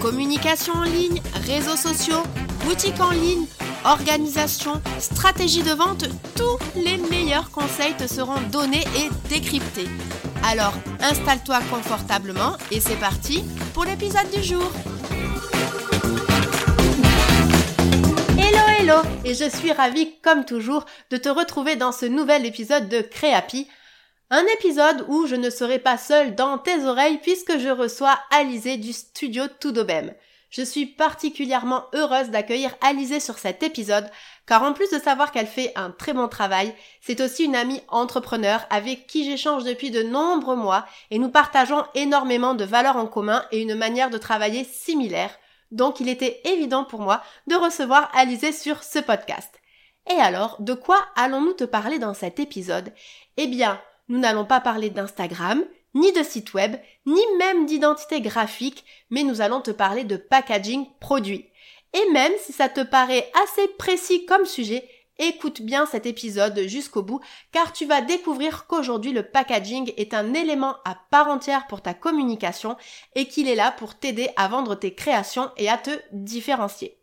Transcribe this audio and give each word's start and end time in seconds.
Communication 0.00 0.74
en 0.74 0.84
ligne, 0.84 1.20
réseaux 1.46 1.76
sociaux, 1.76 2.22
boutique 2.64 3.00
en 3.00 3.10
ligne, 3.10 3.46
organisation, 3.84 4.80
stratégie 5.00 5.62
de 5.62 5.72
vente, 5.72 6.04
tous 6.36 6.58
les 6.76 6.98
meilleurs 6.98 7.50
conseils 7.50 7.94
te 7.96 8.06
seront 8.06 8.40
donnés 8.52 8.84
et 8.96 9.28
décryptés. 9.28 9.88
Alors 10.44 10.72
installe-toi 11.00 11.58
confortablement 11.70 12.56
et 12.70 12.80
c'est 12.80 12.98
parti 13.00 13.42
pour 13.74 13.84
l'épisode 13.84 14.30
du 14.32 14.42
jour. 14.42 14.70
Hello 18.38 18.64
hello 18.78 19.02
et 19.24 19.34
je 19.34 19.50
suis 19.50 19.72
ravie 19.72 20.14
comme 20.22 20.44
toujours 20.44 20.84
de 21.10 21.16
te 21.16 21.28
retrouver 21.28 21.74
dans 21.76 21.92
ce 21.92 22.06
nouvel 22.06 22.46
épisode 22.46 22.88
de 22.88 23.00
Créapi. 23.00 23.66
Un 24.30 24.44
épisode 24.58 25.06
où 25.08 25.26
je 25.26 25.36
ne 25.36 25.48
serai 25.48 25.78
pas 25.78 25.96
seule 25.96 26.34
dans 26.34 26.58
tes 26.58 26.84
oreilles 26.84 27.16
puisque 27.16 27.56
je 27.56 27.70
reçois 27.70 28.18
Alizé 28.30 28.76
du 28.76 28.92
studio 28.92 29.44
Toudobem. 29.58 30.12
Je 30.50 30.60
suis 30.60 30.84
particulièrement 30.84 31.86
heureuse 31.94 32.28
d'accueillir 32.28 32.74
Alizé 32.82 33.20
sur 33.20 33.38
cet 33.38 33.62
épisode 33.62 34.06
car 34.46 34.62
en 34.64 34.74
plus 34.74 34.90
de 34.90 34.98
savoir 34.98 35.32
qu'elle 35.32 35.46
fait 35.46 35.72
un 35.76 35.90
très 35.90 36.12
bon 36.12 36.28
travail, 36.28 36.74
c'est 37.00 37.22
aussi 37.22 37.44
une 37.44 37.56
amie 37.56 37.80
entrepreneur 37.88 38.66
avec 38.68 39.06
qui 39.06 39.24
j'échange 39.24 39.64
depuis 39.64 39.90
de 39.90 40.02
nombreux 40.02 40.56
mois 40.56 40.84
et 41.10 41.18
nous 41.18 41.30
partageons 41.30 41.84
énormément 41.94 42.54
de 42.54 42.64
valeurs 42.64 42.96
en 42.96 43.06
commun 43.06 43.46
et 43.50 43.62
une 43.62 43.76
manière 43.76 44.10
de 44.10 44.18
travailler 44.18 44.64
similaire. 44.64 45.38
Donc 45.70 46.00
il 46.00 46.08
était 46.10 46.42
évident 46.44 46.84
pour 46.84 47.00
moi 47.00 47.22
de 47.46 47.54
recevoir 47.54 48.10
Alizé 48.14 48.52
sur 48.52 48.82
ce 48.82 48.98
podcast. 48.98 49.54
Et 50.10 50.20
alors, 50.20 50.56
de 50.60 50.74
quoi 50.74 50.98
allons-nous 51.16 51.52
te 51.52 51.64
parler 51.64 51.98
dans 51.98 52.14
cet 52.14 52.40
épisode? 52.40 52.92
Eh 53.36 53.46
bien, 53.46 53.78
nous 54.08 54.18
n'allons 54.18 54.44
pas 54.44 54.60
parler 54.60 54.90
d'Instagram, 54.90 55.64
ni 55.94 56.12
de 56.12 56.22
site 56.22 56.54
web, 56.54 56.76
ni 57.06 57.20
même 57.38 57.66
d'identité 57.66 58.20
graphique, 58.20 58.84
mais 59.10 59.22
nous 59.22 59.40
allons 59.40 59.60
te 59.60 59.70
parler 59.70 60.04
de 60.04 60.16
packaging 60.16 60.86
produit. 61.00 61.48
Et 61.94 62.10
même 62.12 62.32
si 62.40 62.52
ça 62.52 62.68
te 62.68 62.82
paraît 62.82 63.30
assez 63.44 63.66
précis 63.78 64.26
comme 64.26 64.44
sujet, 64.44 64.88
écoute 65.18 65.62
bien 65.62 65.86
cet 65.86 66.06
épisode 66.06 66.60
jusqu'au 66.66 67.02
bout, 67.02 67.20
car 67.50 67.72
tu 67.72 67.86
vas 67.86 68.00
découvrir 68.00 68.66
qu'aujourd'hui 68.66 69.12
le 69.12 69.22
packaging 69.22 69.92
est 69.96 70.14
un 70.14 70.34
élément 70.34 70.76
à 70.84 70.96
part 71.10 71.28
entière 71.28 71.66
pour 71.66 71.82
ta 71.82 71.94
communication 71.94 72.76
et 73.14 73.26
qu'il 73.26 73.48
est 73.48 73.56
là 73.56 73.72
pour 73.72 73.94
t'aider 73.94 74.28
à 74.36 74.48
vendre 74.48 74.74
tes 74.74 74.94
créations 74.94 75.50
et 75.56 75.68
à 75.68 75.78
te 75.78 75.90
différencier. 76.12 76.97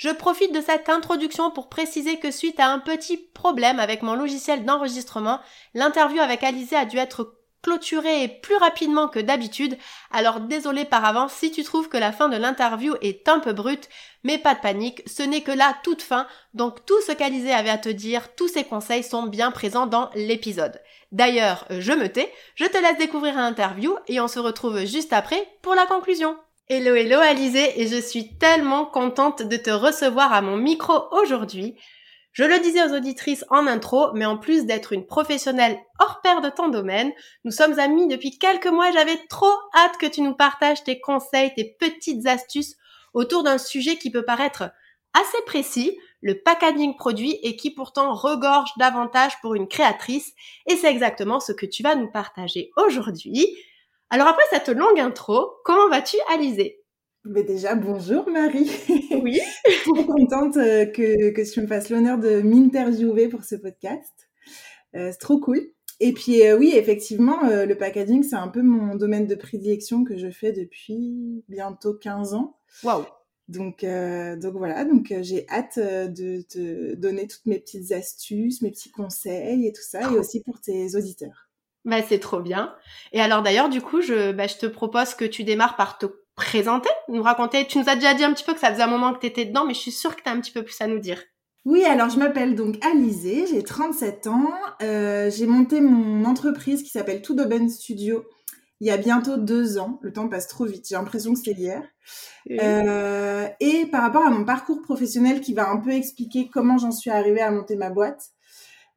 Je 0.00 0.08
profite 0.08 0.54
de 0.54 0.62
cette 0.62 0.88
introduction 0.88 1.50
pour 1.50 1.68
préciser 1.68 2.18
que 2.18 2.30
suite 2.30 2.58
à 2.58 2.68
un 2.68 2.78
petit 2.78 3.18
problème 3.18 3.78
avec 3.78 4.00
mon 4.00 4.14
logiciel 4.14 4.64
d'enregistrement, 4.64 5.40
l'interview 5.74 6.22
avec 6.22 6.42
Alizé 6.42 6.74
a 6.74 6.86
dû 6.86 6.96
être 6.96 7.36
clôturée 7.60 8.40
plus 8.42 8.56
rapidement 8.56 9.08
que 9.08 9.18
d'habitude, 9.18 9.76
alors 10.10 10.40
désolé 10.40 10.86
par 10.86 11.04
avance 11.04 11.34
si 11.34 11.50
tu 11.50 11.64
trouves 11.64 11.90
que 11.90 11.98
la 11.98 12.12
fin 12.12 12.30
de 12.30 12.38
l'interview 12.38 12.94
est 13.02 13.28
un 13.28 13.40
peu 13.40 13.52
brute, 13.52 13.90
mais 14.24 14.38
pas 14.38 14.54
de 14.54 14.60
panique, 14.60 15.02
ce 15.06 15.22
n'est 15.22 15.42
que 15.42 15.52
la 15.52 15.76
toute 15.84 16.00
fin, 16.00 16.26
donc 16.54 16.86
tout 16.86 17.02
ce 17.06 17.12
qu'Alizé 17.12 17.52
avait 17.52 17.68
à 17.68 17.76
te 17.76 17.90
dire, 17.90 18.34
tous 18.36 18.48
ses 18.48 18.64
conseils 18.64 19.04
sont 19.04 19.24
bien 19.24 19.50
présents 19.50 19.86
dans 19.86 20.08
l'épisode. 20.14 20.80
D'ailleurs, 21.12 21.66
je 21.68 21.92
me 21.92 22.08
tais, 22.08 22.32
je 22.54 22.64
te 22.64 22.78
laisse 22.78 22.96
découvrir 22.96 23.36
l'interview 23.36 23.94
et 24.08 24.18
on 24.18 24.28
se 24.28 24.38
retrouve 24.38 24.86
juste 24.86 25.12
après 25.12 25.46
pour 25.60 25.74
la 25.74 25.84
conclusion. 25.84 26.38
Hello 26.72 26.94
hello 26.94 27.18
Alizé 27.18 27.82
et 27.82 27.88
je 27.88 28.00
suis 28.00 28.36
tellement 28.38 28.86
contente 28.86 29.42
de 29.42 29.56
te 29.56 29.70
recevoir 29.70 30.32
à 30.32 30.40
mon 30.40 30.56
micro 30.56 30.92
aujourd'hui. 31.10 31.74
Je 32.30 32.44
le 32.44 32.60
disais 32.60 32.84
aux 32.84 32.94
auditrices 32.94 33.44
en 33.50 33.66
intro, 33.66 34.12
mais 34.14 34.24
en 34.24 34.38
plus 34.38 34.66
d'être 34.66 34.92
une 34.92 35.04
professionnelle 35.04 35.80
hors 35.98 36.20
pair 36.20 36.40
de 36.40 36.48
ton 36.48 36.68
domaine, 36.68 37.10
nous 37.42 37.50
sommes 37.50 37.80
amis 37.80 38.06
depuis 38.06 38.38
quelques 38.38 38.68
mois 38.68 38.92
j'avais 38.92 39.18
trop 39.28 39.52
hâte 39.74 39.98
que 39.98 40.06
tu 40.06 40.20
nous 40.22 40.36
partages 40.36 40.84
tes 40.84 41.00
conseils, 41.00 41.52
tes 41.56 41.74
petites 41.80 42.28
astuces 42.28 42.76
autour 43.14 43.42
d'un 43.42 43.58
sujet 43.58 43.96
qui 43.96 44.12
peut 44.12 44.24
paraître 44.24 44.70
assez 45.12 45.42
précis, 45.46 45.98
le 46.20 46.40
packaging 46.40 46.94
produit 46.94 47.36
et 47.42 47.56
qui 47.56 47.72
pourtant 47.72 48.14
regorge 48.14 48.70
davantage 48.78 49.32
pour 49.42 49.56
une 49.56 49.66
créatrice. 49.66 50.34
Et 50.68 50.76
c'est 50.76 50.92
exactement 50.92 51.40
ce 51.40 51.50
que 51.50 51.66
tu 51.66 51.82
vas 51.82 51.96
nous 51.96 52.12
partager 52.12 52.70
aujourd'hui. 52.76 53.56
Alors 54.10 54.26
après 54.26 54.42
cette 54.50 54.68
longue 54.68 54.98
intro, 54.98 55.52
comment 55.64 55.88
vas-tu 55.88 56.16
Alizé 56.32 56.76
mais 57.26 57.42
déjà, 57.42 57.74
bonjour 57.74 58.30
Marie. 58.30 58.70
Oui. 59.22 59.38
Je 59.66 59.70
suis 59.72 59.92
trop 59.92 60.04
contente 60.04 60.56
euh, 60.56 60.86
que, 60.86 61.32
que 61.32 61.52
tu 61.52 61.60
me 61.60 61.66
fasses 61.66 61.90
l'honneur 61.90 62.16
de 62.16 62.40
m'interviewer 62.40 63.28
pour 63.28 63.44
ce 63.44 63.56
podcast. 63.56 64.30
Euh, 64.96 65.10
c'est 65.12 65.18
trop 65.18 65.38
cool. 65.38 65.60
Et 66.00 66.12
puis 66.12 66.42
euh, 66.46 66.56
oui, 66.56 66.72
effectivement, 66.74 67.44
euh, 67.44 67.66
le 67.66 67.76
packaging, 67.76 68.22
c'est 68.22 68.36
un 68.36 68.48
peu 68.48 68.62
mon 68.62 68.94
domaine 68.94 69.26
de 69.26 69.34
prédilection 69.34 70.04
que 70.04 70.16
je 70.16 70.30
fais 70.30 70.52
depuis 70.52 71.44
bientôt 71.48 71.92
15 71.92 72.34
ans. 72.34 72.56
Waouh. 72.82 73.04
Donc, 73.48 73.84
donc 73.84 74.54
voilà, 74.54 74.84
donc 74.84 75.12
j'ai 75.22 75.44
hâte 75.48 75.80
de 75.80 76.40
te 76.42 76.94
donner 76.94 77.26
toutes 77.26 77.46
mes 77.46 77.58
petites 77.58 77.90
astuces, 77.90 78.62
mes 78.62 78.70
petits 78.70 78.92
conseils 78.92 79.66
et 79.66 79.72
tout 79.72 79.82
ça, 79.82 80.02
et 80.02 80.16
aussi 80.16 80.40
pour 80.40 80.60
tes 80.60 80.94
auditeurs. 80.94 81.49
Bah 81.84 82.02
c'est 82.06 82.18
trop 82.18 82.40
bien. 82.40 82.74
Et 83.12 83.20
alors 83.20 83.42
d'ailleurs, 83.42 83.68
du 83.68 83.80
coup, 83.80 84.02
je, 84.02 84.32
bah, 84.32 84.46
je 84.46 84.56
te 84.56 84.66
propose 84.66 85.14
que 85.14 85.24
tu 85.24 85.44
démarres 85.44 85.76
par 85.76 85.98
te 85.98 86.06
présenter, 86.36 86.90
nous 87.08 87.22
raconter. 87.22 87.66
Tu 87.66 87.78
nous 87.78 87.88
as 87.88 87.94
déjà 87.94 88.14
dit 88.14 88.24
un 88.24 88.32
petit 88.32 88.44
peu 88.44 88.54
que 88.54 88.60
ça 88.60 88.70
faisait 88.70 88.82
un 88.82 88.86
moment 88.86 89.12
que 89.14 89.20
tu 89.20 89.26
étais 89.26 89.44
dedans, 89.44 89.64
mais 89.66 89.74
je 89.74 89.80
suis 89.80 89.92
sûre 89.92 90.14
que 90.16 90.22
tu 90.22 90.28
as 90.28 90.32
un 90.32 90.40
petit 90.40 90.52
peu 90.52 90.62
plus 90.62 90.80
à 90.80 90.86
nous 90.86 90.98
dire. 90.98 91.22
Oui, 91.66 91.84
alors 91.84 92.08
je 92.08 92.18
m'appelle 92.18 92.54
donc 92.54 92.76
Alizé, 92.84 93.46
j'ai 93.46 93.62
37 93.62 94.26
ans. 94.26 94.50
Euh, 94.82 95.30
j'ai 95.30 95.46
monté 95.46 95.80
mon 95.80 96.24
entreprise 96.24 96.82
qui 96.82 96.90
s'appelle 96.90 97.20
Toudobem 97.20 97.68
Studio 97.68 98.24
il 98.80 98.86
y 98.86 98.90
a 98.90 98.96
bientôt 98.96 99.36
deux 99.36 99.78
ans. 99.78 99.98
Le 100.02 100.12
temps 100.12 100.28
passe 100.28 100.48
trop 100.48 100.64
vite, 100.64 100.86
j'ai 100.88 100.94
l'impression 100.94 101.32
que 101.34 101.38
c'était 101.38 101.60
hier. 101.60 101.82
Euh, 102.50 103.46
et 103.60 103.86
par 103.86 104.02
rapport 104.02 104.26
à 104.26 104.30
mon 104.30 104.44
parcours 104.44 104.80
professionnel 104.82 105.40
qui 105.42 105.52
va 105.52 105.68
un 105.68 105.76
peu 105.76 105.90
expliquer 105.90 106.48
comment 106.48 106.78
j'en 106.78 106.90
suis 106.90 107.10
arrivée 107.10 107.42
à 107.42 107.50
monter 107.50 107.76
ma 107.76 107.90
boîte. 107.90 108.30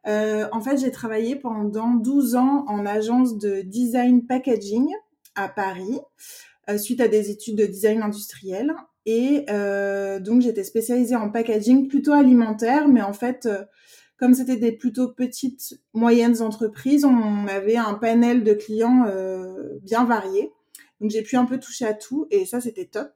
Euh, 0.08 0.48
en 0.52 0.62
fait, 0.62 0.78
j'ai 0.78 0.92
travaillé 0.92 1.36
pendant 1.36 1.94
12 1.94 2.36
ans 2.36 2.66
en 2.68 2.86
agence 2.86 3.38
de 3.38 3.62
design 3.62 4.26
packaging 4.26 4.88
à 5.36 5.48
Paris, 5.48 6.00
euh, 6.70 6.78
suite 6.78 7.02
à 7.02 7.08
des 7.08 7.32
études 7.32 7.58
de 7.58 7.66
design 7.66 8.02
industriel. 8.02 8.74
Et 9.06 9.46
euh, 9.50 10.20
donc, 10.20 10.42
j'étais 10.42 10.64
spécialisée 10.64 11.16
en 11.16 11.30
packaging 11.30 11.88
plutôt 11.88 12.14
alimentaire, 12.14 12.88
mais 12.88 13.02
en 13.02 13.14
fait, 13.14 13.48
comme 14.18 14.34
c'était 14.34 14.58
des 14.58 14.72
plutôt 14.72 15.10
petites, 15.10 15.80
moyennes 15.94 16.42
entreprises, 16.42 17.06
on 17.06 17.48
avait 17.48 17.78
un 17.78 17.94
panel 17.96 18.44
de 18.44 18.54
clients 18.54 19.06
bien 19.82 20.06
varié. 20.06 20.52
Donc, 21.02 21.12
j'ai 21.12 21.22
pu 21.22 21.36
un 21.36 21.46
peu 21.46 21.60
toucher 21.60 21.86
à 21.86 21.94
tout 21.94 22.28
et 22.32 22.46
ça, 22.46 22.62
c'était 22.62 22.86
top. 22.86 23.12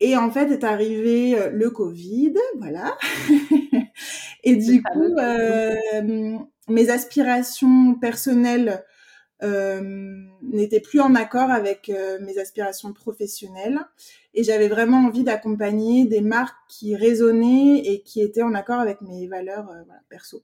Et 0.00 0.16
en 0.16 0.30
fait, 0.30 0.50
est 0.50 0.64
arrivé 0.64 1.50
le 1.52 1.70
Covid, 1.70 2.34
voilà. 2.58 2.96
et 4.44 4.56
du 4.56 4.82
coup, 4.82 5.16
euh, 5.18 6.38
mes 6.68 6.90
aspirations 6.90 7.94
personnelles 7.94 8.84
euh, 9.42 10.26
n'étaient 10.42 10.80
plus 10.80 11.00
en 11.00 11.14
accord 11.14 11.50
avec 11.50 11.88
euh, 11.88 12.18
mes 12.20 12.38
aspirations 12.38 12.92
professionnelles. 12.92 13.80
Et 14.34 14.44
j'avais 14.44 14.68
vraiment 14.68 14.98
envie 14.98 15.24
d'accompagner 15.24 16.04
des 16.04 16.20
marques 16.20 16.56
qui 16.68 16.94
résonnaient 16.94 17.78
et 17.84 18.02
qui 18.02 18.20
étaient 18.20 18.42
en 18.42 18.54
accord 18.54 18.78
avec 18.78 19.00
mes 19.00 19.26
valeurs 19.26 19.68
euh, 19.70 19.82
voilà, 19.86 20.02
perso. 20.08 20.42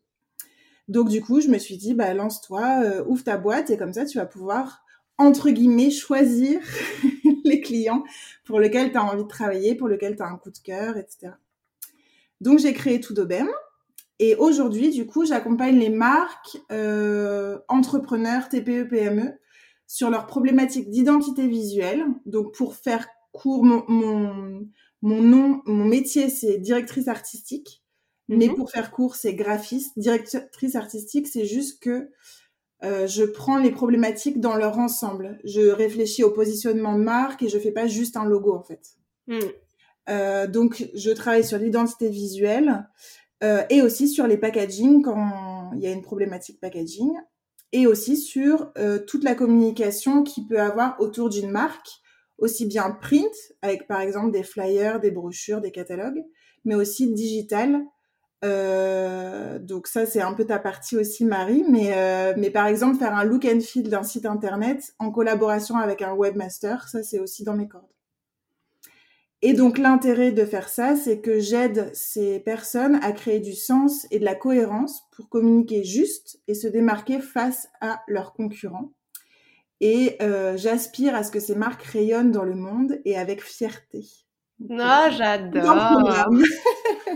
Donc 0.88 1.09
du 1.09 1.21
coup, 1.21 1.41
je 1.41 1.49
me 1.49 1.59
suis 1.59 1.76
dit, 1.76 1.94
bah, 1.94 2.15
lance-toi, 2.15 2.82
euh, 2.85 3.05
ouvre 3.06 3.25
ta 3.25 3.37
boîte 3.37 3.71
et 3.71 3.76
comme 3.76 3.93
ça, 3.93 4.06
tu 4.06 4.19
vas 4.19 4.26
pouvoir, 4.26 4.85
entre 5.19 5.50
guillemets, 5.50 5.91
choisir 5.91 6.61
les 7.44 7.61
clients 7.61 8.05
pour 8.44 8.61
lesquels 8.61 8.93
tu 8.93 8.99
as 8.99 9.05
envie 9.05 9.25
de 9.25 9.29
travailler, 9.29 9.75
pour 9.75 9.88
lesquels 9.88 10.17
tu 10.17 10.23
as 10.23 10.26
un 10.26 10.37
coup 10.37 10.50
de 10.50 10.59
cœur, 10.59 10.97
etc. 10.97 11.32
Donc 12.41 12.59
j'ai 12.59 12.73
créé 12.73 13.00
Toudobem. 13.00 13.49
Et 14.19 14.35
aujourd'hui, 14.37 14.91
du 14.91 15.07
coup, 15.07 15.27
j'accompagne 15.27 15.79
les 15.79 15.91
marques, 15.91 16.59
euh, 16.73 17.59
entrepreneurs, 17.69 18.49
TPE, 18.49 18.89
PME 18.89 19.39
sur 19.87 20.11
leurs 20.11 20.27
problématiques 20.27 20.91
d'identité 20.91 21.47
visuelle. 21.47 22.05
Donc 22.25 22.55
pour 22.55 22.75
faire 22.77 23.07
court, 23.33 23.65
mon, 23.65 23.85
mon, 23.89 24.67
mon 25.03 25.21
nom, 25.23 25.63
mon 25.67 25.85
métier, 25.85 26.31
c'est 26.31 26.59
directrice 26.59 27.09
artistique. 27.09 27.83
Mais 28.29 28.49
Mhm. 28.49 28.57
pour 28.57 28.71
faire 28.71 28.91
court, 28.91 29.15
c'est 29.15 29.35
graphiste. 29.35 29.93
Directrice 29.99 30.75
artistique, 30.75 31.29
c'est 31.29 31.45
juste 31.45 31.81
que 31.81 32.11
euh, 32.85 33.07
je 33.07 33.25
prends 33.25 33.59
les 33.59 33.71
problématiques 33.71 34.41
dans 34.41 34.57
leur 34.57 34.79
ensemble. 34.79 35.39
Je 35.45 35.61
réfléchis 35.62 36.25
au 36.25 36.31
positionnement 36.31 36.99
de 36.99 37.03
marque 37.05 37.43
et 37.43 37.49
je 37.49 37.59
fais 37.59 37.71
pas 37.71 37.87
juste 37.87 38.17
un 38.17 38.25
logo 38.25 38.55
en 38.55 38.62
fait. 38.62 38.97
Mm. 39.29 39.39
Euh, 40.09 40.47
donc, 40.47 40.89
je 40.95 41.11
travaille 41.11 41.45
sur 41.45 41.59
l'identité 41.59 42.09
visuelle 42.09 42.89
euh, 43.43 43.62
et 43.71 43.83
aussi 43.83 44.09
sur 44.09 44.27
les 44.27 44.38
packaging 44.38 45.03
quand 45.03 45.73
il 45.75 45.81
y 45.81 45.87
a 45.87 45.93
une 45.93 46.03
problématique 46.03 46.61
packaging 46.61 47.12
et 47.73 47.87
aussi 47.87 48.17
sur 48.17 48.73
euh, 48.79 48.99
toute 48.99 49.25
la 49.25 49.35
communication 49.35 50.23
qu'il 50.23 50.47
peut 50.47 50.61
avoir 50.61 51.00
autour 51.00 51.29
d'une 51.29 51.50
marque, 51.50 51.88
aussi 52.38 52.67
bien 52.67 52.91
print, 52.91 53.33
avec 53.62 53.87
par 53.87 54.00
exemple 54.00 54.33
des 54.33 54.43
flyers, 54.43 55.00
des 55.00 55.11
brochures, 55.11 55.61
des 55.61 55.73
catalogues, 55.73 56.25
mais 56.65 56.75
aussi 56.75 57.12
digital. 57.12 57.83
Euh, 58.44 59.59
donc 59.59 59.87
ça, 59.87 60.06
c'est 60.06 60.21
un 60.21 60.35
peu 60.35 60.44
ta 60.44 60.59
partie 60.59 60.97
aussi, 60.97 61.25
Marie. 61.25 61.65
Mais, 61.69 61.93
euh, 61.94 62.35
mais 62.37 62.50
par 62.50 62.67
exemple, 62.67 62.99
faire 62.99 63.15
un 63.15 63.25
look 63.25 63.44
and 63.44 63.61
feel 63.61 63.88
d'un 63.88 64.03
site 64.03 64.27
internet 64.27 64.94
en 64.99 65.11
collaboration 65.11 65.77
avec 65.77 66.03
un 66.03 66.15
webmaster, 66.15 66.88
ça, 66.88 67.03
c'est 67.03 67.19
aussi 67.19 67.44
dans 67.44 67.55
mes 67.55 67.69
cordes. 67.69 67.96
Et 69.43 69.53
donc 69.53 69.79
l'intérêt 69.79 70.33
de 70.33 70.44
faire 70.44 70.69
ça, 70.69 70.97
c'est 70.97 71.21
que 71.21 71.41
j'aide 71.41 71.91
ces 71.94 72.41
personnes 72.41 72.99
à 73.03 73.12
créer 73.12 73.41
du 73.41 73.55
sens 73.55 74.06
et 74.11 74.19
de 74.19 74.25
la 74.25 74.35
cohérence 74.35 75.03
pour 75.12 75.29
communiquer 75.29 75.85
juste 75.85 76.41
et 76.49 76.55
se 76.55 76.67
démarquer 76.67 77.21
face 77.21 77.69
à 77.81 78.03
leurs 78.09 78.33
concurrents. 78.33 78.93
Et 79.81 80.17
euh, 80.23 80.56
j'aspire 80.56 81.15
à 81.15 81.23
ce 81.23 81.31
que 81.31 81.41
ces 81.41 81.55
marques 81.55 81.83
rayonnent 81.83 82.31
dans 82.31 82.44
le 82.44 82.55
monde 82.55 82.99
et 83.05 83.19
avec 83.19 83.43
fierté. 83.43 84.06
Non, 84.59 84.85
ah, 84.87 85.11
j'adore. 85.11 86.31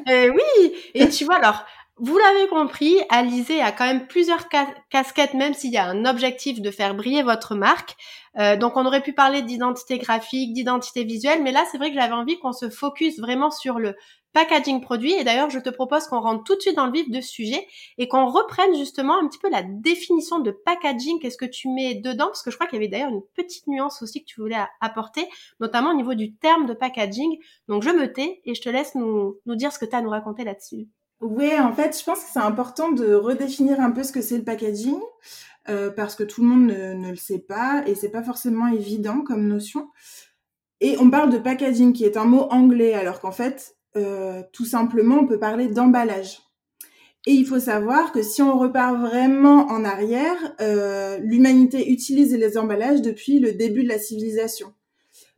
et 0.07 0.27
eh 0.27 0.31
oui, 0.31 0.75
et 0.93 1.09
tu 1.09 1.25
vois 1.25 1.37
alors, 1.37 1.65
vous 2.01 2.19
l'avez 2.19 2.49
compris, 2.49 2.97
Alizé 3.11 3.61
a 3.61 3.73
quand 3.73 3.85
même 3.85 4.07
plusieurs 4.07 4.49
casquettes, 4.89 5.35
même 5.35 5.55
s'il 5.55 5.73
y 5.73 5.77
a 5.77 5.87
un 5.87 6.05
objectif 6.05 6.61
de 6.61 6.71
faire 6.71 6.95
briller 6.95 7.23
votre 7.23 7.55
marque. 7.55 7.97
Euh, 8.39 8.57
donc 8.57 8.77
on 8.77 8.87
aurait 8.87 9.03
pu 9.03 9.13
parler 9.13 9.43
d'identité 9.43 9.99
graphique, 9.99 10.53
d'identité 10.53 11.05
visuelle, 11.05 11.43
mais 11.43 11.53
là 11.53 11.65
c'est 11.71 11.79
vrai 11.79 11.91
que 11.91 11.97
j'avais 11.97 12.15
envie 12.15 12.39
qu'on 12.39 12.53
se 12.53 12.71
focus 12.71 13.19
vraiment 13.19 13.51
sur 13.51 13.79
le 13.79 13.97
packaging 14.33 14.81
produit. 14.81 15.13
Et 15.13 15.25
d'ailleurs, 15.25 15.51
je 15.51 15.59
te 15.59 15.71
propose 15.71 16.07
qu'on 16.07 16.21
rentre 16.21 16.45
tout 16.45 16.55
de 16.55 16.61
suite 16.61 16.77
dans 16.77 16.87
le 16.87 16.93
vif 16.93 17.11
de 17.11 17.21
sujet 17.21 17.67
et 17.99 18.09
qu'on 18.09 18.27
reprenne 18.27 18.75
justement 18.77 19.19
un 19.19 19.29
petit 19.29 19.39
peu 19.39 19.51
la 19.51 19.63
définition 19.63 20.39
de 20.39 20.51
packaging. 20.51 21.19
Qu'est-ce 21.21 21.37
que 21.37 21.45
tu 21.45 21.69
mets 21.69 21.97
dedans? 21.97 22.27
Parce 22.27 22.43
que 22.43 22.51
je 22.51 22.57
crois 22.57 22.67
qu'il 22.67 22.77
y 22.77 22.83
avait 22.83 22.89
d'ailleurs 22.89 23.11
une 23.11 23.23
petite 23.35 23.67
nuance 23.67 24.03
aussi 24.03 24.23
que 24.23 24.27
tu 24.27 24.41
voulais 24.41 24.57
apporter, 24.81 25.27
notamment 25.59 25.91
au 25.91 25.97
niveau 25.97 26.15
du 26.15 26.35
terme 26.37 26.67
de 26.67 26.75
packaging. 26.75 27.39
Donc 27.69 27.83
je 27.83 27.91
me 27.91 28.13
tais 28.13 28.41
et 28.45 28.55
je 28.55 28.61
te 28.63 28.69
laisse 28.69 28.95
nous, 28.95 29.39
nous 29.47 29.57
dire 29.57 29.73
ce 29.73 29.79
que 29.79 29.85
tu 29.85 29.95
as 29.95 29.99
à 29.99 30.03
nous 30.03 30.11
raconter 30.11 30.45
là-dessus. 30.45 30.89
Oui, 31.21 31.51
en 31.59 31.73
fait, 31.73 31.99
je 31.99 32.05
pense 32.05 32.21
que 32.21 32.31
c'est 32.33 32.39
important 32.39 32.93
de 32.93 33.15
redéfinir 33.15 33.81
un 33.81 33.91
peu 33.91 34.03
ce 34.03 34.13
que 34.13 34.23
c'est 34.23 34.39
le 34.39 34.45
packaging. 34.45 34.99
Euh, 35.69 35.91
parce 35.91 36.17
que 36.17 36.25
tout 36.25 36.41
le 36.43 36.49
monde 36.49 36.67
ne, 36.67 36.95
ne 36.95 37.11
le 37.11 37.17
sait 37.17 37.39
pas 37.39 37.83
et 37.87 37.95
c'est 37.95 38.09
pas 38.09 38.23
forcément 38.23 38.67
évident 38.69 39.21
comme 39.21 39.47
notion. 39.47 39.91
Et 40.81 40.97
on 40.99 41.11
parle 41.11 41.31
de 41.31 41.39
packaging 41.39 41.93
qui 41.93 42.05
est 42.05 42.17
un 42.17 42.25
mot 42.25 42.47
anglais 42.51 42.95
alors 42.95 43.21
qu'en 43.21 43.31
fait 43.31 43.77
euh, 43.97 44.43
tout 44.53 44.65
simplement, 44.65 45.17
on 45.17 45.27
peut 45.27 45.39
parler 45.39 45.69
d'emballage. 45.69 46.41
Et 47.27 47.33
il 47.33 47.45
faut 47.47 47.61
savoir 47.61 48.13
que 48.13 48.23
si 48.23 48.41
on 48.41 48.59
repart 48.59 48.99
vraiment 48.99 49.67
en 49.67 49.85
arrière, 49.85 50.37
euh, 50.63 51.19
l'humanité 51.19 51.91
utilise 51.91 52.35
les 52.35 52.57
emballages 52.57 53.03
depuis 53.03 53.39
le 53.39 53.53
début 53.53 53.83
de 53.83 53.89
la 53.89 53.99
civilisation. 53.99 54.73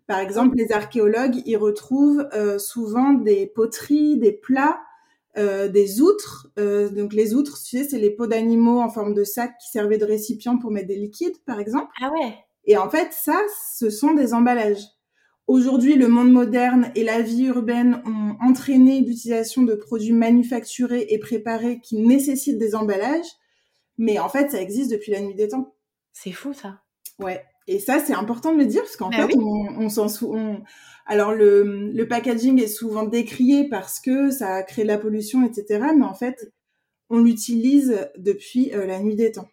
Par 0.06 0.20
exemple, 0.20 0.56
les 0.56 0.70
archéologues 0.70 1.42
y 1.46 1.56
retrouvent 1.56 2.28
souvent 2.58 3.12
des 3.12 3.46
poteries, 3.46 4.18
des 4.18 4.32
plats, 4.32 4.80
des 5.36 6.00
outres. 6.00 6.52
donc 6.56 7.12
les 7.12 7.34
outres, 7.34 7.62
tu 7.62 7.78
sais, 7.78 7.84
c'est 7.84 7.98
les 7.98 8.10
peaux 8.10 8.26
d'animaux 8.26 8.80
en 8.80 8.90
forme 8.90 9.14
de 9.14 9.24
sac 9.24 9.52
qui 9.58 9.70
servaient 9.70 9.98
de 9.98 10.04
récipient 10.04 10.58
pour 10.58 10.70
mettre 10.70 10.88
des 10.88 10.96
liquides, 10.96 11.42
par 11.46 11.58
exemple. 11.58 11.92
Ah 12.02 12.10
ouais. 12.12 12.34
Et 12.64 12.76
en 12.76 12.88
fait, 12.88 13.12
ça, 13.12 13.40
ce 13.76 13.90
sont 13.90 14.14
des 14.14 14.34
emballages. 14.34 14.84
Aujourd'hui, 15.48 15.96
le 15.96 16.08
monde 16.08 16.30
moderne 16.30 16.92
et 16.94 17.02
la 17.02 17.20
vie 17.20 17.44
urbaine 17.44 18.00
ont 18.06 18.36
entraîné 18.40 19.00
l'utilisation 19.00 19.62
de 19.62 19.74
produits 19.74 20.12
manufacturés 20.12 21.06
et 21.10 21.18
préparés 21.18 21.80
qui 21.80 21.96
nécessitent 21.96 22.58
des 22.58 22.74
emballages, 22.74 23.26
mais 23.98 24.18
en 24.18 24.28
fait, 24.28 24.52
ça 24.52 24.60
existe 24.62 24.90
depuis 24.90 25.12
la 25.12 25.20
nuit 25.20 25.34
des 25.34 25.48
temps. 25.48 25.74
C'est 26.12 26.32
fou 26.32 26.52
ça. 26.52 26.80
Ouais. 27.18 27.44
Et 27.68 27.78
ça, 27.78 27.98
c'est 28.04 28.14
important 28.14 28.52
de 28.52 28.58
le 28.58 28.66
dire 28.66 28.82
parce 28.82 28.96
qu'en 28.96 29.10
ben 29.10 29.28
fait, 29.28 29.36
on, 29.36 29.88
s'en 29.88 30.08
souvient. 30.08 30.62
Alors 31.06 31.32
le, 31.32 31.90
le 31.92 32.08
packaging 32.08 32.60
est 32.60 32.68
souvent 32.68 33.04
décrié 33.04 33.68
parce 33.68 34.00
que 34.00 34.30
ça 34.30 34.62
crée 34.62 34.82
de 34.82 34.88
la 34.88 34.98
pollution, 34.98 35.44
etc. 35.44 35.86
Mais 35.96 36.04
en 36.04 36.14
fait, 36.14 36.52
on 37.10 37.18
l'utilise 37.18 38.08
depuis 38.16 38.72
euh, 38.72 38.86
la 38.86 39.00
nuit 39.00 39.16
des 39.16 39.32
temps. 39.32 39.48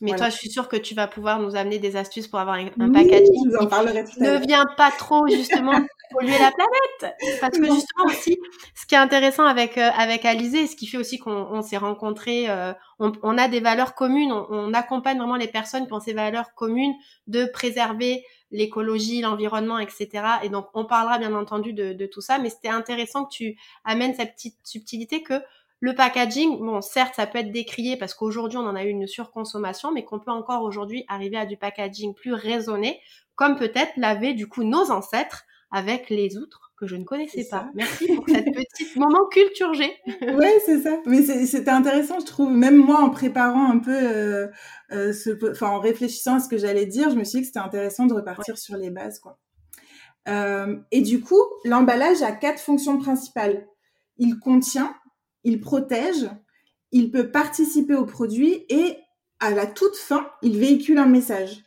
Mais 0.00 0.14
toi, 0.14 0.28
je 0.28 0.36
suis 0.36 0.50
sûre 0.50 0.68
que 0.68 0.76
tu 0.76 0.94
vas 0.94 1.06
pouvoir 1.06 1.40
nous 1.40 1.56
amener 1.56 1.78
des 1.78 1.96
astuces 1.96 2.28
pour 2.28 2.38
avoir 2.38 2.56
un, 2.56 2.68
packaging 2.92 3.50
je 3.50 3.56
vous 3.56 3.64
en 3.64 3.66
parlerai 3.66 4.04
tout 4.04 4.20
ne 4.20 4.46
vient 4.46 4.66
pas 4.76 4.90
trop 4.90 5.26
justement 5.26 5.72
polluer 6.10 6.38
la 6.38 6.52
planète. 6.52 7.16
Parce 7.40 7.58
que 7.58 7.64
justement 7.64 8.04
aussi, 8.06 8.38
ce 8.74 8.86
qui 8.86 8.94
est 8.94 8.98
intéressant 8.98 9.44
avec 9.44 9.76
euh, 9.76 9.90
avec 9.96 10.24
Alizé, 10.24 10.66
ce 10.66 10.76
qui 10.76 10.86
fait 10.86 10.98
aussi 10.98 11.18
qu'on 11.18 11.62
s'est 11.62 11.76
rencontrés, 11.76 12.48
euh, 12.48 12.72
on, 12.98 13.12
on, 13.22 13.36
a 13.38 13.48
des 13.48 13.60
valeurs 13.60 13.94
communes, 13.94 14.32
on, 14.32 14.46
on, 14.50 14.74
accompagne 14.74 15.18
vraiment 15.18 15.36
les 15.36 15.48
personnes 15.48 15.86
qui 15.86 15.92
ont 15.92 16.00
ces 16.00 16.12
valeurs 16.12 16.54
communes 16.54 16.94
de 17.26 17.44
préserver 17.46 18.24
l'écologie, 18.50 19.20
l'environnement, 19.20 19.78
etc. 19.78 20.08
Et 20.42 20.48
donc, 20.48 20.68
on 20.74 20.84
parlera 20.84 21.18
bien 21.18 21.34
entendu 21.34 21.72
de, 21.72 21.92
de 21.92 22.06
tout 22.06 22.20
ça, 22.20 22.38
mais 22.38 22.50
c'était 22.50 22.68
intéressant 22.68 23.24
que 23.24 23.30
tu 23.30 23.58
amènes 23.84 24.14
cette 24.14 24.34
petite 24.34 24.56
subtilité 24.64 25.22
que 25.22 25.34
le 25.80 25.94
packaging, 25.94 26.58
bon, 26.58 26.80
certes, 26.80 27.14
ça 27.14 27.26
peut 27.26 27.38
être 27.38 27.52
décrié 27.52 27.96
parce 27.96 28.14
qu'aujourd'hui, 28.14 28.58
on 28.58 28.66
en 28.66 28.74
a 28.74 28.84
eu 28.84 28.88
une 28.88 29.06
surconsommation, 29.06 29.92
mais 29.92 30.04
qu'on 30.04 30.18
peut 30.18 30.30
encore 30.30 30.62
aujourd'hui 30.62 31.04
arriver 31.08 31.36
à 31.36 31.46
du 31.46 31.56
packaging 31.56 32.14
plus 32.14 32.32
raisonné, 32.32 33.00
comme 33.36 33.56
peut-être 33.56 33.92
l'avaient 33.96 34.34
du 34.34 34.48
coup 34.48 34.64
nos 34.64 34.90
ancêtres 34.90 35.44
avec 35.70 36.10
les 36.10 36.36
outres 36.36 36.72
que 36.78 36.86
je 36.86 36.96
ne 36.96 37.04
connaissais 37.04 37.46
pas. 37.50 37.68
Merci 37.74 38.06
pour 38.14 38.24
cette 38.28 38.52
petite 38.54 38.96
moment 38.96 39.26
culture 39.30 39.74
G. 39.74 39.92
oui, 40.06 40.46
c'est 40.64 40.80
ça. 40.80 41.00
Mais 41.06 41.22
c'était 41.22 41.70
intéressant, 41.70 42.20
je 42.20 42.26
trouve. 42.26 42.52
Même 42.52 42.76
moi, 42.76 43.00
en 43.00 43.10
préparant 43.10 43.70
un 43.70 43.78
peu, 43.78 43.90
euh, 43.92 44.46
euh, 44.92 45.12
ce, 45.12 45.50
enfin, 45.50 45.68
en 45.68 45.80
réfléchissant 45.80 46.36
à 46.36 46.40
ce 46.40 46.48
que 46.48 46.56
j'allais 46.56 46.86
dire, 46.86 47.10
je 47.10 47.16
me 47.16 47.24
suis 47.24 47.38
dit 47.38 47.42
que 47.42 47.46
c'était 47.48 47.58
intéressant 47.58 48.06
de 48.06 48.14
repartir 48.14 48.56
sur 48.58 48.76
les 48.76 48.90
bases, 48.90 49.18
quoi. 49.18 49.38
Euh, 50.28 50.76
et 50.90 51.00
du 51.00 51.20
coup, 51.20 51.40
l'emballage 51.64 52.22
a 52.22 52.32
quatre 52.32 52.60
fonctions 52.60 52.98
principales. 52.98 53.66
Il 54.18 54.38
contient, 54.38 54.94
il 55.44 55.60
protège, 55.60 56.28
il 56.92 57.10
peut 57.10 57.30
participer 57.30 57.94
au 57.94 58.04
produit 58.04 58.64
et 58.68 58.96
à 59.40 59.50
la 59.50 59.66
toute 59.66 59.96
fin, 59.96 60.28
il 60.42 60.58
véhicule 60.58 60.98
un 60.98 61.06
message. 61.06 61.64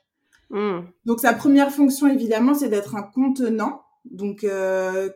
Hmm. 0.50 0.82
Donc 1.06 1.22
sa 1.22 1.34
première 1.34 1.72
fonction 1.72 2.08
évidemment, 2.08 2.54
c'est 2.54 2.70
d'être 2.70 2.96
un 2.96 3.04
contenant, 3.04 3.84
donc 4.06 4.44
euh, 4.44 5.10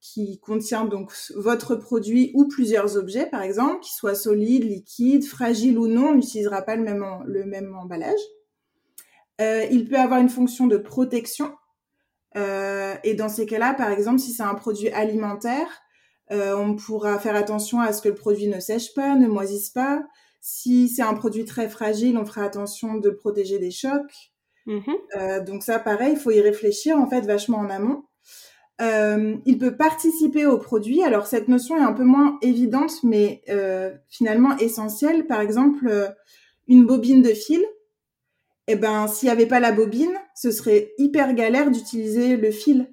qui, 0.00 0.38
contient 0.40 0.84
donc 0.84 1.12
votre 1.36 1.76
produit 1.76 2.32
ou 2.34 2.46
plusieurs 2.46 2.96
objets 2.96 3.26
par 3.26 3.42
exemple, 3.42 3.80
qui 3.80 3.94
soient 3.94 4.14
solides, 4.14 4.64
liquides, 4.64 5.24
fragiles 5.24 5.78
ou 5.78 5.86
non, 5.86 6.08
on 6.08 6.14
n'utilisera 6.16 6.62
pas 6.62 6.76
le 6.76 6.82
même, 6.82 7.06
le 7.24 7.44
même 7.44 7.74
emballage. 7.74 8.20
Euh, 9.40 9.64
il 9.70 9.88
peut 9.88 9.98
avoir 9.98 10.20
une 10.20 10.28
fonction 10.28 10.66
de 10.66 10.76
protection. 10.76 11.54
Euh, 12.36 12.94
et 13.04 13.14
dans 13.14 13.28
ces 13.28 13.46
cas-là, 13.46 13.74
par 13.74 13.90
exemple, 13.90 14.18
si 14.18 14.32
c'est 14.32 14.42
un 14.42 14.54
produit 14.54 14.90
alimentaire, 14.90 15.81
euh, 16.32 16.56
on 16.56 16.74
pourra 16.74 17.18
faire 17.18 17.36
attention 17.36 17.80
à 17.80 17.92
ce 17.92 18.00
que 18.00 18.08
le 18.08 18.14
produit 18.14 18.48
ne 18.48 18.60
sèche 18.60 18.94
pas, 18.94 19.14
ne 19.14 19.28
moisisse 19.28 19.70
pas. 19.70 20.02
Si 20.40 20.88
c'est 20.88 21.02
un 21.02 21.14
produit 21.14 21.44
très 21.44 21.68
fragile, 21.68 22.16
on 22.18 22.24
fera 22.24 22.42
attention 22.42 22.94
de 22.94 23.10
le 23.10 23.16
protéger 23.16 23.58
des 23.58 23.70
chocs. 23.70 24.32
Mm-hmm. 24.66 24.96
Euh, 25.16 25.44
donc 25.44 25.62
ça, 25.62 25.78
pareil, 25.78 26.14
il 26.14 26.18
faut 26.18 26.30
y 26.30 26.40
réfléchir 26.40 26.96
en 26.96 27.08
fait 27.08 27.20
vachement 27.22 27.58
en 27.58 27.70
amont. 27.70 28.04
Euh, 28.80 29.36
il 29.44 29.58
peut 29.58 29.76
participer 29.76 30.46
au 30.46 30.58
produit. 30.58 31.04
Alors 31.04 31.26
cette 31.26 31.48
notion 31.48 31.76
est 31.76 31.84
un 31.84 31.92
peu 31.92 32.04
moins 32.04 32.38
évidente, 32.42 32.92
mais 33.04 33.44
finalement 34.08 34.56
essentielle. 34.58 35.26
Par 35.26 35.40
exemple, 35.40 36.14
une 36.66 36.86
bobine 36.86 37.22
de 37.22 37.34
fil. 37.34 37.62
Eh 38.68 38.76
ben, 38.76 39.08
s'il 39.08 39.26
n'y 39.26 39.32
avait 39.32 39.46
pas 39.46 39.60
la 39.60 39.72
bobine, 39.72 40.14
ce 40.34 40.50
serait 40.50 40.92
hyper 40.96 41.34
galère 41.34 41.70
d'utiliser 41.70 42.36
le 42.36 42.50
fil. 42.50 42.91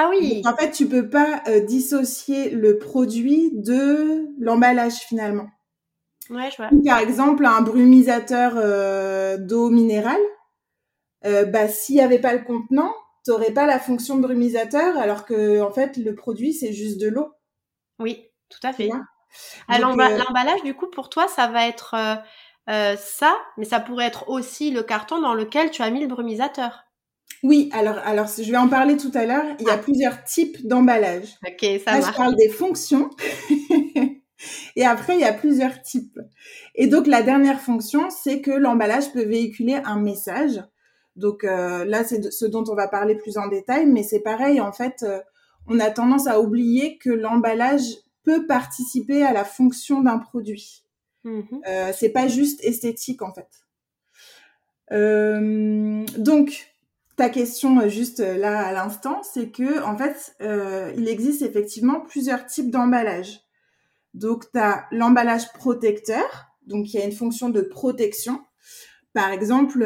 Ah 0.00 0.08
oui. 0.10 0.42
en 0.46 0.54
fait, 0.54 0.70
tu 0.70 0.88
peux 0.88 1.10
pas 1.10 1.42
euh, 1.48 1.58
dissocier 1.58 2.50
le 2.50 2.78
produit 2.78 3.50
de 3.52 4.28
l'emballage 4.38 4.94
finalement. 4.94 5.48
Ouais, 6.30 6.50
je 6.52 6.56
vois. 6.56 6.70
Par 6.86 6.98
exemple, 6.98 7.44
un 7.44 7.62
brumisateur 7.62 8.52
euh, 8.54 9.38
d'eau 9.38 9.70
minérale, 9.70 10.20
euh, 11.26 11.46
bah, 11.46 11.66
s'il 11.66 11.96
n'y 11.96 12.00
avait 12.00 12.20
pas 12.20 12.32
le 12.32 12.44
contenant, 12.44 12.94
tu 13.24 13.32
n'aurais 13.32 13.50
pas 13.50 13.66
la 13.66 13.80
fonction 13.80 14.14
de 14.14 14.22
brumisateur, 14.22 14.96
alors 14.96 15.24
que 15.24 15.60
en 15.60 15.72
fait, 15.72 15.96
le 15.96 16.14
produit, 16.14 16.52
c'est 16.52 16.72
juste 16.72 17.00
de 17.00 17.08
l'eau. 17.08 17.32
Oui, 17.98 18.24
tout 18.50 18.64
à 18.64 18.72
fait. 18.72 18.90
L'emballage, 19.68 20.62
du 20.62 20.74
coup, 20.74 20.86
pour 20.86 21.08
toi, 21.08 21.26
ça 21.26 21.48
va 21.48 21.66
être 21.66 21.96
ça, 22.68 23.36
mais 23.56 23.64
ça 23.64 23.80
pourrait 23.80 24.06
être 24.06 24.28
aussi 24.28 24.70
le 24.70 24.84
carton 24.84 25.20
dans 25.20 25.34
lequel 25.34 25.72
tu 25.72 25.82
as 25.82 25.90
mis 25.90 26.00
le 26.00 26.06
brumisateur. 26.06 26.84
Oui, 27.42 27.70
alors, 27.72 27.98
alors 27.98 28.26
je 28.26 28.50
vais 28.50 28.56
en 28.56 28.68
parler 28.68 28.96
tout 28.96 29.12
à 29.14 29.24
l'heure. 29.24 29.44
Il 29.60 29.66
y 29.66 29.70
a 29.70 29.74
ah. 29.74 29.78
plusieurs 29.78 30.24
types 30.24 30.66
d'emballage. 30.66 31.36
Ok, 31.46 31.66
ça 31.84 31.98
Là, 31.98 32.06
Je 32.06 32.16
parle 32.16 32.34
des 32.36 32.48
fonctions. 32.48 33.10
et 34.76 34.84
après, 34.84 35.14
il 35.14 35.20
y 35.20 35.24
a 35.24 35.32
plusieurs 35.32 35.82
types. 35.82 36.18
Et 36.74 36.86
donc, 36.86 37.06
la 37.06 37.22
dernière 37.22 37.60
fonction, 37.60 38.10
c'est 38.10 38.40
que 38.40 38.50
l'emballage 38.50 39.12
peut 39.12 39.24
véhiculer 39.24 39.80
un 39.84 40.00
message. 40.00 40.62
Donc 41.16 41.42
euh, 41.42 41.84
là, 41.84 42.04
c'est 42.04 42.30
ce 42.30 42.46
dont 42.46 42.64
on 42.68 42.74
va 42.74 42.86
parler 42.86 43.16
plus 43.16 43.38
en 43.38 43.48
détail, 43.48 43.86
mais 43.86 44.02
c'est 44.04 44.20
pareil, 44.20 44.60
en 44.60 44.72
fait, 44.72 45.02
euh, 45.02 45.20
on 45.66 45.80
a 45.80 45.90
tendance 45.90 46.26
à 46.26 46.40
oublier 46.40 46.96
que 46.98 47.10
l'emballage 47.10 47.96
peut 48.22 48.46
participer 48.46 49.24
à 49.24 49.32
la 49.32 49.44
fonction 49.44 50.00
d'un 50.00 50.18
produit. 50.18 50.84
Mmh 51.24 51.40
euh, 51.66 51.92
c'est 51.92 52.10
pas 52.10 52.28
juste 52.28 52.62
esthétique 52.62 53.22
en 53.22 53.32
fait. 53.32 53.48
Euh, 54.92 56.04
donc, 56.16 56.72
ta 57.18 57.28
question 57.28 57.80
euh, 57.80 57.88
juste 57.88 58.20
là 58.20 58.66
à 58.66 58.72
l'instant, 58.72 59.20
c'est 59.22 59.50
que 59.50 59.82
en 59.82 59.98
fait, 59.98 60.36
il 60.96 61.08
existe 61.08 61.42
effectivement 61.42 62.00
plusieurs 62.00 62.46
types 62.46 62.70
d'emballage. 62.70 63.40
Donc, 64.14 64.50
tu 64.50 64.58
as 64.58 64.86
l'emballage 64.90 65.52
protecteur, 65.52 66.46
donc 66.66 66.92
il 66.92 66.98
y 66.98 67.02
a 67.02 67.04
une 67.04 67.12
fonction 67.12 67.50
de 67.50 67.60
protection. 67.60 68.40
Par 69.12 69.30
exemple, 69.30 69.82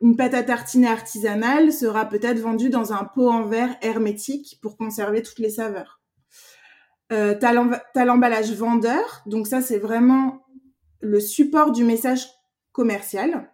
une 0.00 0.16
pâte 0.16 0.34
à 0.34 0.42
tartiner 0.42 0.88
artisanale 0.88 1.72
sera 1.72 2.06
peut-être 2.06 2.38
vendue 2.38 2.68
dans 2.68 2.92
un 2.92 3.04
pot 3.04 3.30
en 3.30 3.44
verre 3.44 3.76
hermétique 3.80 4.58
pour 4.60 4.76
conserver 4.76 5.22
toutes 5.22 5.38
les 5.38 5.50
saveurs. 5.50 6.00
Euh, 7.12 7.36
t'as 7.38 8.04
l'emballage 8.04 8.52
vendeur, 8.52 9.22
donc 9.26 9.46
ça 9.46 9.62
c'est 9.62 9.78
vraiment 9.78 10.44
le 11.00 11.20
support 11.20 11.70
du 11.70 11.84
message 11.84 12.26
commercial. 12.72 13.52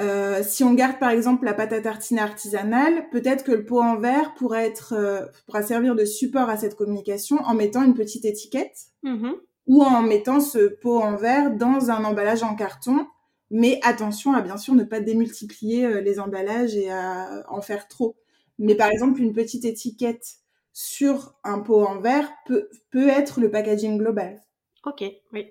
Euh, 0.00 0.42
si 0.42 0.64
on 0.64 0.74
garde 0.74 0.98
par 0.98 1.10
exemple 1.10 1.44
la 1.44 1.54
pâte 1.54 1.72
à 1.72 1.80
tartiner 1.80 2.20
artisanale, 2.20 3.08
peut-être 3.10 3.44
que 3.44 3.52
le 3.52 3.64
pot 3.64 3.80
en 3.80 3.96
verre 3.96 4.34
pourra 4.34 4.64
être 4.64 4.92
euh, 4.92 5.24
pourra 5.46 5.62
servir 5.62 5.94
de 5.94 6.04
support 6.04 6.48
à 6.48 6.56
cette 6.56 6.74
communication 6.74 7.36
en 7.44 7.54
mettant 7.54 7.82
une 7.84 7.94
petite 7.94 8.24
étiquette 8.24 8.86
mmh 9.02 9.32
ou 9.66 9.82
en 9.82 10.02
mettant 10.02 10.40
ce 10.40 10.58
pot 10.58 11.00
en 11.00 11.16
verre 11.16 11.50
dans 11.56 11.90
un 11.90 12.04
emballage 12.04 12.42
en 12.42 12.54
carton. 12.54 13.06
Mais 13.50 13.80
attention 13.82 14.34
à 14.34 14.42
bien 14.42 14.58
sûr 14.58 14.74
ne 14.74 14.84
pas 14.84 15.00
démultiplier 15.00 15.86
euh, 15.86 16.00
les 16.02 16.20
emballages 16.20 16.76
et 16.76 16.90
à 16.90 17.44
en 17.48 17.62
faire 17.62 17.88
trop. 17.88 18.14
Mais 18.58 18.74
par 18.74 18.90
exemple 18.90 19.22
une 19.22 19.32
petite 19.32 19.64
étiquette 19.64 20.36
sur 20.74 21.34
un 21.44 21.60
pot 21.60 21.82
en 21.82 21.98
verre 21.98 22.30
peut, 22.44 22.68
peut 22.90 23.08
être 23.08 23.40
le 23.40 23.50
packaging 23.50 23.96
global. 23.96 24.42
Ok, 24.84 25.02
oui. 25.32 25.46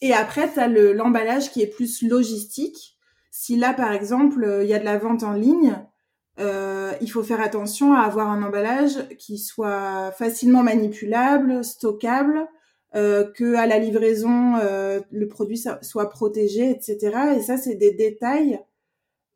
Et 0.00 0.12
après, 0.12 0.52
tu 0.52 0.58
as 0.58 0.68
l'emballage 0.68 1.50
qui 1.50 1.62
est 1.62 1.66
plus 1.66 2.02
logistique. 2.02 2.95
Si 3.38 3.54
là, 3.54 3.74
par 3.74 3.92
exemple, 3.92 4.42
euh, 4.44 4.64
il 4.64 4.70
y 4.70 4.72
a 4.72 4.78
de 4.78 4.84
la 4.86 4.96
vente 4.96 5.22
en 5.22 5.34
ligne, 5.34 5.78
euh, 6.40 6.94
il 7.02 7.10
faut 7.10 7.22
faire 7.22 7.42
attention 7.42 7.92
à 7.92 8.00
avoir 8.00 8.30
un 8.30 8.42
emballage 8.42 9.06
qui 9.18 9.36
soit 9.36 10.10
facilement 10.12 10.62
manipulable, 10.62 11.62
stockable, 11.62 12.48
euh, 12.94 13.30
que 13.30 13.54
à 13.56 13.66
la 13.66 13.78
livraison, 13.78 14.56
euh, 14.56 15.00
le 15.10 15.28
produit 15.28 15.62
soit 15.82 16.08
protégé, 16.08 16.70
etc. 16.70 17.36
Et 17.36 17.42
ça, 17.42 17.58
c'est 17.58 17.74
des 17.74 17.92
détails. 17.92 18.58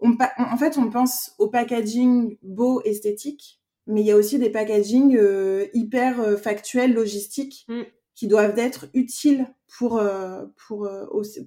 On, 0.01 0.17
en 0.39 0.57
fait, 0.57 0.79
on 0.79 0.89
pense 0.89 1.35
au 1.39 1.49
packaging 1.49 2.39
beau, 2.43 2.81
esthétique, 2.87 3.61
mais 3.87 4.01
il 4.01 4.07
y 4.07 4.13
a 4.13 4.17
aussi 4.17 4.39
des 4.39 4.49
packaging 4.49 5.15
euh, 5.19 5.67
hyper 5.75 6.21
euh, 6.23 6.39
factuels, 6.39 6.95
logistiques, 6.95 7.67
mm. 7.69 7.83
qui 8.15 8.29
doivent 8.29 8.59
être 8.59 8.87
utiles 8.95 9.47
pour, 9.77 9.99
euh, 9.99 10.47
pour, 10.67 10.89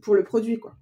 pour 0.04 0.14
le 0.14 0.24
produit. 0.24 0.60
Quoi. 0.60 0.76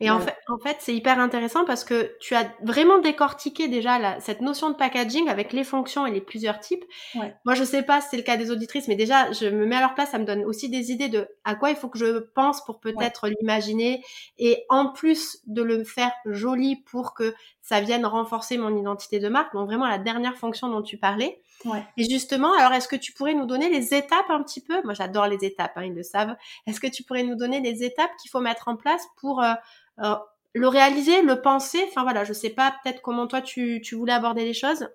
Et 0.00 0.10
en 0.10 0.20
fait, 0.20 0.36
en 0.48 0.58
fait 0.58 0.76
c'est 0.80 0.94
hyper 0.94 1.18
intéressant 1.18 1.64
parce 1.64 1.84
que 1.84 2.16
tu 2.20 2.34
as 2.34 2.50
vraiment 2.62 2.98
décortiqué 2.98 3.68
déjà 3.68 3.98
la, 3.98 4.20
cette 4.20 4.40
notion 4.40 4.70
de 4.70 4.74
packaging 4.74 5.28
avec 5.28 5.52
les 5.52 5.64
fonctions 5.64 6.06
et 6.06 6.10
les 6.10 6.20
plusieurs 6.20 6.60
types. 6.60 6.84
Ouais. 7.14 7.34
Moi, 7.44 7.54
je 7.54 7.64
sais 7.64 7.82
pas 7.82 8.00
si 8.00 8.08
c'est 8.10 8.16
le 8.16 8.22
cas 8.22 8.36
des 8.36 8.50
auditrices, 8.50 8.88
mais 8.88 8.96
déjà, 8.96 9.30
je 9.32 9.46
me 9.46 9.66
mets 9.66 9.76
à 9.76 9.80
leur 9.80 9.94
place, 9.94 10.10
ça 10.10 10.18
me 10.18 10.24
donne 10.24 10.44
aussi 10.44 10.68
des 10.68 10.92
idées 10.92 11.08
de 11.08 11.28
à 11.44 11.54
quoi 11.54 11.70
il 11.70 11.76
faut 11.76 11.88
que 11.88 11.98
je 11.98 12.18
pense 12.34 12.64
pour 12.64 12.80
peut-être 12.80 13.28
l'imaginer 13.28 14.02
et 14.38 14.64
en 14.68 14.88
plus 14.88 15.38
de 15.46 15.62
le 15.62 15.84
faire 15.84 16.12
joli 16.26 16.76
pour 16.76 17.14
que 17.14 17.34
ça 17.62 17.80
vienne 17.80 18.04
renforcer 18.04 18.58
mon 18.58 18.76
identité 18.76 19.18
de 19.18 19.28
marque. 19.28 19.54
Donc 19.54 19.66
vraiment 19.66 19.86
la 19.86 19.98
dernière 19.98 20.36
fonction 20.36 20.68
dont 20.68 20.82
tu 20.82 20.98
parlais. 20.98 21.40
Ouais. 21.64 21.82
Et 21.96 22.04
justement, 22.04 22.52
alors 22.58 22.72
est-ce 22.72 22.88
que 22.88 22.96
tu 22.96 23.12
pourrais 23.12 23.34
nous 23.34 23.46
donner 23.46 23.70
les 23.70 23.94
étapes 23.94 24.28
un 24.28 24.42
petit 24.42 24.60
peu? 24.60 24.82
Moi, 24.84 24.92
j'adore 24.92 25.26
les 25.26 25.44
étapes, 25.44 25.72
hein, 25.76 25.84
ils 25.84 25.94
le 25.94 26.02
savent. 26.02 26.36
Est-ce 26.66 26.80
que 26.80 26.86
tu 26.86 27.04
pourrais 27.04 27.22
nous 27.22 27.36
donner 27.36 27.60
les 27.60 27.84
étapes 27.84 28.10
qu'il 28.20 28.30
faut 28.30 28.40
mettre 28.40 28.68
en 28.68 28.76
place 28.76 29.06
pour 29.16 29.42
euh, 29.42 29.54
le 29.98 30.68
réaliser, 30.68 31.22
le 31.22 31.40
penser, 31.40 31.84
enfin 31.88 32.02
voilà, 32.02 32.24
je 32.24 32.32
sais 32.32 32.50
pas 32.50 32.74
peut-être 32.82 33.02
comment 33.02 33.26
toi 33.26 33.40
tu, 33.40 33.80
tu 33.82 33.94
voulais 33.94 34.12
aborder 34.12 34.44
les 34.44 34.54
choses. 34.54 34.88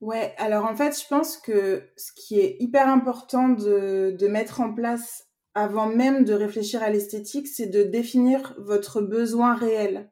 Ouais, 0.00 0.34
alors 0.38 0.64
en 0.64 0.74
fait, 0.74 0.98
je 0.98 1.06
pense 1.06 1.36
que 1.36 1.90
ce 1.96 2.12
qui 2.16 2.40
est 2.40 2.56
hyper 2.58 2.88
important 2.88 3.50
de, 3.50 4.16
de 4.18 4.28
mettre 4.28 4.60
en 4.60 4.72
place 4.72 5.26
avant 5.54 5.86
même 5.86 6.24
de 6.24 6.32
réfléchir 6.32 6.82
à 6.82 6.90
l'esthétique, 6.90 7.48
c'est 7.48 7.66
de 7.66 7.82
définir 7.82 8.54
votre 8.58 9.02
besoin 9.02 9.54
réel. 9.54 10.10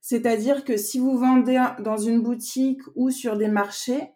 C'est-à-dire 0.00 0.64
que 0.64 0.76
si 0.76 0.98
vous 0.98 1.16
vendez 1.16 1.62
dans 1.80 1.96
une 1.96 2.22
boutique 2.22 2.82
ou 2.96 3.10
sur 3.10 3.36
des 3.36 3.48
marchés, 3.48 4.10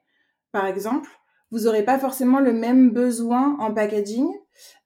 par 0.53 0.67
exemple, 0.67 1.11
vous 1.51 1.61
n'aurez 1.61 1.85
pas 1.85 1.99
forcément 1.99 2.41
le 2.41 2.53
même 2.53 2.91
besoin 2.91 3.57
en 3.61 3.73
packaging 3.73 4.29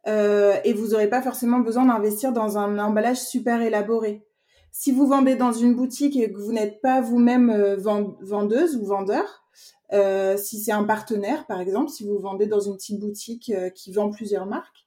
euh, 0.07 0.57
et 0.64 0.73
vous 0.73 0.88
n'aurez 0.88 1.09
pas 1.09 1.23
forcément 1.23 1.59
besoin 1.59 1.87
d'investir 1.87 2.33
dans 2.33 2.59
un 2.59 2.79
emballage 2.79 3.21
super 3.21 3.61
élaboré. 3.62 4.25
Si 4.73 4.93
vous 4.93 5.07
vendez 5.07 5.35
dans 5.35 5.52
une 5.52 5.75
boutique 5.75 6.17
et 6.17 6.33
que 6.33 6.38
vous 6.38 6.52
n'êtes 6.52 6.81
pas 6.81 7.00
vous-même 7.00 7.50
euh, 7.50 7.76
vendeuse 7.76 8.76
ou 8.76 8.87
vendeur, 8.87 9.40
euh, 9.93 10.37
si 10.37 10.61
c'est 10.61 10.73
un 10.73 10.85
partenaire 10.85 11.47
par 11.47 11.61
exemple, 11.61 11.90
si 11.90 12.07
vous 12.07 12.19
vendez 12.19 12.47
dans 12.47 12.61
une 12.61 12.76
petite 12.76 13.00
boutique 13.00 13.50
euh, 13.55 13.71
qui 13.71 13.93
vend 13.93 14.11
plusieurs 14.11 14.47
marques, 14.47 14.87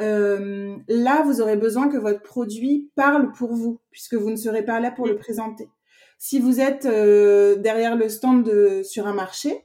euh, 0.00 0.76
là 0.88 1.22
vous 1.22 1.40
aurez 1.40 1.56
besoin 1.56 1.88
que 1.88 1.96
votre 1.96 2.20
produit 2.20 2.90
parle 2.94 3.32
pour 3.32 3.54
vous, 3.54 3.80
puisque 3.90 4.14
vous 4.14 4.30
ne 4.30 4.36
serez 4.36 4.64
pas 4.64 4.80
là 4.80 4.90
pour 4.90 5.06
le 5.06 5.16
présenter. 5.16 5.70
Si 6.18 6.38
vous 6.38 6.60
êtes 6.60 6.86
derrière 6.86 7.96
le 7.96 8.08
stand 8.08 8.44
de, 8.44 8.82
sur 8.82 9.06
un 9.06 9.12
marché, 9.12 9.64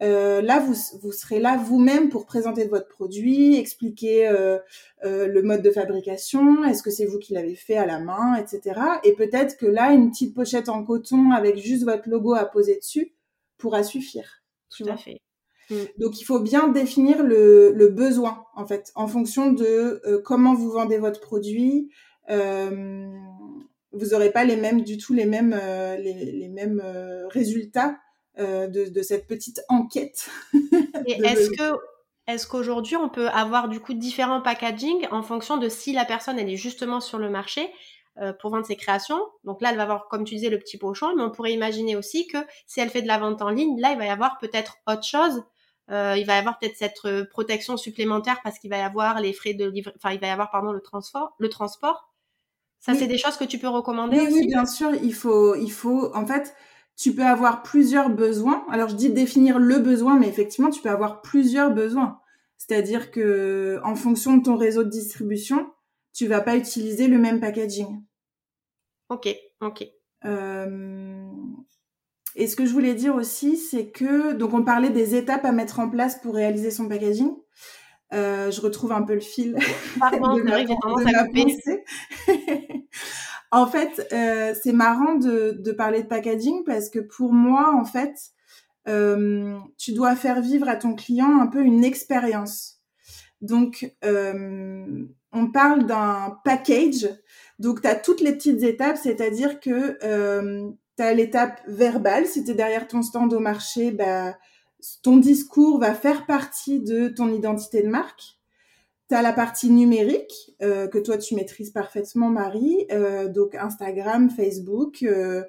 euh, 0.00 0.40
là, 0.42 0.60
vous, 0.60 0.74
vous, 1.00 1.12
serez 1.12 1.40
là 1.40 1.56
vous-même 1.56 2.08
pour 2.08 2.24
présenter 2.24 2.66
votre 2.66 2.86
produit, 2.88 3.56
expliquer 3.56 4.28
euh, 4.28 4.58
euh, 5.04 5.26
le 5.26 5.42
mode 5.42 5.62
de 5.62 5.70
fabrication, 5.70 6.64
est-ce 6.64 6.82
que 6.82 6.90
c'est 6.90 7.06
vous 7.06 7.18
qui 7.18 7.34
l'avez 7.34 7.56
fait 7.56 7.76
à 7.76 7.86
la 7.86 7.98
main, 7.98 8.36
etc. 8.36 8.80
Et 9.02 9.14
peut-être 9.14 9.56
que 9.56 9.66
là, 9.66 9.92
une 9.92 10.10
petite 10.10 10.34
pochette 10.34 10.68
en 10.68 10.84
coton 10.84 11.32
avec 11.32 11.58
juste 11.58 11.84
votre 11.84 12.08
logo 12.08 12.34
à 12.34 12.44
poser 12.44 12.76
dessus 12.76 13.14
pourra 13.56 13.82
suffire. 13.82 14.42
Tout 14.70 14.84
à 14.88 14.96
fait. 14.96 15.20
Mm. 15.70 15.74
Donc, 15.98 16.20
il 16.20 16.24
faut 16.24 16.38
bien 16.38 16.68
définir 16.68 17.24
le, 17.24 17.72
le, 17.72 17.88
besoin, 17.88 18.44
en 18.54 18.66
fait, 18.66 18.92
en 18.94 19.08
fonction 19.08 19.50
de 19.52 20.00
euh, 20.06 20.22
comment 20.24 20.54
vous 20.54 20.70
vendez 20.70 20.98
votre 20.98 21.20
produit. 21.20 21.90
vous 22.28 24.06
n'aurez 24.10 24.30
pas 24.30 24.44
les 24.44 24.56
mêmes, 24.56 24.82
du 24.82 24.96
tout 24.96 25.12
les 25.12 25.26
mêmes, 25.26 25.58
les, 25.98 26.14
les, 26.14 26.48
mêmes 26.48 26.80
résultats 27.30 27.96
euh, 28.38 28.68
de, 28.68 29.02
cette 29.02 29.26
petite 29.26 29.60
enquête. 29.68 30.28
Et 31.06 31.20
est-ce 31.24 31.50
que 31.50 31.76
est-ce 32.28 32.46
qu'aujourd'hui 32.46 32.94
on 32.94 33.08
peut 33.08 33.28
avoir 33.28 33.68
du 33.68 33.80
coup 33.80 33.94
différents 33.94 34.42
packaging 34.42 35.08
en 35.10 35.22
fonction 35.22 35.56
de 35.56 35.68
si 35.68 35.92
la 35.92 36.04
personne 36.04 36.38
elle 36.38 36.48
est 36.48 36.56
justement 36.56 37.00
sur 37.00 37.18
le 37.18 37.30
marché 37.30 37.68
euh, 38.20 38.32
pour 38.32 38.50
vendre 38.50 38.64
ses 38.64 38.76
créations? 38.76 39.20
Donc 39.42 39.60
là 39.60 39.70
elle 39.70 39.76
va 39.76 39.82
avoir 39.82 40.06
comme 40.06 40.22
tu 40.22 40.36
disais 40.36 40.50
le 40.50 40.58
petit 40.60 40.78
pochon, 40.78 41.16
mais 41.16 41.22
on 41.24 41.30
pourrait 41.30 41.52
imaginer 41.52 41.96
aussi 41.96 42.28
que 42.28 42.38
si 42.68 42.78
elle 42.78 42.90
fait 42.90 43.02
de 43.02 43.08
la 43.08 43.18
vente 43.18 43.42
en 43.42 43.48
ligne, 43.48 43.80
là 43.80 43.90
il 43.90 43.98
va 43.98 44.06
y 44.06 44.10
avoir 44.10 44.38
peut-être 44.38 44.76
autre 44.86 45.04
chose. 45.04 45.42
Euh, 45.90 46.14
il 46.16 46.24
va 46.24 46.36
y 46.36 46.38
avoir 46.38 46.60
peut-être 46.60 46.76
cette 46.76 47.28
protection 47.30 47.76
supplémentaire 47.76 48.40
parce 48.44 48.60
qu'il 48.60 48.70
va 48.70 48.78
y 48.78 48.82
avoir 48.82 49.20
les 49.20 49.32
frais 49.32 49.54
de 49.54 49.64
livre, 49.64 49.90
enfin 49.96 50.12
il 50.12 50.20
va 50.20 50.28
y 50.28 50.30
avoir 50.30 50.50
pardon 50.50 50.70
le 50.70 50.80
transport, 50.80 51.34
le 51.38 51.48
transport. 51.48 52.12
Ça 52.78 52.94
c'est 52.94 53.08
des 53.08 53.18
choses 53.18 53.36
que 53.36 53.44
tu 53.44 53.58
peux 53.58 53.68
recommander 53.68 54.20
aussi. 54.20 54.32
Oui, 54.32 54.46
bien 54.46 54.64
sûr, 54.64 54.94
il 55.02 55.14
faut 55.14 55.56
il 55.56 55.72
faut 55.72 56.14
en 56.14 56.24
fait 56.24 56.54
tu 56.98 57.14
peux 57.14 57.24
avoir 57.24 57.62
plusieurs 57.62 58.10
besoins. 58.10 58.66
Alors 58.70 58.88
je 58.88 58.96
dis 58.96 59.10
définir 59.10 59.58
le 59.58 59.78
besoin, 59.78 60.18
mais 60.18 60.28
effectivement, 60.28 60.70
tu 60.70 60.82
peux 60.82 60.90
avoir 60.90 61.22
plusieurs 61.22 61.70
besoins. 61.70 62.18
C'est-à-dire 62.58 63.12
que 63.12 63.78
en 63.84 63.94
fonction 63.94 64.36
de 64.36 64.42
ton 64.42 64.56
réseau 64.56 64.82
de 64.82 64.90
distribution, 64.90 65.70
tu 66.12 66.26
vas 66.26 66.40
pas 66.40 66.56
utiliser 66.56 67.06
le 67.06 67.18
même 67.18 67.40
packaging. 67.40 68.02
Ok, 69.08 69.28
ok. 69.60 69.86
Euh... 70.24 71.24
Et 72.34 72.46
ce 72.46 72.56
que 72.56 72.66
je 72.66 72.72
voulais 72.72 72.94
dire 72.94 73.14
aussi, 73.14 73.56
c'est 73.56 73.90
que 73.90 74.32
donc 74.32 74.52
on 74.52 74.64
parlait 74.64 74.90
des 74.90 75.14
étapes 75.14 75.44
à 75.44 75.52
mettre 75.52 75.80
en 75.80 75.88
place 75.88 76.20
pour 76.20 76.34
réaliser 76.34 76.70
son 76.70 76.88
packaging. 76.88 77.32
Euh, 78.12 78.50
je 78.50 78.60
retrouve 78.60 78.92
un 78.92 79.02
peu 79.02 79.14
le 79.14 79.20
fil. 79.20 79.56
Pardon, 80.00 80.36
tendance 80.82 81.14
à 81.14 81.24
couper. 81.26 81.46
En 83.50 83.66
fait, 83.66 84.06
euh, 84.12 84.54
c'est 84.60 84.72
marrant 84.72 85.14
de, 85.14 85.72
parler 85.72 86.02
de 86.02 86.08
packaging 86.08 86.64
parce 86.64 86.90
que 86.90 86.98
pour 86.98 87.32
moi, 87.32 87.74
en 87.74 87.84
fait, 87.84 88.14
euh, 88.88 89.58
tu 89.78 89.92
dois 89.92 90.16
faire 90.16 90.40
vivre 90.40 90.68
à 90.68 90.76
ton 90.76 90.94
client 90.94 91.40
un 91.40 91.46
peu 91.46 91.62
une 91.62 91.84
expérience. 91.84 92.80
Donc, 93.40 93.94
euh, 94.04 95.04
on 95.32 95.50
parle 95.50 95.86
d'un 95.86 96.38
package. 96.44 97.08
Donc, 97.58 97.82
tu 97.82 97.88
as 97.88 97.94
toutes 97.94 98.20
les 98.20 98.32
petites 98.32 98.62
étapes, 98.62 98.98
c'est-à-dire 99.02 99.60
que 99.60 99.98
tu 100.96 101.02
as 101.02 101.14
l'étape 101.14 101.60
verbale. 101.66 102.26
Si 102.26 102.44
tu 102.44 102.50
es 102.50 102.54
derrière 102.54 102.86
ton 102.86 103.02
stand 103.02 103.32
au 103.32 103.40
marché, 103.40 103.92
bah, 103.92 104.36
ton 105.02 105.16
discours 105.16 105.80
va 105.80 105.94
faire 105.94 106.26
partie 106.26 106.80
de 106.80 107.08
ton 107.08 107.32
identité 107.32 107.82
de 107.82 107.88
marque. 107.88 108.37
Tu 109.08 109.14
as 109.14 109.22
la 109.22 109.32
partie 109.32 109.70
numérique 109.70 110.54
euh, 110.60 110.86
que 110.86 110.98
toi 110.98 111.16
tu 111.16 111.34
maîtrises 111.34 111.70
parfaitement, 111.70 112.28
Marie, 112.28 112.86
euh, 112.92 113.28
donc 113.28 113.54
Instagram, 113.54 114.28
Facebook, 114.28 115.02
euh, 115.02 115.44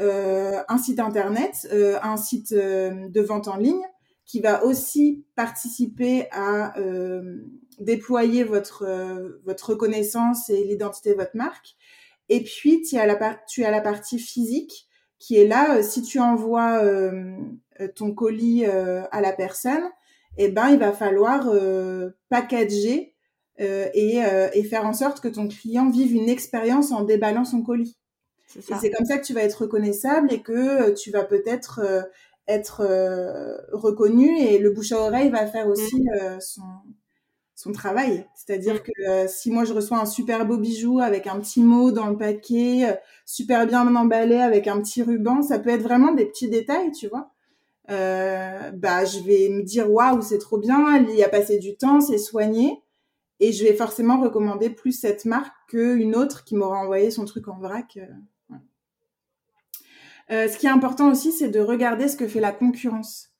un 0.00 0.78
site 0.78 0.98
internet, 0.98 1.68
un 2.02 2.16
site 2.16 2.54
de 2.54 3.20
vente 3.20 3.48
en 3.48 3.56
ligne 3.56 3.84
qui 4.24 4.40
va 4.40 4.64
aussi 4.64 5.26
participer 5.36 6.26
à 6.32 6.74
déployer 7.78 8.42
votre, 8.42 8.86
votre 9.44 9.70
reconnaissance 9.70 10.48
et 10.48 10.64
l'identité 10.64 11.10
de 11.10 11.16
votre 11.16 11.36
marque. 11.36 11.76
Et 12.30 12.42
puis, 12.42 12.82
tu 12.82 12.96
as 12.96 13.06
la, 13.06 13.38
tu 13.46 13.64
as 13.64 13.70
la 13.70 13.82
partie 13.82 14.18
physique 14.18 14.88
qui 15.18 15.36
est 15.36 15.46
là. 15.46 15.82
si 15.82 16.02
tu 16.02 16.18
envoies 16.18 16.82
ton 17.94 18.12
colis 18.12 18.64
à 18.64 19.20
la 19.20 19.32
personne, 19.32 19.84
eh 20.38 20.48
ben, 20.48 20.68
il 20.70 20.78
va 20.78 20.92
falloir 20.92 21.48
packager 22.28 23.12
euh, 23.60 23.88
et, 23.92 24.24
euh, 24.24 24.48
et, 24.54 24.64
faire 24.64 24.86
en 24.86 24.94
sorte 24.94 25.20
que 25.20 25.28
ton 25.28 25.46
client 25.46 25.90
vive 25.90 26.14
une 26.14 26.28
expérience 26.28 26.90
en 26.90 27.02
déballant 27.02 27.44
son 27.44 27.62
colis. 27.62 27.98
C'est 28.46 28.90
comme 28.90 29.06
ça 29.06 29.18
que 29.18 29.24
tu 29.24 29.34
vas 29.34 29.42
être 29.42 29.62
reconnaissable 29.62 30.32
et 30.32 30.42
que 30.42 30.52
euh, 30.52 30.94
tu 30.94 31.10
vas 31.10 31.24
peut-être 31.24 31.80
être 32.48 32.82
reconnu 33.72 34.38
et 34.38 34.58
le 34.58 34.70
bouche 34.70 34.92
à 34.92 35.00
oreille 35.00 35.30
va 35.30 35.46
faire 35.46 35.68
aussi 35.68 36.02
mm. 36.02 36.40
son, 36.40 36.62
son 37.54 37.72
travail. 37.72 38.26
C'est-à-dire 38.34 38.76
mm. 38.76 38.80
que 38.80 39.26
si 39.28 39.50
moi 39.50 39.64
je 39.64 39.74
reçois 39.74 39.98
un 39.98 40.06
super 40.06 40.46
beau 40.46 40.56
bijou 40.56 41.00
avec 41.00 41.26
un 41.26 41.38
petit 41.38 41.62
mot 41.62 41.92
dans 41.92 42.08
le 42.08 42.16
paquet, 42.16 42.98
super 43.26 43.66
bien 43.66 43.94
emballé 43.94 44.36
avec 44.36 44.66
un 44.66 44.80
petit 44.80 45.02
ruban, 45.02 45.42
ça 45.42 45.58
peut 45.58 45.70
être 45.70 45.82
vraiment 45.82 46.12
des 46.12 46.26
petits 46.26 46.48
détails, 46.48 46.90
tu 46.92 47.08
vois. 47.08 47.31
Euh, 47.90 48.70
bah 48.72 49.04
je 49.04 49.18
vais 49.20 49.48
me 49.48 49.62
dire 49.62 49.90
waouh 49.90 50.22
c'est 50.22 50.38
trop 50.38 50.56
bien, 50.56 50.98
il 50.98 51.16
y 51.16 51.24
a 51.24 51.28
passé 51.28 51.58
du 51.58 51.76
temps, 51.76 52.00
c'est 52.00 52.18
soigné. 52.18 52.82
Et 53.40 53.52
je 53.52 53.64
vais 53.64 53.74
forcément 53.74 54.20
recommander 54.20 54.70
plus 54.70 54.92
cette 54.92 55.24
marque 55.24 55.52
qu'une 55.68 56.14
autre 56.14 56.44
qui 56.44 56.54
m'aura 56.54 56.78
envoyé 56.78 57.10
son 57.10 57.24
truc 57.24 57.48
en 57.48 57.58
vrac. 57.58 57.98
Euh, 57.98 58.56
euh, 60.30 60.48
ce 60.48 60.56
qui 60.56 60.66
est 60.66 60.70
important 60.70 61.10
aussi, 61.10 61.32
c'est 61.32 61.48
de 61.48 61.58
regarder 61.58 62.06
ce 62.06 62.16
que 62.16 62.28
fait 62.28 62.40
la 62.40 62.52
concurrence. 62.52 63.30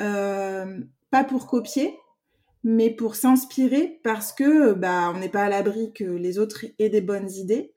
Euh, 0.00 0.80
pas 1.10 1.24
pour 1.24 1.48
copier, 1.48 1.98
mais 2.62 2.90
pour 2.90 3.16
s'inspirer 3.16 4.00
parce 4.04 4.32
que 4.32 4.72
bah, 4.72 5.12
on 5.14 5.18
n'est 5.18 5.28
pas 5.28 5.44
à 5.44 5.48
l'abri 5.48 5.92
que 5.92 6.04
les 6.04 6.38
autres 6.38 6.64
aient 6.78 6.88
des 6.88 7.00
bonnes 7.00 7.30
idées. 7.30 7.74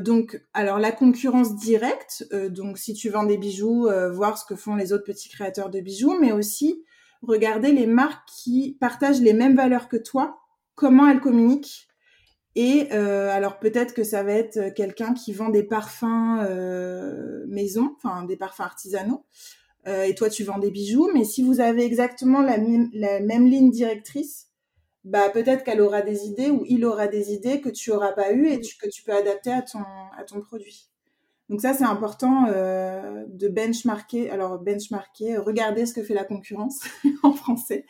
Donc, 0.00 0.40
alors 0.54 0.78
la 0.78 0.92
concurrence 0.92 1.56
directe, 1.56 2.26
donc 2.50 2.78
si 2.78 2.94
tu 2.94 3.08
vends 3.08 3.24
des 3.24 3.38
bijoux, 3.38 3.88
voir 4.12 4.38
ce 4.38 4.44
que 4.44 4.54
font 4.54 4.76
les 4.76 4.92
autres 4.92 5.04
petits 5.04 5.28
créateurs 5.28 5.70
de 5.70 5.80
bijoux, 5.80 6.16
mais 6.20 6.32
aussi 6.32 6.84
regarder 7.22 7.72
les 7.72 7.86
marques 7.86 8.28
qui 8.28 8.76
partagent 8.80 9.20
les 9.20 9.32
mêmes 9.32 9.56
valeurs 9.56 9.88
que 9.88 9.96
toi 9.96 10.42
comment 10.74 11.08
elle 11.08 11.20
communique. 11.20 11.88
Et 12.54 12.88
euh, 12.92 13.30
alors 13.30 13.58
peut-être 13.58 13.94
que 13.94 14.04
ça 14.04 14.22
va 14.22 14.32
être 14.32 14.74
quelqu'un 14.74 15.14
qui 15.14 15.32
vend 15.32 15.48
des 15.48 15.62
parfums 15.62 16.40
euh, 16.42 17.44
maison, 17.48 17.96
enfin 17.96 18.24
des 18.24 18.36
parfums 18.36 18.60
artisanaux, 18.60 19.24
euh, 19.86 20.04
et 20.04 20.14
toi 20.14 20.28
tu 20.28 20.44
vends 20.44 20.58
des 20.58 20.70
bijoux. 20.70 21.08
Mais 21.14 21.24
si 21.24 21.42
vous 21.42 21.60
avez 21.60 21.84
exactement 21.84 22.42
la, 22.42 22.58
même 22.58 23.46
ligne 23.46 23.70
directrice, 23.70 24.48
bah 25.04 25.30
peut-être 25.30 25.64
qu'elle 25.64 25.80
aura 25.80 26.02
des 26.02 26.26
idées 26.26 26.50
ou 26.50 26.64
il 26.66 26.84
aura 26.84 27.08
des 27.08 27.32
idées 27.32 27.60
que 27.60 27.68
tu 27.68 27.90
auras 27.90 28.12
pas 28.12 28.32
eu 28.32 28.46
et 28.46 28.60
que 28.60 28.88
tu 28.88 29.02
peux 29.02 29.12
adapter 29.12 29.52
à 29.52 29.62
ton 29.62 29.80
à 30.16 30.24
ton 30.24 30.40
produit. 30.40 30.88
Donc 31.48 31.60
ça 31.60 31.74
c'est 31.74 31.84
important 31.84 32.46
de 32.46 33.48
benchmarker. 33.48 34.30
Alors 34.30 34.58
benchmarker, 34.58 35.38
regarder 35.38 35.86
ce 35.86 35.94
que 35.94 36.02
fait 36.02 36.14
la 36.14 36.24
concurrence 36.24 36.80
en 37.22 37.32
français. 37.32 37.84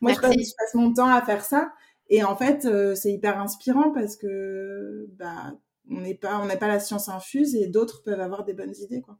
Moi 0.00 0.12
je 0.12 0.20
passe 0.20 0.74
mon 0.74 0.92
temps 0.92 1.08
à 1.08 1.22
faire 1.22 1.44
ça 1.44 1.72
et 2.10 2.24
en 2.24 2.36
fait, 2.36 2.64
euh, 2.64 2.94
c'est 2.94 3.12
hyper 3.12 3.38
inspirant 3.38 3.92
parce 3.92 4.16
que 4.16 5.06
bah, 5.18 5.52
on 5.90 6.00
n'est 6.00 6.14
pas, 6.14 6.38
on 6.40 6.46
n'a 6.46 6.56
pas 6.56 6.68
la 6.68 6.80
science 6.80 7.08
infuse 7.08 7.54
et 7.54 7.66
d'autres 7.66 8.02
peuvent 8.02 8.20
avoir 8.20 8.44
des 8.44 8.54
bonnes 8.54 8.74
idées, 8.80 9.02
quoi. 9.02 9.18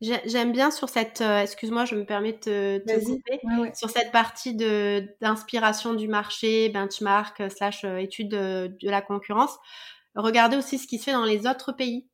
J'aime 0.00 0.52
bien 0.52 0.70
sur 0.70 0.88
cette, 0.88 1.20
euh, 1.22 1.42
excuse-moi, 1.42 1.84
je 1.84 1.96
me 1.96 2.04
permets 2.04 2.32
de 2.32 2.38
te, 2.38 3.04
couper, 3.04 3.40
sur 3.74 3.90
cette 3.90 4.12
partie 4.12 4.54
de 4.54 5.08
d'inspiration 5.20 5.92
du 5.92 6.06
marché, 6.06 6.68
benchmark 6.68 7.40
euh, 7.40 7.48
slash 7.48 7.84
étude 7.84 8.28
de, 8.28 8.76
de, 8.80 8.90
la 8.90 9.02
concurrence. 9.02 9.58
Regardez 10.14 10.56
aussi 10.56 10.78
ce 10.78 10.86
qui 10.86 10.98
se 10.98 11.04
fait 11.04 11.12
dans 11.12 11.24
les 11.24 11.48
autres 11.48 11.72
pays. 11.72 12.08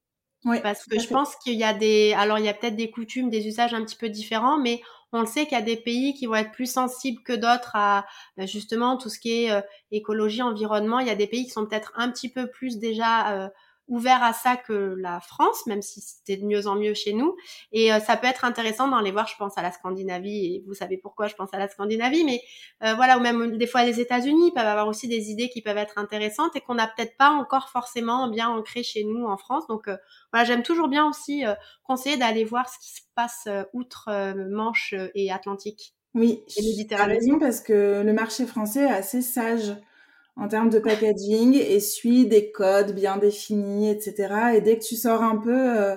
Oui, 0.44 0.61
parce 0.62 0.85
que 0.85 0.98
je 0.98 1.09
pense 1.09 1.37
qu'il 1.37 1.54
y 1.54 1.64
a 1.64 1.72
des, 1.72 2.12
alors 2.14 2.38
il 2.38 2.44
y 2.44 2.48
a 2.48 2.54
peut-être 2.54 2.76
des 2.76 2.90
coutumes, 2.90 3.30
des 3.30 3.46
usages 3.46 3.72
un 3.72 3.82
petit 3.82 3.96
peu 3.96 4.11
différents, 4.11 4.59
mais 4.59 4.82
on 5.12 5.20
le 5.20 5.26
sait 5.26 5.44
qu'il 5.44 5.56
y 5.56 5.61
a 5.61 5.64
des 5.64 5.76
pays 5.76 6.12
qui 6.14 6.26
vont 6.26 6.35
être 6.35 6.52
plus 6.52 6.70
sensibles 6.70 7.22
que 7.22 7.32
d'autres 7.32 7.70
à 7.74 8.04
ben, 8.37 8.46
justement 8.46 8.98
tout 8.98 9.09
ce 9.09 9.18
qui 9.18 9.44
est 9.44 9.50
euh, 9.50 9.62
écologie, 9.90 10.42
environnement. 10.42 10.98
Il 10.98 11.06
y 11.06 11.11
a 11.11 11.14
des 11.14 11.26
pays 11.26 11.44
qui 11.44 11.50
sont 11.50 11.66
peut-être 11.66 11.92
un 11.96 12.11
petit 12.11 12.28
peu 12.30 12.50
plus 12.50 12.78
déjà 12.78 13.32
euh, 13.32 13.48
ouvert 13.88 14.23
à 14.23 14.33
ça 14.33 14.57
que 14.57 14.94
la 14.99 15.20
France, 15.20 15.66
même 15.66 15.83
si 15.83 16.01
c'était 16.01 16.37
de 16.40 16.47
mieux 16.47 16.66
en 16.66 16.75
mieux 16.75 16.94
chez 16.94 17.12
nous. 17.12 17.37
Et 17.73 17.92
euh, 17.92 18.01
ça 18.01 18.16
peut 18.16 18.27
être 18.27 18.44
intéressant 18.44 18.88
d'en 18.88 19.01
les 19.01 19.11
voir, 19.11 19.27
je 19.27 19.37
pense 19.37 19.59
à 19.59 19.62
la 19.62 19.73
Scandinavie, 19.73 20.47
et 20.47 20.64
vous 20.66 20.75
savez 20.75 20.97
pourquoi 20.97 21.29
je 21.29 21.35
pense 21.35 21.53
à 21.53 21.59
la 21.59 21.68
Scandinavie, 21.68 22.25
mais 22.25 22.40
euh, 22.83 22.94
voilà, 22.94 23.18
ou 23.18 23.20
même 23.20 23.59
des 23.59 23.66
fois 23.66 23.85
les 23.85 24.01
États-Unis 24.01 24.53
peuvent 24.55 24.66
avoir 24.66 24.88
aussi 24.88 25.09
des 25.09 25.31
idées 25.31 25.51
qui 25.51 25.61
peuvent 25.61 25.77
être 25.77 25.99
intéressantes 25.99 26.57
et 26.57 26.61
qu'on 26.61 26.75
n'a 26.75 26.87
peut-être 26.87 27.16
pas 27.16 27.31
encore 27.31 27.68
forcément 27.68 28.29
bien 28.29 28.49
ancrées 28.49 28.83
chez 28.83 29.05
nous 29.05 29.27
en 29.27 29.37
France. 29.37 29.66
Donc 29.66 29.88
euh, 29.88 29.97
voilà, 30.33 30.47
j'aime 30.47 30.62
toujours 30.62 30.88
bien 30.88 31.07
aussi 31.09 31.44
conseiller 31.83 32.16
d'aller 32.16 32.44
voir 32.44 32.68
ce 32.68 32.79
qui 32.79 32.94
se 32.94 33.03
passe 33.14 33.49
outre 33.73 34.11
Manche 34.51 34.94
et 35.14 35.31
Atlantique. 35.31 35.94
Oui, 36.14 36.42
et 36.57 36.62
Méditerranée. 36.62 37.18
parce 37.40 37.61
que 37.61 38.03
le 38.05 38.12
marché 38.12 38.47
français 38.47 38.85
est 38.85 38.92
assez 38.92 39.20
sage 39.20 39.75
en 40.37 40.49
termes 40.49 40.70
de 40.70 40.79
packaging 40.79 41.55
et 41.55 41.81
suit 41.81 42.27
des 42.27 42.51
codes 42.51 42.94
bien 42.94 43.16
définis, 43.16 43.90
etc. 43.90 44.55
Et 44.57 44.61
dès 44.61 44.79
que 44.79 44.85
tu 44.85 44.97
sors 44.97 45.23
un 45.23 45.37
peu 45.37 45.79
euh, 45.79 45.97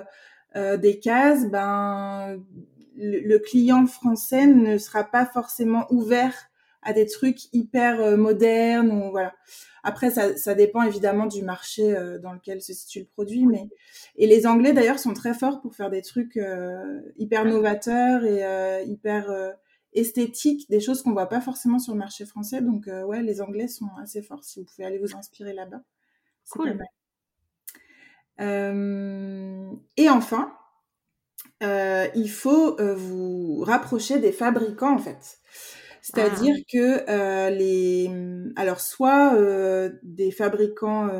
euh, 0.56 0.76
des 0.76 0.98
cases, 1.00 1.46
ben 1.50 2.40
le, 2.96 3.38
client 3.38 3.86
français 3.86 4.46
ne 4.46 4.78
sera 4.78 5.04
pas 5.04 5.26
forcément 5.26 5.86
ouvert 5.90 6.34
à 6.82 6.92
des 6.92 7.06
trucs 7.06 7.52
hyper 7.52 8.00
euh, 8.00 8.16
modernes 8.16 8.90
ou 8.92 9.10
voilà. 9.10 9.34
Après, 9.84 10.10
ça, 10.10 10.36
ça, 10.36 10.54
dépend 10.54 10.82
évidemment 10.82 11.26
du 11.26 11.42
marché 11.42 11.94
dans 12.20 12.32
lequel 12.32 12.60
se 12.60 12.72
situe 12.72 12.98
le 12.98 13.06
produit, 13.06 13.46
mais 13.46 13.68
et 14.16 14.26
les 14.26 14.46
Anglais 14.46 14.72
d'ailleurs 14.72 14.98
sont 14.98 15.14
très 15.14 15.34
forts 15.34 15.60
pour 15.60 15.76
faire 15.76 15.88
des 15.88 16.02
trucs 16.02 16.38
hyper 17.16 17.44
novateurs 17.44 18.24
et 18.24 18.84
hyper 18.84 19.54
esthétique, 19.98 20.68
des 20.70 20.80
choses 20.80 21.02
qu'on 21.02 21.12
voit 21.12 21.28
pas 21.28 21.40
forcément 21.40 21.78
sur 21.78 21.92
le 21.92 21.98
marché 21.98 22.24
français. 22.24 22.60
Donc 22.60 22.88
euh, 22.88 23.04
ouais, 23.04 23.22
les 23.22 23.40
Anglais 23.40 23.68
sont 23.68 23.88
assez 24.02 24.22
forts. 24.22 24.44
Si 24.44 24.60
vous 24.60 24.66
pouvez 24.66 24.86
aller 24.86 24.98
vous 24.98 25.16
inspirer 25.16 25.52
là-bas, 25.52 25.82
cool. 26.50 26.78
Euh, 28.40 29.70
et 29.96 30.08
enfin, 30.08 30.56
euh, 31.62 32.06
il 32.14 32.30
faut 32.30 32.76
vous 32.94 33.60
rapprocher 33.64 34.18
des 34.18 34.32
fabricants 34.32 34.94
en 34.94 34.98
fait. 34.98 35.38
C'est-à-dire 36.00 36.54
ah. 36.56 36.62
que 36.72 37.50
les, 37.50 38.10
alors 38.56 38.80
soit 38.80 39.36
des 40.02 40.30
fabricants 40.30 41.10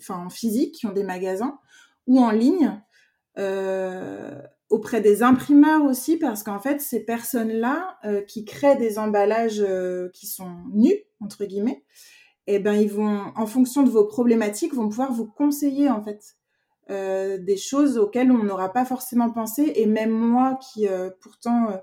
enfin, 0.00 0.28
physiques 0.30 0.76
qui 0.76 0.86
ont 0.86 0.92
des 0.92 1.04
magasins 1.04 1.58
ou 2.06 2.20
en 2.20 2.30
ligne, 2.30 2.80
auprès 4.72 5.02
des 5.02 5.22
imprimeurs 5.22 5.84
aussi, 5.84 6.16
parce 6.16 6.42
qu'en 6.42 6.58
fait, 6.58 6.80
ces 6.80 7.00
personnes-là 7.00 7.98
euh, 8.06 8.22
qui 8.22 8.46
créent 8.46 8.78
des 8.78 8.98
emballages 8.98 9.60
euh, 9.60 10.08
qui 10.14 10.26
sont 10.26 10.50
nus, 10.72 10.96
entre 11.20 11.44
guillemets, 11.44 11.84
eh 12.46 12.58
ben, 12.58 12.72
ils 12.72 12.90
vont, 12.90 13.32
en 13.36 13.46
fonction 13.46 13.82
de 13.82 13.90
vos 13.90 14.06
problématiques, 14.06 14.72
vont 14.72 14.88
pouvoir 14.88 15.12
vous 15.12 15.26
conseiller, 15.26 15.90
en 15.90 16.02
fait, 16.02 16.36
euh, 16.90 17.36
des 17.36 17.58
choses 17.58 17.98
auxquelles 17.98 18.32
on 18.32 18.42
n'aura 18.42 18.72
pas 18.72 18.86
forcément 18.86 19.30
pensé. 19.30 19.74
Et 19.76 19.84
même 19.84 20.10
moi, 20.10 20.58
qui 20.72 20.86
pourtant 21.20 21.78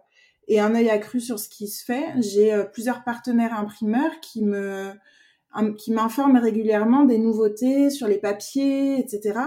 ai 0.47 0.60
un 0.60 0.73
œil 0.73 0.89
accru 0.89 1.21
sur 1.21 1.38
ce 1.38 1.47
qui 1.47 1.67
se 1.67 1.86
fait, 1.86 2.08
j'ai 2.17 2.63
plusieurs 2.73 3.04
partenaires 3.04 3.54
imprimeurs 3.54 4.19
qui 4.19 4.43
me 4.43 4.91
qui 5.78 5.91
m'informent 5.91 6.38
régulièrement 6.38 7.06
des 7.06 7.17
nouveautés 7.17 7.89
sur 7.89 8.08
les 8.08 8.19
papiers, 8.19 8.99
etc. 8.99 9.39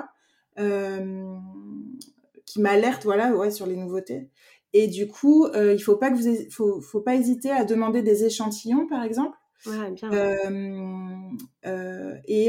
qui 2.47 2.61
m'alerte 2.61 3.05
voilà 3.05 3.35
ouais 3.35 3.51
sur 3.51 3.67
les 3.67 3.77
nouveautés 3.77 4.29
et 4.73 4.87
du 4.87 5.09
coup 5.09 5.47
euh, 5.47 5.73
il 5.73 5.81
faut 5.81 5.97
pas 5.97 6.11
que 6.11 6.17
vous 6.17 6.51
faut, 6.51 6.81
faut 6.81 7.01
pas 7.01 7.15
hésiter 7.15 7.51
à 7.51 7.65
demander 7.65 8.03
des 8.03 8.25
échantillons 8.25 8.87
par 8.87 9.05
exemple 9.05 9.37
ouais, 9.67 9.91
bien. 9.91 10.13
Euh, 10.13 11.31
euh, 11.67 12.15
et, 12.27 12.49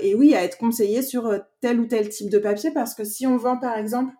et 0.00 0.14
oui 0.14 0.34
à 0.34 0.44
être 0.44 0.58
conseillé 0.58 1.02
sur 1.02 1.32
tel 1.60 1.80
ou 1.80 1.86
tel 1.86 2.08
type 2.08 2.30
de 2.30 2.38
papier 2.38 2.70
parce 2.70 2.94
que 2.94 3.04
si 3.04 3.26
on 3.26 3.36
vend 3.36 3.58
par 3.58 3.76
exemple 3.76 4.14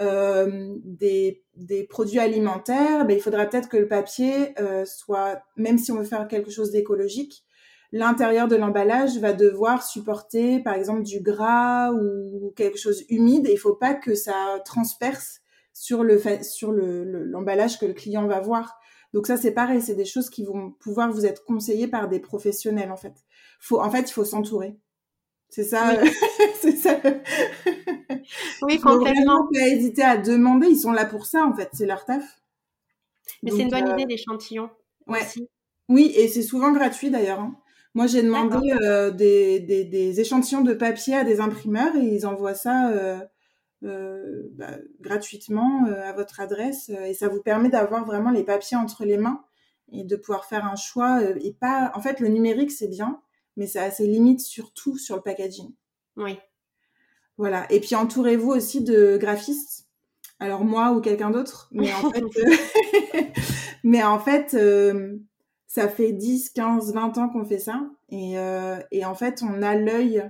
des, 0.00 1.42
des, 1.56 1.82
produits 1.82 2.20
alimentaires, 2.20 3.04
ben, 3.04 3.16
il 3.16 3.20
faudra 3.20 3.46
peut-être 3.46 3.68
que 3.68 3.76
le 3.76 3.88
papier 3.88 4.54
soit, 4.84 5.42
même 5.56 5.76
si 5.76 5.90
on 5.90 5.96
veut 5.96 6.04
faire 6.04 6.28
quelque 6.28 6.52
chose 6.52 6.70
d'écologique, 6.70 7.42
l'intérieur 7.92 8.48
de 8.48 8.56
l'emballage 8.56 9.18
va 9.18 9.32
devoir 9.32 9.82
supporter, 9.82 10.60
par 10.60 10.74
exemple, 10.74 11.02
du 11.02 11.20
gras 11.20 11.92
ou 11.92 12.52
quelque 12.56 12.78
chose 12.78 13.04
humide. 13.08 13.48
Il 13.50 13.58
faut 13.58 13.74
pas 13.74 13.94
que 13.94 14.14
ça 14.14 14.60
transperce 14.64 15.40
sur 15.72 16.02
le 16.02 16.20
sur 16.42 16.72
le 16.72 17.04
l'emballage 17.04 17.78
que 17.78 17.86
le 17.86 17.94
client 17.94 18.26
va 18.26 18.40
voir. 18.40 18.78
Donc 19.14 19.26
ça 19.26 19.36
c'est 19.36 19.52
pareil, 19.52 19.80
c'est 19.80 19.94
des 19.94 20.04
choses 20.04 20.28
qui 20.28 20.44
vont 20.44 20.72
pouvoir 20.72 21.10
vous 21.10 21.24
être 21.24 21.44
conseillées 21.44 21.88
par 21.88 22.08
des 22.08 22.20
professionnels 22.20 22.90
en 22.90 22.96
fait. 22.96 23.14
Faut 23.60 23.80
en 23.80 23.90
fait 23.90 24.10
il 24.10 24.12
faut 24.12 24.24
s'entourer. 24.24 24.76
C'est 25.48 25.64
ça, 25.64 25.98
oui. 26.02 26.10
c'est 26.60 26.76
ça. 26.76 27.00
Oui, 28.62 28.78
complètement. 28.78 29.48
pas 29.52 29.60
hésiter 29.60 30.02
à 30.02 30.16
demander. 30.16 30.68
Ils 30.68 30.78
sont 30.78 30.92
là 30.92 31.06
pour 31.06 31.26
ça, 31.26 31.44
en 31.44 31.54
fait. 31.54 31.70
C'est 31.72 31.86
leur 31.86 32.04
taf. 32.04 32.22
Mais 33.42 33.50
c'est 33.50 33.62
une 33.62 33.70
bonne 33.70 33.88
idée 33.88 34.04
l'échantillon. 34.04 34.70
Ouais. 35.06 35.26
Oui, 35.88 36.12
et 36.16 36.28
c'est 36.28 36.42
souvent 36.42 36.72
gratuit 36.72 37.10
d'ailleurs. 37.10 37.40
Hein. 37.40 37.56
Moi, 37.98 38.06
j'ai 38.06 38.22
demandé 38.22 38.70
euh, 38.84 39.10
des, 39.10 39.58
des, 39.58 39.84
des, 39.84 40.20
échantillons 40.20 40.60
de 40.60 40.72
papier 40.72 41.16
à 41.16 41.24
des 41.24 41.40
imprimeurs 41.40 41.96
et 41.96 42.14
ils 42.14 42.26
envoient 42.26 42.54
ça 42.54 42.92
euh, 42.92 43.18
euh, 43.82 44.44
bah, 44.52 44.76
gratuitement 45.00 45.84
à 45.86 46.12
votre 46.12 46.38
adresse 46.38 46.90
et 46.90 47.12
ça 47.12 47.26
vous 47.26 47.42
permet 47.42 47.70
d'avoir 47.70 48.04
vraiment 48.04 48.30
les 48.30 48.44
papiers 48.44 48.76
entre 48.76 49.04
les 49.04 49.16
mains 49.16 49.42
et 49.90 50.04
de 50.04 50.14
pouvoir 50.14 50.44
faire 50.44 50.64
un 50.64 50.76
choix. 50.76 51.20
et 51.42 51.52
pas, 51.60 51.90
en 51.96 52.00
fait, 52.00 52.20
le 52.20 52.28
numérique 52.28 52.70
c'est 52.70 52.86
bien, 52.86 53.20
mais 53.56 53.66
ça 53.66 53.82
a 53.82 53.90
ses 53.90 54.06
limites 54.06 54.42
surtout 54.42 54.96
sur 54.96 55.16
le 55.16 55.22
packaging. 55.22 55.74
Oui. 56.16 56.38
Voilà. 57.36 57.66
Et 57.72 57.80
puis 57.80 57.96
entourez-vous 57.96 58.52
aussi 58.52 58.84
de 58.84 59.16
graphistes. 59.16 59.88
Alors 60.38 60.64
moi 60.64 60.92
ou 60.92 61.00
quelqu'un 61.00 61.30
d'autre, 61.30 61.68
mais 61.72 61.92
en 61.92 62.10
fait, 62.12 63.32
mais 63.82 64.04
en 64.04 64.20
fait 64.20 64.56
ça 65.68 65.86
fait 65.86 66.12
10, 66.12 66.50
15, 66.50 66.94
20 66.94 67.18
ans 67.18 67.28
qu'on 67.28 67.44
fait 67.44 67.58
ça. 67.58 67.82
Et, 68.08 68.38
euh, 68.38 68.78
et 68.90 69.04
en 69.04 69.14
fait, 69.14 69.42
on 69.42 69.62
a 69.62 69.76
l'œil, 69.76 70.28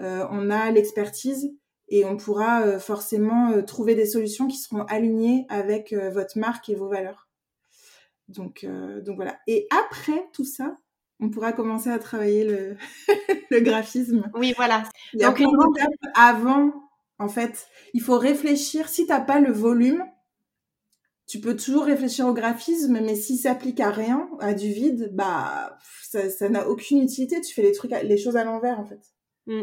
euh, 0.00 0.26
on 0.30 0.50
a 0.50 0.70
l'expertise 0.72 1.54
et 1.88 2.04
on 2.04 2.16
pourra 2.16 2.62
euh, 2.62 2.78
forcément 2.78 3.52
euh, 3.52 3.62
trouver 3.62 3.94
des 3.94 4.06
solutions 4.06 4.48
qui 4.48 4.58
seront 4.58 4.82
alignées 4.82 5.46
avec 5.48 5.94
votre 5.94 6.38
marque 6.38 6.68
et 6.68 6.74
vos 6.74 6.88
valeurs. 6.88 7.28
Donc, 8.28 8.64
donc 9.04 9.16
voilà. 9.16 9.38
Et 9.48 9.66
après 9.70 10.28
tout 10.32 10.44
ça, 10.44 10.76
on 11.18 11.30
pourra 11.30 11.52
commencer 11.52 11.90
à 11.90 11.98
travailler 11.98 12.44
le, 12.44 12.76
le 13.50 13.60
graphisme. 13.60 14.30
Oui, 14.34 14.54
voilà. 14.56 14.84
Il 15.14 15.20
y 15.20 15.24
a 15.24 15.32
donc, 15.32 15.78
avant. 16.14 16.72
En 17.18 17.28
fait, 17.28 17.68
il 17.92 18.00
faut 18.00 18.18
réfléchir. 18.18 18.88
Si 18.88 19.06
t'as 19.06 19.20
pas 19.20 19.40
le 19.40 19.52
volume, 19.52 20.04
tu 21.30 21.40
peux 21.40 21.54
toujours 21.56 21.84
réfléchir 21.84 22.26
au 22.26 22.34
graphisme, 22.34 22.98
mais 23.00 23.14
si 23.14 23.36
ça 23.36 23.50
s'applique 23.50 23.78
à 23.78 23.90
rien, 23.90 24.28
à 24.40 24.52
du 24.52 24.72
vide, 24.72 25.10
bah 25.12 25.78
ça 26.02 26.48
n'a 26.48 26.68
aucune 26.68 27.00
utilité. 27.00 27.40
Tu 27.40 27.54
fais 27.54 27.62
les 27.62 27.70
trucs, 27.70 27.92
les 28.02 28.18
choses 28.18 28.36
à 28.36 28.42
l'envers 28.42 28.80
en 28.80 28.84
fait. 28.84 29.00
Mm. 29.46 29.62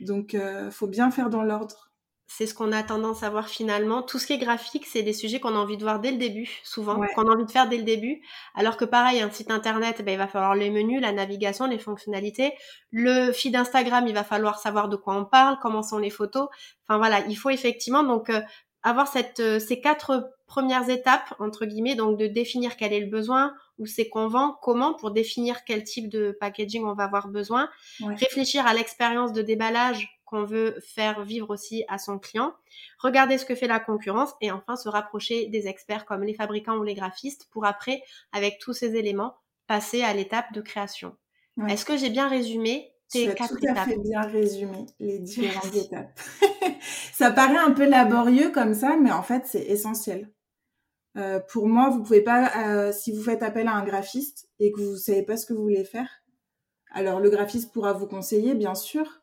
Donc, 0.00 0.34
euh, 0.34 0.70
faut 0.70 0.86
bien 0.86 1.10
faire 1.10 1.30
dans 1.30 1.44
l'ordre. 1.44 1.92
C'est 2.26 2.46
ce 2.46 2.52
qu'on 2.52 2.72
a 2.72 2.82
tendance 2.82 3.22
à 3.22 3.30
voir 3.30 3.48
finalement. 3.48 4.02
Tout 4.02 4.18
ce 4.18 4.26
qui 4.26 4.34
est 4.34 4.38
graphique, 4.38 4.84
c'est 4.86 5.02
des 5.02 5.14
sujets 5.14 5.40
qu'on 5.40 5.54
a 5.54 5.58
envie 5.58 5.78
de 5.78 5.82
voir 5.82 5.98
dès 5.98 6.10
le 6.10 6.18
début, 6.18 6.60
souvent, 6.62 7.00
qu'on 7.14 7.26
a 7.26 7.32
envie 7.32 7.46
de 7.46 7.50
faire 7.50 7.70
dès 7.70 7.78
le 7.78 7.84
début. 7.84 8.20
Alors 8.54 8.76
que 8.76 8.84
pareil, 8.84 9.22
un 9.22 9.30
site 9.30 9.50
internet, 9.50 10.02
ben, 10.04 10.12
il 10.12 10.18
va 10.18 10.28
falloir 10.28 10.54
les 10.54 10.70
menus, 10.70 11.00
la 11.00 11.12
navigation, 11.12 11.66
les 11.66 11.78
fonctionnalités. 11.78 12.52
Le 12.90 13.32
feed 13.32 13.56
Instagram, 13.56 14.06
il 14.06 14.14
va 14.14 14.24
falloir 14.24 14.58
savoir 14.58 14.90
de 14.90 14.96
quoi 14.96 15.14
on 15.14 15.24
parle, 15.24 15.56
comment 15.62 15.82
sont 15.82 15.98
les 15.98 16.10
photos. 16.10 16.48
Enfin 16.86 16.98
voilà, 16.98 17.20
il 17.28 17.36
faut 17.36 17.50
effectivement 17.50 18.02
donc 18.02 18.28
euh, 18.28 18.40
avoir 18.82 19.08
cette, 19.08 19.40
euh, 19.40 19.58
ces 19.58 19.80
quatre 19.80 20.30
premières 20.52 20.90
étapes, 20.90 21.34
entre 21.38 21.64
guillemets, 21.64 21.94
donc 21.94 22.18
de 22.18 22.26
définir 22.26 22.76
quel 22.76 22.92
est 22.92 23.00
le 23.00 23.06
besoin, 23.06 23.54
où 23.78 23.86
c'est 23.86 24.10
qu'on 24.10 24.28
vend, 24.28 24.58
comment, 24.60 24.92
pour 24.92 25.10
définir 25.10 25.64
quel 25.64 25.82
type 25.82 26.10
de 26.10 26.36
packaging 26.38 26.84
on 26.84 26.92
va 26.92 27.04
avoir 27.04 27.28
besoin, 27.28 27.70
réfléchir 28.02 28.66
à 28.66 28.74
l'expérience 28.74 29.32
de 29.32 29.40
déballage 29.40 30.20
qu'on 30.26 30.44
veut 30.44 30.76
faire 30.86 31.24
vivre 31.24 31.48
aussi 31.48 31.84
à 31.88 31.96
son 31.96 32.18
client, 32.18 32.52
regarder 32.98 33.38
ce 33.38 33.46
que 33.46 33.54
fait 33.54 33.66
la 33.66 33.80
concurrence 33.80 34.34
et 34.42 34.50
enfin 34.50 34.76
se 34.76 34.90
rapprocher 34.90 35.46
des 35.46 35.68
experts 35.68 36.04
comme 36.04 36.22
les 36.22 36.34
fabricants 36.34 36.76
ou 36.76 36.84
les 36.84 36.94
graphistes 36.94 37.48
pour 37.50 37.64
après, 37.64 38.02
avec 38.32 38.58
tous 38.58 38.74
ces 38.74 38.94
éléments, 38.94 39.34
passer 39.66 40.02
à 40.02 40.12
l'étape 40.12 40.52
de 40.52 40.60
création. 40.60 41.16
Est-ce 41.66 41.86
que 41.86 41.96
j'ai 41.96 42.10
bien 42.10 42.28
résumé 42.28 42.92
tu 43.10 43.28
as 43.28 43.34
tout 43.34 43.58
à 43.68 43.84
fait 43.84 43.98
bien 43.98 44.22
résumé 44.22 44.86
les 44.98 45.18
différentes 45.18 45.74
étapes. 45.74 46.18
ça 47.12 47.30
paraît 47.30 47.58
un 47.58 47.72
peu 47.72 47.86
laborieux 47.86 48.50
comme 48.50 48.72
ça, 48.72 48.96
mais 48.96 49.12
en 49.12 49.22
fait, 49.22 49.42
c'est 49.46 49.64
essentiel. 49.64 50.30
Euh, 51.16 51.40
pour 51.40 51.68
moi, 51.68 51.90
vous 51.90 52.02
pouvez 52.02 52.22
pas, 52.22 52.50
euh, 52.66 52.92
si 52.92 53.12
vous 53.12 53.22
faites 53.22 53.42
appel 53.42 53.68
à 53.68 53.74
un 53.74 53.84
graphiste 53.84 54.48
et 54.58 54.72
que 54.72 54.80
vous 54.80 54.96
savez 54.96 55.22
pas 55.22 55.36
ce 55.36 55.46
que 55.46 55.52
vous 55.52 55.62
voulez 55.62 55.84
faire, 55.84 56.08
alors 56.90 57.20
le 57.20 57.30
graphiste 57.30 57.72
pourra 57.72 57.92
vous 57.92 58.06
conseiller, 58.06 58.54
bien 58.54 58.74
sûr, 58.74 59.22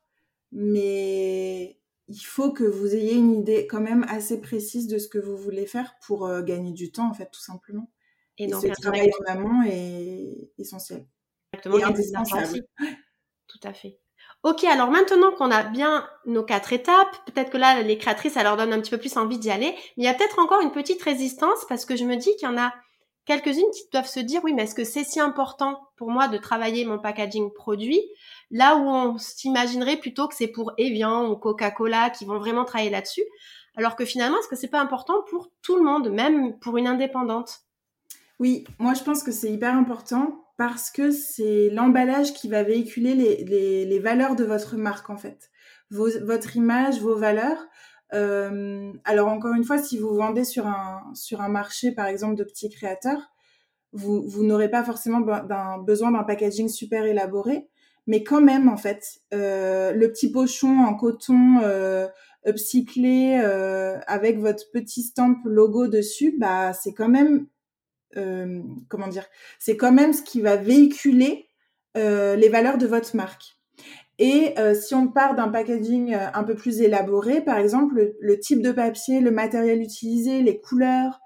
mais 0.52 1.80
il 2.08 2.22
faut 2.22 2.52
que 2.52 2.64
vous 2.64 2.96
ayez 2.96 3.16
une 3.16 3.34
idée 3.34 3.68
quand 3.68 3.82
même 3.82 4.04
assez 4.10 4.42
précise 4.42 4.88
de 4.88 4.98
ce 4.98 5.08
que 5.08 5.20
vous 5.20 5.38
voulez 5.38 5.66
faire 5.66 5.96
pour 6.06 6.26
euh, 6.26 6.42
gagner 6.42 6.74
du 6.74 6.92
temps, 6.92 7.10
en 7.10 7.14
fait, 7.14 7.30
tout 7.32 7.42
simplement. 7.42 7.92
Et, 8.38 8.48
donc, 8.48 8.62
ce 8.62 8.82
travail 8.82 9.12
en 9.20 9.32
amont 9.32 9.64
est 9.64 10.52
essentiel. 10.58 11.06
Exactement, 11.54 11.80
et 11.80 11.84
indispensable. 11.84 12.64
Tout 13.48 13.60
à 13.64 13.74
fait. 13.74 14.00
Ok, 14.44 14.64
alors 14.64 14.90
maintenant 14.90 15.32
qu'on 15.34 15.52
a 15.52 15.64
bien 15.64 16.08
nos 16.26 16.44
quatre 16.44 16.72
étapes, 16.72 17.14
peut-être 17.26 17.50
que 17.50 17.58
là, 17.58 17.82
les 17.82 17.98
créatrices, 17.98 18.34
ça 18.34 18.44
leur 18.44 18.56
donne 18.56 18.72
un 18.72 18.80
petit 18.80 18.92
peu 18.92 18.98
plus 18.98 19.18
envie 19.18 19.38
d'y 19.38 19.52
aller, 19.52 19.76
mais 19.98 20.04
il 20.04 20.06
y 20.06 20.08
a 20.08 20.14
peut-être 20.14 20.40
encore 20.40 20.62
une 20.62 20.72
petite 20.72 21.04
résistance 21.04 21.66
parce 21.68 21.86
que 21.86 21.98
je 21.98 22.06
me 22.06 22.16
dis 22.16 22.34
qu'il 22.38 22.48
y 22.48 22.52
en 22.52 22.58
a 22.58 22.74
quelques-unes 23.26 23.70
qui 23.74 23.84
doivent 23.92 24.08
se 24.08 24.22
dire, 24.22 24.42
oui, 24.46 24.54
mais 24.54 24.64
est-ce 24.64 24.76
que 24.76 24.86
c'est 24.86 25.04
si 25.04 25.20
important 25.20 25.80
pour 25.98 26.10
moi 26.10 26.30
de 26.30 26.38
travailler 26.38 26.86
mon 26.86 27.00
packaging 27.00 27.52
produit? 27.52 28.02
Là 28.50 28.78
où 28.78 28.90
on 28.90 29.18
s'imaginerait 29.18 29.98
plutôt 29.98 30.30
que 30.30 30.36
c'est 30.36 30.48
pour 30.48 30.72
Evian 30.78 31.30
ou 31.30 31.36
Coca-Cola 31.36 32.10
qui 32.10 32.24
vont 32.24 32.40
vraiment 32.40 32.64
travailler 32.64 32.90
là-dessus, 32.90 33.24
alors 33.76 33.98
que 33.98 34.06
finalement, 34.06 34.40
est-ce 34.40 34.48
que 34.48 34.56
c'est 34.56 34.70
pas 34.70 34.80
important 34.80 35.22
pour 35.30 35.50
tout 35.62 35.76
le 35.76 35.84
monde, 35.84 36.10
même 36.10 36.58
pour 36.60 36.78
une 36.78 36.88
indépendante? 36.88 37.60
Oui, 38.40 38.64
moi 38.80 38.94
je 38.94 39.04
pense 39.04 39.22
que 39.22 39.32
c'est 39.32 39.52
hyper 39.52 39.76
important 39.76 40.46
parce 40.60 40.92
que 40.92 41.10
c'est 41.10 41.70
l'emballage 41.70 42.34
qui 42.34 42.50
va 42.50 42.64
véhiculer 42.64 43.16
les, 43.16 44.00
valeurs 44.00 44.36
de 44.36 44.44
votre 44.44 44.76
marque 44.76 45.10
en 45.10 45.16
fait, 45.16 45.50
votre 45.90 46.58
image, 46.58 47.00
vos 47.00 47.16
valeurs. 47.16 47.66
Euh, 48.14 48.92
alors 49.06 49.30
encore 49.30 49.54
une 49.54 49.64
fois, 49.64 49.78
si 49.78 49.98
vous 49.98 50.14
vendez 50.14 50.44
sur 50.44 50.68
un 50.68 51.50
marché 51.50 51.94
par 51.94 52.08
exemple 52.08 52.36
de 52.36 52.44
petits 52.44 52.70
créateurs, 52.70 53.32
vous, 53.94 54.28
vous 54.28 54.44
n'aurez 54.44 54.70
pas 54.70 54.84
forcément 54.84 55.22
besoin 55.80 56.12
d'un 56.12 56.24
packaging 56.24 56.68
super 56.68 57.06
élaboré, 57.06 57.70
mais 58.06 58.26
quand 58.26 58.42
même 58.42 58.68
en 58.68 58.76
fait, 58.76 59.22
euh, 59.34 59.94
le 59.94 60.12
petit 60.12 60.30
pochon 60.30 60.80
en 60.80 60.94
coton 60.94 61.62
euh, 61.64 62.06
upcyclé 62.46 63.40
euh, 63.42 63.98
avec 64.08 64.40
votre 64.40 64.70
petit 64.74 65.04
stamp 65.04 65.38
logo 65.46 65.88
dessus, 65.88 66.36
bah 66.38 66.74
c'est 66.74 66.94
quand 66.94 67.08
même 67.08 67.48
euh, 68.18 68.62
comment 68.88 69.08
dire, 69.08 69.26
c'est 69.60 69.78
quand 69.78 69.92
même 69.92 70.14
ce 70.14 70.22
qui 70.22 70.42
va 70.42 70.56
véhiculer 70.56 71.48
euh, 71.98 72.36
les 72.36 72.50
valeurs 72.50 72.78
de 72.78 72.88
votre 72.88 73.16
marque. 73.16 73.58
Et 74.18 74.54
euh, 74.58 74.74
si 74.74 74.96
on 74.96 75.08
part 75.08 75.36
d'un 75.36 75.48
packaging 75.48 76.14
un 76.14 76.44
peu 76.44 76.56
plus 76.56 76.82
élaboré, 76.82 77.42
par 77.42 77.58
exemple, 77.58 78.14
le, 78.20 78.40
type 78.40 78.62
de 78.62 78.72
papier, 78.72 79.22
le 79.22 79.32
matériel 79.32 79.82
utilisé, 79.82 80.42
les 80.42 80.60
couleurs, 80.60 81.22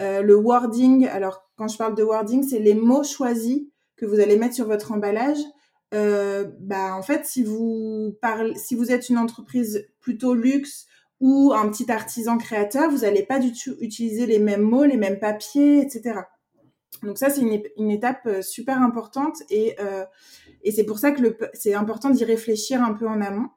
le 0.00 0.34
wording. 0.34 1.06
Alors, 1.06 1.48
quand 1.54 1.68
je 1.68 1.78
parle 1.78 1.94
de 1.94 2.02
wording, 2.02 2.42
c'est 2.42 2.58
les 2.58 2.74
mots 2.74 3.04
choisis 3.04 3.60
que 3.94 4.04
vous 4.04 4.18
allez 4.18 4.36
mettre 4.36 4.56
sur 4.56 4.66
votre 4.66 4.90
emballage. 4.90 5.38
bah, 5.92 6.96
en 6.96 7.02
fait, 7.02 7.24
si 7.24 7.44
vous 7.44 8.16
parlez, 8.20 8.56
si 8.56 8.74
vous 8.74 8.90
êtes 8.90 9.08
une 9.08 9.18
entreprise 9.18 9.86
plutôt 10.00 10.34
luxe 10.34 10.86
ou 11.22 11.52
un 11.54 11.68
petit 11.70 11.90
artisan 11.90 12.36
créateur, 12.36 12.90
vous 12.90 12.98
n'allez 12.98 13.22
pas 13.22 13.38
du 13.38 13.52
tout 13.52 13.76
utiliser 13.80 14.26
les 14.26 14.38
mêmes 14.38 14.60
mots, 14.60 14.84
les 14.84 14.98
mêmes 14.98 15.18
papiers, 15.18 15.80
etc. 15.80 16.20
Donc 17.02 17.16
ça, 17.16 17.30
c'est 17.30 17.40
une, 17.40 17.90
étape 17.90 18.26
euh, 18.26 18.42
super 18.42 18.82
importante 18.82 19.36
et, 19.48 19.76
euh, 19.80 20.04
et 20.62 20.72
c'est 20.72 20.84
pour 20.84 20.98
ça 20.98 21.12
que 21.12 21.22
c'est 21.54 21.74
important 21.74 22.10
d'y 22.10 22.24
réfléchir 22.24 22.82
un 22.82 22.92
peu 22.92 23.08
en 23.08 23.20
amont. 23.20 23.48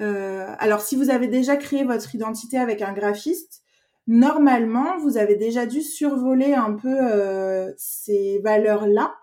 Euh, 0.00 0.46
alors, 0.58 0.80
si 0.80 0.96
vous 0.96 1.10
avez 1.10 1.28
déjà 1.28 1.56
créé 1.56 1.84
votre 1.84 2.14
identité 2.14 2.58
avec 2.58 2.82
un 2.82 2.92
graphiste, 2.92 3.62
normalement, 4.06 4.98
vous 4.98 5.16
avez 5.16 5.36
déjà 5.36 5.66
dû 5.66 5.80
survoler 5.80 6.54
un 6.54 6.72
peu 6.72 6.96
euh, 7.00 7.72
ces 7.76 8.40
valeurs-là, 8.40 9.14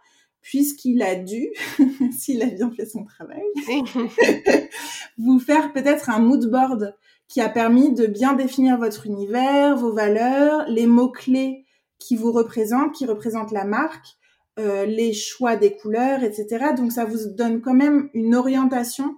puisqu'il 0.41 1.01
a 1.01 1.15
dû, 1.15 1.49
s'il 2.17 2.41
a 2.43 2.47
bien 2.47 2.71
fait 2.71 2.85
son 2.85 3.03
travail, 3.03 3.43
vous 5.17 5.39
faire 5.39 5.73
peut-être 5.73 6.09
un 6.09 6.19
mood 6.19 6.49
board 6.49 6.95
qui 7.29 7.41
a 7.41 7.47
permis 7.47 7.93
de 7.93 8.07
bien 8.07 8.33
définir 8.33 8.77
votre 8.77 9.05
univers, 9.05 9.77
vos 9.77 9.93
valeurs, 9.93 10.65
les 10.67 10.87
mots-clés 10.87 11.65
qui 11.99 12.15
vous 12.15 12.31
représentent, 12.31 12.93
qui 12.93 13.05
représentent 13.05 13.51
la 13.51 13.65
marque, 13.65 14.17
euh, 14.57 14.85
les 14.85 15.13
choix 15.13 15.55
des 15.55 15.75
couleurs, 15.75 16.23
etc. 16.23 16.73
Donc 16.75 16.91
ça 16.91 17.05
vous 17.05 17.29
donne 17.29 17.61
quand 17.61 17.75
même 17.75 18.09
une 18.13 18.33
orientation 18.35 19.15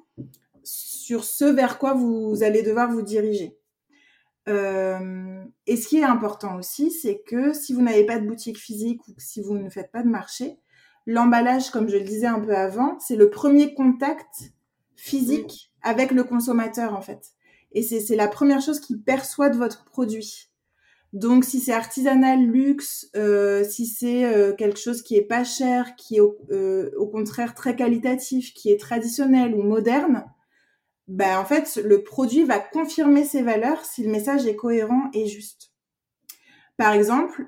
sur 0.63 1.23
ce 1.23 1.45
vers 1.45 1.79
quoi 1.79 1.93
vous 1.93 2.43
allez 2.43 2.63
devoir 2.63 2.91
vous 2.91 3.01
diriger. 3.01 3.57
Euh, 4.49 5.43
et 5.65 5.77
ce 5.77 5.87
qui 5.87 5.99
est 5.99 6.03
important 6.03 6.57
aussi, 6.57 6.91
c'est 6.91 7.21
que 7.25 7.53
si 7.53 7.73
vous 7.73 7.81
n'avez 7.81 8.05
pas 8.05 8.19
de 8.19 8.27
boutique 8.27 8.57
physique 8.57 9.07
ou 9.07 9.13
si 9.17 9.41
vous 9.41 9.57
ne 9.57 9.69
faites 9.69 9.91
pas 9.91 10.03
de 10.03 10.09
marché, 10.09 10.57
l'emballage, 11.05 11.69
comme 11.69 11.87
je 11.87 11.97
le 11.97 12.03
disais 12.03 12.27
un 12.27 12.41
peu 12.41 12.55
avant, 12.55 12.99
c'est 12.99 13.15
le 13.15 13.29
premier 13.29 13.73
contact 13.73 14.51
physique 14.97 15.71
avec 15.81 16.11
le 16.11 16.25
consommateur 16.25 16.93
en 16.93 17.01
fait 17.01 17.31
et 17.73 17.83
c'est 17.83 18.15
la 18.15 18.27
première 18.27 18.61
chose 18.61 18.79
qu'il 18.79 19.01
perçoit 19.01 19.49
de 19.49 19.57
votre 19.57 19.85
produit. 19.85 20.51
Donc 21.13 21.43
si 21.43 21.59
c'est 21.59 21.73
artisanal, 21.73 22.41
luxe, 22.41 23.09
euh, 23.15 23.65
si 23.65 23.85
c'est 23.85 24.23
euh, 24.25 24.53
quelque 24.53 24.79
chose 24.79 25.01
qui 25.01 25.17
est 25.17 25.23
pas 25.23 25.43
cher, 25.43 25.95
qui 25.97 26.17
est 26.17 26.19
au, 26.21 26.37
euh, 26.51 26.91
au, 26.97 27.07
contraire 27.07 27.53
très 27.53 27.75
qualitatif, 27.75 28.53
qui 28.53 28.71
est 28.71 28.79
traditionnel 28.79 29.53
ou 29.53 29.61
moderne, 29.61 30.25
ben, 31.07 31.37
en 31.37 31.43
fait, 31.43 31.81
le 31.83 32.03
produit 32.03 32.45
va 32.45 32.59
confirmer 32.59 33.25
ses 33.25 33.41
valeurs 33.41 33.83
si 33.83 34.03
le 34.03 34.09
message 34.09 34.45
est 34.45 34.55
cohérent 34.55 35.09
et 35.13 35.27
juste. 35.27 35.73
Par 36.77 36.93
exemple, 36.93 37.45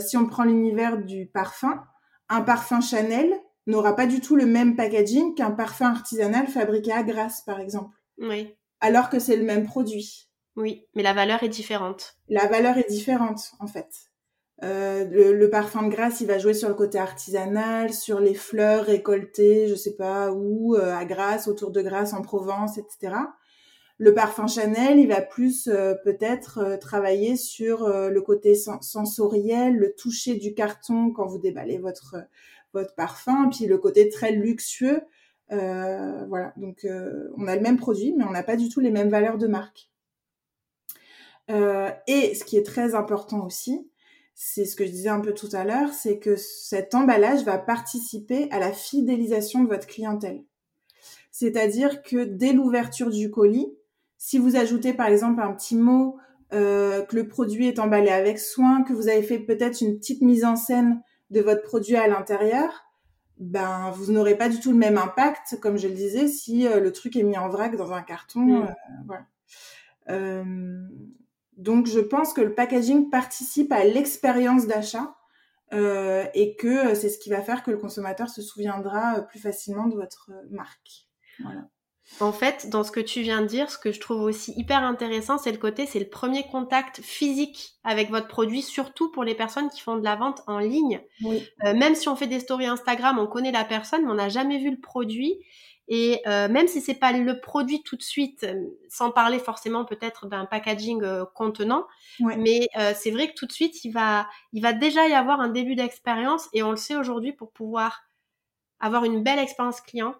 si 0.00 0.16
on 0.16 0.26
prend 0.26 0.44
l'univers 0.44 0.98
du 0.98 1.26
parfum, 1.26 1.82
un 2.28 2.42
parfum 2.42 2.80
Chanel 2.80 3.32
n'aura 3.66 3.94
pas 3.96 4.06
du 4.06 4.20
tout 4.20 4.36
le 4.36 4.44
même 4.44 4.76
packaging 4.76 5.34
qu'un 5.34 5.52
parfum 5.52 5.86
artisanal 5.86 6.48
fabriqué 6.48 6.92
à 6.92 7.02
Grasse, 7.02 7.42
par 7.46 7.60
exemple. 7.60 7.96
Oui. 8.18 8.54
Alors 8.84 9.08
que 9.08 9.18
c'est 9.18 9.36
le 9.36 9.44
même 9.44 9.64
produit. 9.64 10.28
Oui, 10.56 10.86
mais 10.94 11.02
la 11.02 11.14
valeur 11.14 11.42
est 11.42 11.48
différente. 11.48 12.18
La 12.28 12.46
valeur 12.46 12.76
est 12.76 12.90
différente, 12.90 13.52
en 13.58 13.66
fait. 13.66 13.88
Euh, 14.62 15.06
le, 15.10 15.48
parfum 15.48 15.84
de 15.84 15.88
Grasse, 15.88 16.20
il 16.20 16.26
va 16.26 16.38
jouer 16.38 16.52
sur 16.52 16.68
le 16.68 16.74
côté 16.74 16.98
artisanal, 16.98 17.94
sur 17.94 18.20
les 18.20 18.34
fleurs 18.34 18.84
récoltées, 18.84 19.68
je 19.68 19.74
sais 19.74 19.96
pas 19.96 20.32
où, 20.32 20.74
euh, 20.76 20.94
à 20.94 21.06
Grasse, 21.06 21.48
autour 21.48 21.70
de 21.70 21.80
Grasse, 21.80 22.12
en 22.12 22.20
Provence, 22.20 22.76
etc. 22.76 23.16
Le 23.96 24.12
parfum 24.12 24.46
Chanel, 24.46 24.98
il 24.98 25.08
va 25.08 25.22
plus 25.22 25.66
euh, 25.66 25.94
peut-être 26.04 26.76
travailler 26.78 27.36
sur 27.36 27.88
le 27.88 28.20
côté 28.20 28.54
sensoriel, 28.54 29.76
le 29.76 29.94
toucher 29.94 30.34
du 30.34 30.52
carton 30.52 31.10
quand 31.10 31.26
vous 31.26 31.38
déballez 31.38 31.78
votre 31.78 32.16
votre 32.74 32.94
parfum, 32.94 33.48
puis 33.50 33.66
le 33.66 33.78
côté 33.78 34.10
très 34.10 34.32
luxueux. 34.32 35.00
Voilà, 35.50 36.52
donc 36.56 36.86
on 37.36 37.46
a 37.46 37.56
le 37.56 37.62
même 37.62 37.78
produit, 37.78 38.14
mais 38.16 38.24
on 38.24 38.30
n'a 38.30 38.42
pas 38.42 38.56
du 38.56 38.68
tout 38.68 38.80
les 38.80 38.90
mêmes 38.90 39.10
valeurs 39.10 39.38
de 39.38 39.46
marque. 39.46 39.90
et 41.48 42.34
ce 42.34 42.44
qui 42.44 42.56
est 42.56 42.66
très 42.66 42.94
important 42.94 43.44
aussi, 43.44 43.88
c'est 44.34 44.64
ce 44.64 44.74
que 44.74 44.84
je 44.84 44.90
disais 44.90 45.08
un 45.08 45.20
peu 45.20 45.32
tout 45.32 45.48
à 45.52 45.64
l'heure, 45.64 45.92
c'est 45.92 46.18
que 46.18 46.36
cet 46.36 46.94
emballage 46.94 47.44
va 47.44 47.58
participer 47.58 48.48
à 48.50 48.58
la 48.58 48.72
fidélisation 48.72 49.62
de 49.62 49.68
votre 49.68 49.86
clientèle. 49.86 50.44
C'est-à-dire 51.30 52.02
que 52.02 52.24
dès 52.24 52.52
l'ouverture 52.52 53.10
du 53.10 53.30
colis, 53.30 53.72
si 54.18 54.38
vous 54.38 54.56
ajoutez 54.56 54.92
par 54.92 55.06
exemple 55.06 55.40
un 55.40 55.52
petit 55.52 55.76
mot, 55.76 56.16
euh, 56.52 57.02
que 57.02 57.16
le 57.16 57.26
produit 57.26 57.68
est 57.68 57.78
emballé 57.78 58.10
avec 58.10 58.38
soin, 58.38 58.82
que 58.82 58.92
vous 58.92 59.08
avez 59.08 59.22
fait 59.22 59.38
peut-être 59.38 59.80
une 59.80 59.98
petite 59.98 60.22
mise 60.22 60.44
en 60.44 60.56
scène 60.56 61.00
de 61.30 61.40
votre 61.40 61.62
produit 61.62 61.96
à 61.96 62.06
l'intérieur, 62.06 62.84
ben 63.38 63.90
vous 63.90 64.12
n'aurez 64.12 64.36
pas 64.36 64.48
du 64.48 64.60
tout 64.60 64.70
le 64.70 64.78
même 64.78 64.98
impact, 64.98 65.58
comme 65.60 65.76
je 65.76 65.88
le 65.88 65.94
disais, 65.94 66.28
si 66.28 66.66
euh, 66.66 66.80
le 66.80 66.92
truc 66.92 67.16
est 67.16 67.22
mis 67.22 67.36
en 67.36 67.48
vrac 67.48 67.76
dans 67.76 67.92
un 67.92 68.02
carton. 68.02 68.40
Mm. 68.40 68.62
Euh, 68.62 68.72
voilà. 69.06 69.26
Euh, 70.10 70.86
donc, 71.56 71.86
je 71.86 72.00
pense 72.00 72.32
que 72.32 72.40
le 72.40 72.54
packaging 72.54 73.10
participe 73.10 73.72
à 73.72 73.84
l'expérience 73.84 74.66
d'achat 74.66 75.16
et 76.34 76.54
que 76.54 76.94
c'est 76.94 77.08
ce 77.08 77.18
qui 77.18 77.30
va 77.30 77.42
faire 77.42 77.64
que 77.64 77.72
le 77.72 77.76
consommateur 77.76 78.28
se 78.28 78.42
souviendra 78.42 79.22
plus 79.22 79.40
facilement 79.40 79.88
de 79.88 79.96
votre 79.96 80.30
marque. 80.48 81.08
Voilà. 81.42 81.68
En 82.20 82.32
fait, 82.32 82.68
dans 82.68 82.84
ce 82.84 82.92
que 82.92 83.00
tu 83.00 83.22
viens 83.22 83.40
de 83.40 83.46
dire, 83.46 83.70
ce 83.70 83.78
que 83.78 83.90
je 83.90 83.98
trouve 83.98 84.22
aussi 84.22 84.52
hyper 84.56 84.82
intéressant, 84.82 85.38
c'est 85.38 85.52
le 85.52 85.58
côté, 85.58 85.86
c'est 85.86 85.98
le 85.98 86.08
premier 86.08 86.44
contact 86.44 87.00
physique 87.00 87.74
avec 87.82 88.10
votre 88.10 88.28
produit, 88.28 88.62
surtout 88.62 89.10
pour 89.10 89.24
les 89.24 89.34
personnes 89.34 89.68
qui 89.70 89.80
font 89.80 89.96
de 89.96 90.04
la 90.04 90.14
vente 90.14 90.42
en 90.46 90.58
ligne. 90.58 91.00
Oui. 91.22 91.42
même 91.62 91.94
si 91.94 92.08
on 92.08 92.16
fait 92.16 92.26
des 92.26 92.40
stories 92.40 92.66
Instagram, 92.66 93.18
on 93.18 93.26
connaît 93.26 93.52
la 93.52 93.64
personne, 93.64 94.04
mais 94.04 94.10
on 94.10 94.16
n'a 94.16 94.28
jamais 94.28 94.58
vu 94.58 94.70
le 94.70 94.80
produit. 94.80 95.38
Et 95.88 96.22
euh, 96.26 96.48
même 96.48 96.66
si 96.66 96.80
c'est 96.80 96.94
pas 96.94 97.12
le 97.12 97.40
produit 97.40 97.82
tout 97.82 97.96
de 97.96 98.02
suite, 98.02 98.44
euh, 98.44 98.54
sans 98.88 99.10
parler 99.10 99.38
forcément 99.38 99.84
peut-être 99.84 100.26
d'un 100.26 100.46
packaging 100.46 101.02
euh, 101.02 101.24
contenant, 101.34 101.86
mais 102.20 102.68
c'est 102.94 103.10
vrai 103.10 103.28
que 103.28 103.34
tout 103.34 103.46
de 103.46 103.52
suite 103.52 103.84
il 103.84 103.90
va, 103.90 104.26
il 104.52 104.62
va 104.62 104.72
déjà 104.72 105.06
y 105.08 105.12
avoir 105.12 105.40
un 105.40 105.48
début 105.48 105.74
d'expérience 105.74 106.48
et 106.52 106.62
on 106.62 106.70
le 106.70 106.76
sait 106.76 106.96
aujourd'hui 106.96 107.32
pour 107.32 107.52
pouvoir 107.52 108.02
avoir 108.80 109.04
une 109.04 109.22
belle 109.22 109.38
expérience 109.38 109.80
client, 109.80 110.14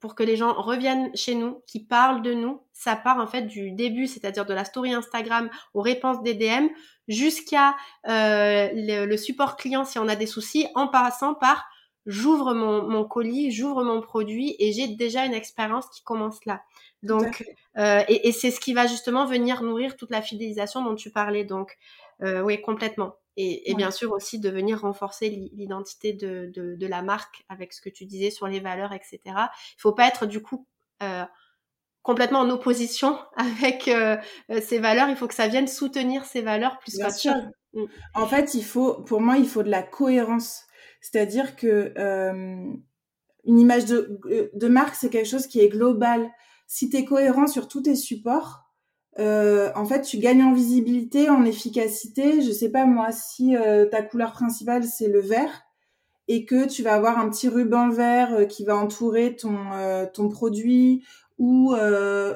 pour 0.00 0.14
que 0.14 0.22
les 0.22 0.36
gens 0.36 0.54
reviennent 0.54 1.14
chez 1.14 1.34
nous, 1.34 1.62
qui 1.66 1.84
parlent 1.84 2.22
de 2.22 2.34
nous. 2.34 2.62
Ça 2.72 2.96
part 2.96 3.18
en 3.18 3.26
fait 3.26 3.42
du 3.42 3.72
début, 3.72 4.06
c'est-à-dire 4.06 4.46
de 4.46 4.54
la 4.54 4.64
story 4.64 4.92
Instagram 4.94 5.50
aux 5.74 5.82
réponses 5.82 6.22
des 6.22 6.34
DM, 6.34 6.68
jusqu'à 7.08 7.76
le, 8.04 9.04
le 9.04 9.16
support 9.16 9.56
client 9.56 9.84
si 9.84 9.98
on 9.98 10.08
a 10.08 10.16
des 10.16 10.26
soucis, 10.26 10.66
en 10.74 10.88
passant 10.88 11.34
par 11.34 11.66
j'ouvre 12.06 12.54
mon, 12.54 13.04
colis, 13.04 13.50
j'ouvre 13.50 13.84
mon 13.84 14.00
produit 14.00 14.56
et 14.58 14.72
j'ai 14.72 14.88
déjà 14.88 15.24
une 15.24 15.34
expérience 15.34 15.88
qui 15.90 16.02
commence 16.02 16.44
là. 16.46 16.62
Donc, 17.02 17.44
euh, 17.78 18.02
et, 18.08 18.32
c'est 18.32 18.50
ce 18.50 18.60
qui 18.60 18.74
va 18.74 18.86
justement 18.86 19.26
venir 19.26 19.62
nourrir 19.62 19.96
toute 19.96 20.10
la 20.10 20.22
fidélisation 20.22 20.82
dont 20.82 20.94
tu 20.94 21.10
parlais. 21.10 21.44
Donc, 21.44 21.76
euh, 22.22 22.42
oui, 22.42 22.60
complètement. 22.60 23.14
Et, 23.64 23.74
bien 23.74 23.90
sûr 23.90 24.12
aussi 24.12 24.38
de 24.38 24.50
venir 24.50 24.80
renforcer 24.80 25.30
l'identité 25.52 26.12
de, 26.12 26.86
la 26.86 27.02
marque 27.02 27.44
avec 27.48 27.72
ce 27.72 27.80
que 27.80 27.88
tu 27.88 28.04
disais 28.04 28.30
sur 28.30 28.46
les 28.46 28.60
valeurs, 28.60 28.92
etc. 28.92 29.20
Il 29.26 29.80
faut 29.80 29.92
pas 29.92 30.06
être 30.08 30.26
du 30.26 30.42
coup 30.42 30.66
euh, 31.02 31.24
complètement 32.02 32.40
en 32.40 32.50
opposition 32.50 33.18
avec 33.36 33.90
ces 34.62 34.78
valeurs. 34.78 35.08
Il 35.08 35.16
faut 35.16 35.28
que 35.28 35.34
ça 35.34 35.48
vienne 35.48 35.68
soutenir 35.68 36.24
ces 36.24 36.42
valeurs 36.42 36.78
plus 36.78 36.98
qu'autre 36.98 37.20
chose. 37.20 37.48
Mm. 37.72 37.84
En 38.14 38.26
fait, 38.26 38.54
il 38.54 38.64
faut, 38.64 39.02
pour 39.02 39.20
moi, 39.20 39.36
il 39.38 39.48
faut 39.48 39.62
de 39.62 39.70
la 39.70 39.82
cohérence 39.82 40.64
c'est-à-dire 41.00 41.56
que 41.56 41.92
euh, 41.98 42.72
une 43.44 43.58
image 43.58 43.86
de, 43.86 44.20
de 44.52 44.68
marque, 44.68 44.94
c'est 44.94 45.10
quelque 45.10 45.28
chose 45.28 45.46
qui 45.46 45.60
est 45.60 45.68
global. 45.68 46.30
Si 46.66 46.90
tu 46.90 46.98
es 46.98 47.04
cohérent 47.04 47.46
sur 47.46 47.68
tous 47.68 47.82
tes 47.82 47.96
supports, 47.96 48.69
euh, 49.18 49.70
en 49.74 49.84
fait, 49.84 50.02
tu 50.02 50.18
gagnes 50.18 50.42
en 50.42 50.52
visibilité, 50.52 51.28
en 51.28 51.44
efficacité. 51.44 52.42
Je 52.42 52.52
sais 52.52 52.70
pas 52.70 52.86
moi, 52.86 53.10
si 53.12 53.56
euh, 53.56 53.86
ta 53.86 54.02
couleur 54.02 54.32
principale 54.32 54.84
c'est 54.84 55.08
le 55.08 55.20
vert 55.20 55.62
et 56.28 56.44
que 56.44 56.66
tu 56.68 56.82
vas 56.82 56.94
avoir 56.94 57.18
un 57.18 57.28
petit 57.28 57.48
ruban 57.48 57.90
vert 57.90 58.32
euh, 58.32 58.44
qui 58.44 58.64
va 58.64 58.76
entourer 58.76 59.34
ton 59.34 59.56
euh, 59.74 60.06
ton 60.06 60.28
produit 60.28 61.04
ou 61.38 61.74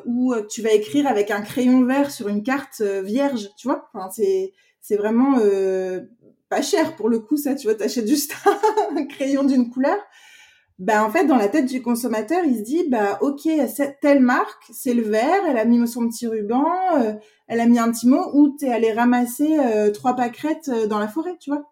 ou 0.07 0.35
tu 0.49 0.63
vas 0.63 0.73
écrire 0.73 1.07
avec 1.07 1.31
un 1.31 1.43
crayon 1.43 1.85
vert 1.85 2.11
sur 2.11 2.29
une 2.29 2.43
carte 2.43 2.81
vierge, 2.81 3.51
tu 3.59 3.69
vois. 3.69 3.89
Enfin, 3.93 4.09
c'est 4.11 4.55
c'est 4.81 4.97
vraiment 4.97 5.39
pas 6.49 6.63
cher 6.63 6.97
pour 6.97 7.11
le 7.11 7.19
coup, 7.19 7.37
ça, 7.37 7.55
tu 7.55 7.67
vois, 7.67 7.77
t'achètes 7.77 8.09
juste 8.09 8.35
un 8.97 9.05
crayon 9.05 9.45
d'une 9.45 9.71
couleur. 9.71 9.99
Bah, 10.79 11.05
en 11.05 11.11
fait, 11.11 11.25
dans 11.27 11.37
la 11.37 11.49
tête 11.49 11.67
du 11.67 11.83
consommateur, 11.83 12.45
il 12.45 12.57
se 12.57 12.63
dit, 12.63 12.89
bah, 12.89 13.19
ok, 13.21 13.49
telle 14.01 14.21
marque, 14.21 14.65
c'est 14.73 14.95
le 14.95 15.03
vert, 15.03 15.45
elle 15.47 15.57
a 15.57 15.65
mis 15.65 15.87
son 15.87 16.09
petit 16.09 16.27
ruban, 16.27 16.67
euh, 17.01 17.13
elle 17.47 17.61
a 17.61 17.67
mis 17.67 17.79
un 17.79 17.93
petit 17.93 18.09
mot, 18.09 18.31
ou 18.33 18.57
t'es 18.59 18.71
allé 18.71 18.93
ramasser 18.93 19.57
euh, 19.59 19.93
trois 19.93 20.17
pâquerettes 20.17 20.69
euh, 20.69 20.87
dans 20.89 20.99
la 20.99 21.07
forêt, 21.07 21.37
tu 21.39 21.51
vois. 21.51 21.71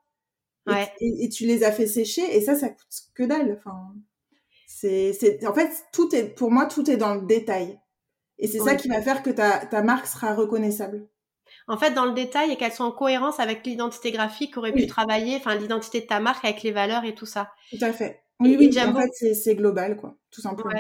Ouais. 0.69 0.89
Et, 1.01 1.29
tu 1.29 1.47
les 1.47 1.65
as 1.65 1.73
fait 1.73 1.89
sécher, 1.89 2.23
et 2.37 2.41
ça, 2.41 2.55
ça 2.55 2.69
coûte 2.69 2.87
que 3.15 3.25
dalle. 3.25 3.59
Enfin, 3.59 3.77
c'est, 4.69 5.13
c'est, 5.13 5.45
en 5.47 5.55
fait, 5.55 5.71
tout 5.93 6.15
est, 6.15 6.25
pour 6.25 6.53
moi, 6.53 6.67
tout 6.67 6.89
est 6.89 6.97
dans 6.97 7.15
le 7.15 7.23
détail. 7.23 7.81
Et 8.39 8.47
c'est 8.47 8.61
ça 8.61 8.77
qui 8.77 8.89
va 8.89 9.03
faire 9.03 9.23
que 9.23 9.31
ta, 9.31 9.67
ta 9.67 9.83
marque 9.83 10.07
sera 10.07 10.35
reconnaissable 10.35 11.09
en 11.69 11.77
fait, 11.77 11.93
dans 11.93 12.05
le 12.07 12.13
détail 12.13 12.51
et 12.51 12.57
qu'elles 12.57 12.73
sont 12.73 12.85
en 12.85 12.93
cohérence 12.93 13.41
avec 13.41 13.65
l'identité 13.65 14.11
graphique 14.11 14.55
qu'aurait 14.55 14.73
pu 14.73 14.87
travailler, 14.87 15.37
enfin 15.37 15.55
l'identité 15.55 16.01
de 16.01 16.07
ta 16.07 16.21
marque 16.21 16.45
avec 16.45 16.63
les 16.63 16.73
valeurs 16.73 17.05
et 17.05 17.15
tout 17.15 17.27
ça. 17.27 17.53
Tout 17.71 17.85
à 17.85 17.93
fait. 17.93 18.22
Oui, 18.43 18.57
oui, 18.59 18.79
en 18.81 18.95
fait, 18.95 19.35
c'est 19.35 19.55
global, 19.55 19.97
quoi, 19.97 20.17
tout 20.31 20.41
simplement. 20.41 20.71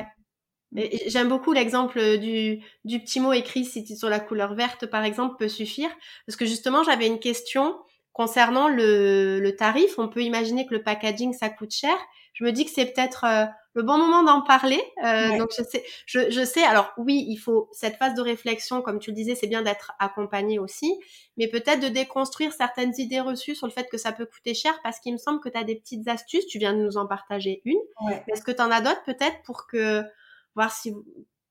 J'aime 1.06 1.28
beaucoup 1.28 1.52
l'exemple 1.52 2.18
du, 2.18 2.60
du 2.84 2.98
petit 3.00 3.20
mot 3.20 3.32
écrit 3.32 3.64
sur 3.64 4.08
la 4.08 4.20
couleur 4.20 4.54
verte, 4.54 4.86
par 4.86 5.04
exemple, 5.04 5.36
peut 5.38 5.48
suffire. 5.48 5.90
Parce 6.26 6.36
que 6.36 6.46
justement, 6.46 6.82
j'avais 6.82 7.06
une 7.06 7.18
question 7.18 7.76
concernant 8.12 8.68
le, 8.68 9.38
le, 9.38 9.56
tarif. 9.56 9.98
On 9.98 10.08
peut 10.08 10.22
imaginer 10.22 10.66
que 10.66 10.74
le 10.74 10.82
packaging, 10.82 11.34
ça 11.34 11.50
coûte 11.50 11.72
cher. 11.72 11.94
Je 12.32 12.44
me 12.44 12.52
dis 12.52 12.64
que 12.64 12.70
c'est 12.70 12.86
peut-être 12.86 13.24
euh, 13.24 13.44
le 13.74 13.82
bon 13.82 13.98
moment 13.98 14.22
d'en 14.22 14.42
parler. 14.42 14.82
Euh, 15.04 15.38
Donc 15.38 15.50
je 15.56 15.62
sais, 15.62 15.84
je, 16.06 16.30
je, 16.30 16.44
sais. 16.44 16.62
Alors 16.62 16.92
oui, 16.98 17.24
il 17.28 17.36
faut 17.36 17.68
cette 17.72 17.96
phase 17.96 18.14
de 18.14 18.20
réflexion, 18.20 18.82
comme 18.82 18.98
tu 18.98 19.10
le 19.10 19.16
disais, 19.16 19.34
c'est 19.34 19.46
bien 19.46 19.62
d'être 19.62 19.92
accompagné 19.98 20.58
aussi, 20.58 20.98
mais 21.36 21.48
peut-être 21.48 21.80
de 21.80 21.88
déconstruire 21.88 22.52
certaines 22.52 22.92
idées 22.98 23.20
reçues 23.20 23.54
sur 23.54 23.66
le 23.66 23.72
fait 23.72 23.88
que 23.90 23.98
ça 23.98 24.12
peut 24.12 24.26
coûter 24.26 24.54
cher, 24.54 24.78
parce 24.82 25.00
qu'il 25.00 25.12
me 25.12 25.18
semble 25.18 25.40
que 25.40 25.48
tu 25.48 25.58
as 25.58 25.64
des 25.64 25.76
petites 25.76 26.06
astuces. 26.08 26.46
Tu 26.46 26.58
viens 26.58 26.74
de 26.74 26.82
nous 26.82 26.96
en 26.96 27.06
partager 27.06 27.62
une. 27.64 27.80
Est-ce 28.28 28.42
que 28.42 28.52
tu 28.52 28.62
en 28.62 28.70
as 28.70 28.80
d'autres 28.80 29.02
peut-être 29.04 29.42
pour 29.44 29.66
que 29.66 30.02
voir 30.54 30.70
si 30.72 30.94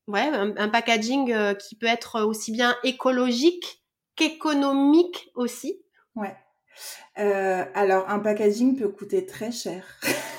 ouais 0.08 0.30
un, 0.32 0.70
packaging 0.70 1.32
euh, 1.32 1.54
qui 1.54 1.76
peut 1.76 1.88
être 1.88 2.22
aussi 2.22 2.52
bien 2.52 2.76
écologique 2.84 3.84
qu'économique 4.16 5.32
aussi? 5.36 5.82
Ouais. 6.16 6.36
Euh, 7.18 7.66
alors 7.74 8.10
un 8.10 8.20
packaging 8.20 8.78
peut 8.78 8.90
coûter 8.90 9.26
très 9.26 9.52
cher. 9.52 9.84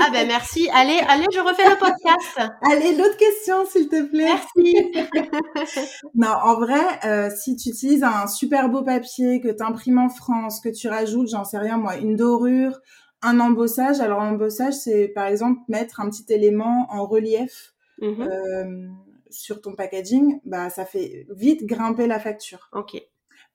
Ah 0.00 0.10
ben 0.12 0.26
merci. 0.26 0.68
Allez, 0.72 1.00
allez, 1.08 1.26
je 1.32 1.40
refais 1.40 1.68
le 1.68 1.78
podcast. 1.78 2.52
allez, 2.70 2.94
l'autre 2.96 3.16
question, 3.16 3.64
s'il 3.66 3.88
te 3.88 4.02
plaît. 4.02 4.24
Merci. 4.24 5.88
non, 6.14 6.28
en 6.28 6.54
vrai, 6.54 6.82
euh, 7.04 7.30
si 7.34 7.56
tu 7.56 7.70
utilises 7.70 8.02
un 8.02 8.26
super 8.26 8.68
beau 8.68 8.82
papier 8.82 9.40
que 9.40 9.48
tu 9.48 9.62
imprimes 9.62 9.98
en 9.98 10.08
France, 10.08 10.60
que 10.60 10.68
tu 10.68 10.88
rajoutes, 10.88 11.28
j'en 11.28 11.44
sais 11.44 11.58
rien 11.58 11.76
moi, 11.76 11.96
une 11.96 12.16
dorure, 12.16 12.80
un 13.22 13.40
embossage. 13.40 14.00
Alors 14.00 14.20
l'embossage, 14.20 14.74
c'est 14.74 15.08
par 15.08 15.26
exemple 15.26 15.60
mettre 15.68 16.00
un 16.00 16.08
petit 16.08 16.26
élément 16.28 16.86
en 16.90 17.06
relief 17.06 17.74
mhm. 18.00 18.20
euh, 18.20 18.88
sur 19.30 19.60
ton 19.60 19.74
packaging. 19.74 20.40
Bah, 20.44 20.70
ça 20.70 20.84
fait 20.84 21.26
vite 21.30 21.66
grimper 21.66 22.06
la 22.06 22.20
facture. 22.20 22.68
Ok. 22.72 23.00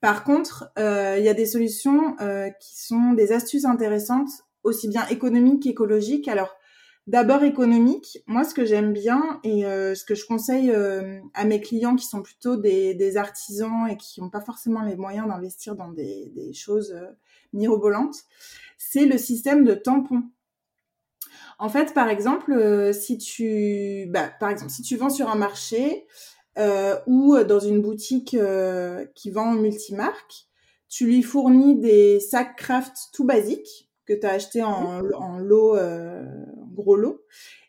Par 0.01 0.23
contre, 0.23 0.71
euh, 0.79 1.17
il 1.17 1.25
y 1.25 1.29
a 1.29 1.34
des 1.34 1.45
solutions 1.45 2.15
qui 2.60 2.82
sont 2.82 3.13
des 3.13 3.34
astuces 3.34 3.65
intéressantes 3.65 4.29
aussi 4.63 4.87
bien 4.87 5.07
économique 5.07 5.63
qu'écologique. 5.63 6.27
Alors, 6.27 6.55
D'abord 7.09 7.43
économique. 7.43 8.19
Moi, 8.27 8.43
ce 8.43 8.53
que 8.53 8.65
j'aime 8.65 8.93
bien 8.93 9.39
et 9.43 9.65
euh, 9.65 9.95
ce 9.95 10.05
que 10.05 10.13
je 10.13 10.27
conseille 10.27 10.69
euh, 10.69 11.19
à 11.33 11.43
mes 11.43 11.59
clients 11.59 11.95
qui 11.95 12.05
sont 12.05 12.21
plutôt 12.21 12.55
des, 12.55 13.17
artisans 13.17 13.87
et 13.89 13.97
qui 13.97 14.21
n'ont 14.21 14.29
pas 14.29 14.41
forcément 14.41 14.83
les 14.83 14.95
moyens 14.95 15.27
d'investir 15.27 15.75
dans 15.75 15.87
des, 15.87 16.53
choses 16.53 16.91
euh, 16.91 17.07
mirobolantes, 17.51 18.17
c'est 18.77 19.07
le 19.07 19.17
système 19.17 19.65
de 19.65 19.73
tampons. 19.73 20.21
En 21.57 21.67
fait, 21.67 21.95
par 21.95 22.09
exemple, 22.09 22.93
si 22.93 23.17
tu, 23.17 24.05
bah, 24.09 24.29
par 24.39 24.51
exemple, 24.51 24.69
si 24.69 24.83
tu 24.83 24.95
vends 24.95 25.09
sur 25.09 25.29
un 25.29 25.35
marché 25.35 26.05
ou 27.07 27.35
dans 27.39 27.59
une 27.59 27.81
boutique 27.81 28.37
qui 29.15 29.31
vend 29.31 29.53
multimarque, 29.53 30.45
tu 30.87 31.07
lui 31.07 31.23
fournis 31.23 31.79
des 31.79 32.19
sacs 32.19 32.55
craft 32.55 32.95
tout 33.13 33.25
basiques 33.25 33.88
que 34.09 34.19
tu 34.19 34.25
as 34.25 34.31
acheté 34.31 34.63
en, 34.63 35.01
en 35.13 35.37
lot, 35.37 35.75
euh, 35.75 36.25
gros 36.73 36.95
lot, 36.95 37.21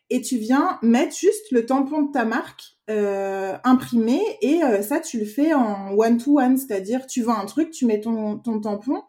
et 0.09 0.21
tu 0.21 0.37
viens 0.37 0.79
mettre 0.81 1.15
juste 1.15 1.51
le 1.51 1.65
tampon 1.65 2.01
de 2.01 2.11
ta 2.11 2.25
marque 2.25 2.63
euh, 2.89 3.55
imprimé, 3.63 4.19
et 4.41 4.63
euh, 4.63 4.81
ça, 4.81 4.99
tu 4.99 5.19
le 5.19 5.25
fais 5.25 5.53
en 5.53 5.93
one-to-one, 5.95 6.57
c'est-à-dire 6.57 7.05
tu 7.05 7.21
vends 7.21 7.37
un 7.37 7.45
truc, 7.45 7.69
tu 7.69 7.85
mets 7.85 8.01
ton, 8.01 8.39
ton 8.39 8.59
tampon, 8.59 9.03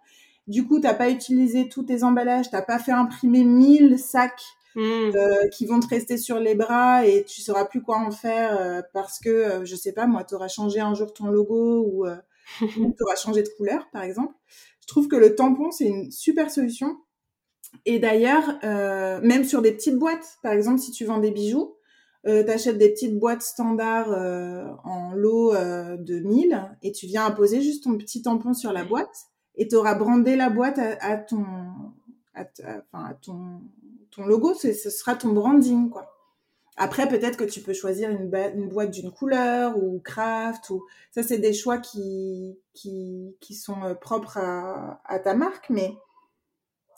du 0.47 0.67
coup, 0.67 0.79
tu 0.79 0.87
n'as 0.87 0.95
pas 0.95 1.09
utilisé 1.09 1.69
tous 1.69 1.85
tes 1.85 2.03
emballages, 2.05 2.51
tu 2.51 2.55
n'as 2.55 2.63
pas 2.63 2.79
fait 2.79 2.93
imprimer 2.93 3.45
1000 3.45 3.99
sacs 3.99 4.43
mmh. 4.75 5.13
qui 5.53 5.67
vont 5.67 5.81
te 5.81 5.87
rester 5.87 6.19
sur 6.19 6.41
les 6.41 6.57
bras 6.57 7.07
et 7.07 7.25
tu 7.25 7.41
sauras 7.41 7.65
plus 7.65 7.81
quoi 7.81 7.99
en 7.99 8.11
faire 8.11 8.83
parce 8.93 9.21
que, 9.21 9.65
je 9.65 9.77
sais 9.77 9.93
pas, 9.93 10.09
moi, 10.09 10.25
tu 10.25 10.35
auras 10.35 10.49
changé 10.49 10.81
un 10.81 10.95
jour 10.95 11.15
ton 11.15 11.27
logo 11.27 11.87
ou 11.87 12.07
tu 12.59 13.03
auras 13.05 13.15
changé 13.15 13.45
de 13.45 13.51
couleur, 13.57 13.89
par 13.93 14.03
exemple. 14.03 14.35
Je 14.81 14.89
trouve 14.89 15.07
que 15.07 15.17
le 15.17 15.37
tampon, 15.37 15.71
c'est 15.71 15.87
une 15.87 16.11
super 16.11 16.51
solution 16.51 16.99
et 17.85 17.99
d'ailleurs, 17.99 18.45
euh, 18.65 19.21
même 19.23 19.45
sur 19.45 19.63
des 19.63 19.73
petites 19.73 19.99
boîtes, 19.99 20.39
par 20.43 20.53
exemple, 20.53 20.79
si 20.79 20.93
tu 20.93 21.05
vends 21.05 21.19
des 21.19 21.31
bijoux, 21.31 21.77
euh, 22.27 22.45
tu 22.45 22.51
achètes 22.51 22.79
des 22.79 22.91
petites 22.91 23.19
boîtes 23.19 23.43
standards 23.43 24.13
euh, 24.13 24.65
en 24.85 25.13
lot 25.13 25.55
euh, 25.55 25.97
de 25.97 26.21
1000 26.21 26.77
et 26.83 26.93
tu 26.93 27.07
viens 27.07 27.25
apposer 27.25 27.61
juste 27.61 27.85
ton 27.85 27.97
petit 27.99 28.23
tampon 28.23 28.55
sur 28.55 28.73
la 28.73 28.85
boîte 28.85 29.27
et 29.57 29.67
tu 29.67 29.75
auras 29.75 29.95
brandé 29.95 30.37
la 30.37 30.49
boîte 30.49 30.79
à, 30.79 31.17
ton, 31.17 31.45
à, 32.35 32.45
ton, 33.21 33.61
ton 34.11 34.25
logo, 34.25 34.55
ce 34.55 34.73
sera 34.73 35.15
ton 35.17 35.33
branding, 35.33 35.91
quoi. 35.91 36.09
Après, 36.77 37.07
peut-être 37.07 37.37
que 37.37 37.45
tu 37.45 37.61
peux 37.61 37.75
choisir 37.75 38.09
une, 38.09 38.35
une 38.55 38.69
boîte 38.69 38.91
d'une 38.91 39.11
couleur 39.11 39.77
ou 39.77 40.01
craft 40.01 40.71
ou 40.71 40.83
ça, 41.11 41.23
c'est 41.23 41.39
des 41.39 41.53
choix 41.53 41.77
qui, 41.77 42.59
qui, 42.73 43.37
qui 43.41 43.55
sont 43.55 43.83
euh, 43.85 43.95
propres 43.95 44.39
à, 44.39 45.03
à 45.05 45.19
ta 45.19 45.35
marque, 45.35 45.69
mais 45.69 45.95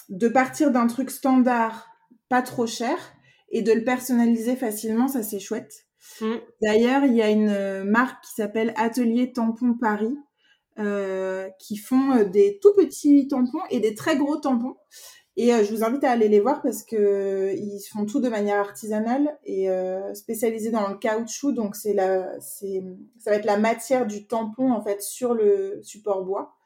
de 0.08 0.28
partir 0.28 0.70
d'un 0.70 0.86
truc 0.86 1.10
standard, 1.10 1.88
pas 2.28 2.42
trop 2.42 2.66
cher, 2.66 2.96
et 3.50 3.62
de 3.62 3.72
le 3.72 3.84
personnaliser 3.84 4.56
facilement, 4.56 5.08
ça 5.08 5.22
c'est 5.22 5.40
chouette. 5.40 5.86
Mm. 6.20 6.34
D'ailleurs, 6.62 7.04
il 7.04 7.14
y 7.14 7.22
a 7.22 7.30
une 7.30 7.48
euh, 7.48 7.84
marque 7.84 8.24
qui 8.24 8.34
s'appelle 8.34 8.72
Atelier 8.76 9.32
Tampon 9.32 9.74
Paris, 9.74 10.16
euh, 10.80 11.48
qui 11.60 11.76
font 11.76 12.12
euh, 12.12 12.24
des 12.24 12.58
tout 12.60 12.74
petits 12.74 13.28
tampons 13.28 13.62
et 13.70 13.78
des 13.78 13.94
très 13.94 14.16
gros 14.16 14.36
tampons. 14.36 14.76
Et 15.36 15.50
je 15.50 15.72
vous 15.72 15.82
invite 15.82 16.04
à 16.04 16.12
aller 16.12 16.28
les 16.28 16.38
voir 16.38 16.62
parce 16.62 16.84
que 16.84 17.54
ils 17.56 17.80
font 17.92 18.06
tout 18.06 18.20
de 18.20 18.28
manière 18.28 18.58
artisanale 18.58 19.36
et 19.44 19.68
euh, 19.68 20.14
spécialisés 20.14 20.70
dans 20.70 20.88
le 20.88 20.96
caoutchouc. 20.96 21.52
Donc 21.52 21.74
c'est 21.74 21.92
la, 21.92 22.40
c'est, 22.40 22.84
ça 23.18 23.30
va 23.30 23.36
être 23.36 23.44
la 23.44 23.56
matière 23.56 24.06
du 24.06 24.26
tampon 24.26 24.72
en 24.72 24.82
fait 24.82 25.02
sur 25.02 25.34
le 25.34 25.80
support 25.82 26.24
bois. 26.24 26.56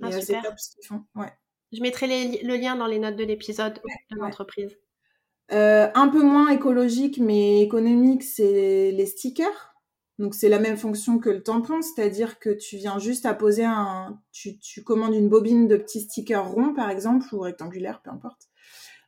Et 0.00 0.06
ah, 0.06 0.20
c'est 0.20 0.40
top 0.42 0.58
ce 0.58 0.74
qu'ils 0.74 0.86
font. 0.86 1.04
Ouais. 1.14 1.32
Je 1.72 1.80
mettrai 1.82 2.42
le 2.42 2.56
lien 2.56 2.76
dans 2.76 2.86
les 2.86 2.98
notes 2.98 3.16
de 3.16 3.24
l'épisode 3.24 3.80
de 4.10 4.16
l'entreprise. 4.16 4.76
Euh, 5.52 5.88
un 5.94 6.08
peu 6.08 6.22
moins 6.22 6.48
écologique 6.48 7.18
mais 7.18 7.60
économique, 7.60 8.22
c'est 8.22 8.92
les 8.92 9.06
stickers. 9.06 9.74
Donc 10.18 10.34
c'est 10.34 10.48
la 10.48 10.58
même 10.58 10.76
fonction 10.76 11.18
que 11.18 11.30
le 11.30 11.42
tampon, 11.42 11.80
c'est-à-dire 11.80 12.38
que 12.38 12.50
tu 12.50 12.76
viens 12.76 12.98
juste 12.98 13.24
à 13.24 13.32
poser 13.32 13.64
un, 13.64 14.20
tu, 14.32 14.58
commandes 14.84 15.14
une 15.14 15.30
bobine 15.30 15.66
de 15.66 15.76
petits 15.76 16.02
stickers 16.02 16.46
ronds 16.46 16.74
par 16.74 16.90
exemple 16.90 17.26
ou 17.32 17.40
rectangulaires, 17.40 18.02
peu 18.02 18.10
importe, 18.10 18.48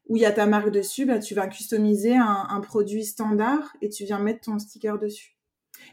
où 0.08 0.16
il 0.16 0.22
y 0.22 0.24
a 0.24 0.32
ta 0.32 0.46
marque 0.46 0.70
dessus, 0.70 1.04
bah, 1.04 1.18
tu 1.18 1.34
vas 1.34 1.48
customiser 1.48 2.16
un, 2.16 2.60
produit 2.60 3.04
standard 3.04 3.76
et 3.82 3.90
tu 3.90 4.04
viens 4.04 4.18
mettre 4.18 4.46
ton 4.46 4.58
sticker 4.58 4.98
dessus. 4.98 5.36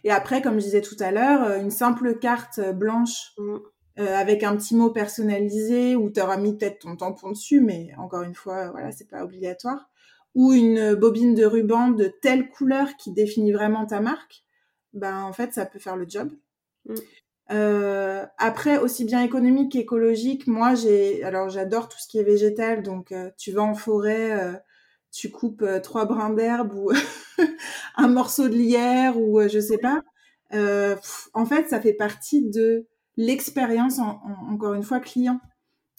Et 0.05 0.11
après, 0.11 0.41
comme 0.41 0.59
je 0.59 0.65
disais 0.65 0.81
tout 0.81 0.95
à 0.99 1.11
l'heure, 1.11 1.43
euh, 1.43 1.59
une 1.59 1.71
simple 1.71 2.17
carte 2.17 2.61
blanche 2.73 3.33
mmh. 3.37 3.57
Euh, 3.99 4.15
avec 4.15 4.43
un 4.43 4.55
petit 4.55 4.75
mot 4.75 4.91
personnalisé 4.91 5.97
où 5.97 6.09
tu 6.09 6.21
auras 6.21 6.37
mis 6.37 6.55
peut-être 6.55 6.79
ton 6.79 6.95
tampon 6.95 7.31
dessus, 7.31 7.59
mais 7.59 7.89
encore 7.97 8.21
une 8.21 8.35
fois, 8.35 8.71
voilà, 8.71 8.93
c'est 8.93 9.09
pas 9.09 9.25
obligatoire. 9.25 9.89
Ou 10.35 10.53
une 10.53 10.95
bobine 10.95 11.35
de 11.35 11.43
ruban 11.43 11.89
de 11.89 12.09
telle 12.21 12.49
couleur 12.49 12.95
qui 12.95 13.11
définit 13.11 13.51
vraiment 13.51 13.85
ta 13.85 13.99
marque, 13.99 14.45
ben 14.93 15.23
en 15.23 15.33
fait, 15.33 15.53
ça 15.53 15.65
peut 15.65 15.79
faire 15.79 15.97
le 15.97 16.05
job. 16.07 16.31
Mm. 16.85 16.95
Euh, 17.51 18.25
après, 18.37 18.77
aussi 18.77 19.03
bien 19.03 19.21
économique 19.21 19.73
qu'écologique, 19.73 20.47
moi 20.47 20.75
j'ai, 20.75 21.21
alors 21.23 21.49
j'adore 21.49 21.89
tout 21.89 21.97
ce 21.99 22.07
qui 22.07 22.19
est 22.19 22.23
végétal, 22.23 22.83
donc 22.83 23.11
euh, 23.11 23.31
tu 23.37 23.51
vas 23.51 23.63
en 23.63 23.73
forêt, 23.73 24.61
tu 25.11 25.29
coupes 25.29 25.65
trois 25.83 26.05
brins 26.05 26.29
d'herbe 26.29 26.73
ou 26.73 26.91
un 27.97 28.07
morceau 28.07 28.47
de 28.47 28.55
lierre 28.55 29.17
ou 29.17 29.41
je 29.49 29.59
sais 29.59 29.79
pas. 29.79 30.03
en 30.53 31.45
fait, 31.45 31.67
ça 31.67 31.81
fait 31.81 31.93
partie 31.93 32.47
de 32.47 32.87
l'expérience, 33.19 33.99
encore 33.99 34.73
une 34.73 34.83
fois, 34.83 35.01
client. 35.01 35.41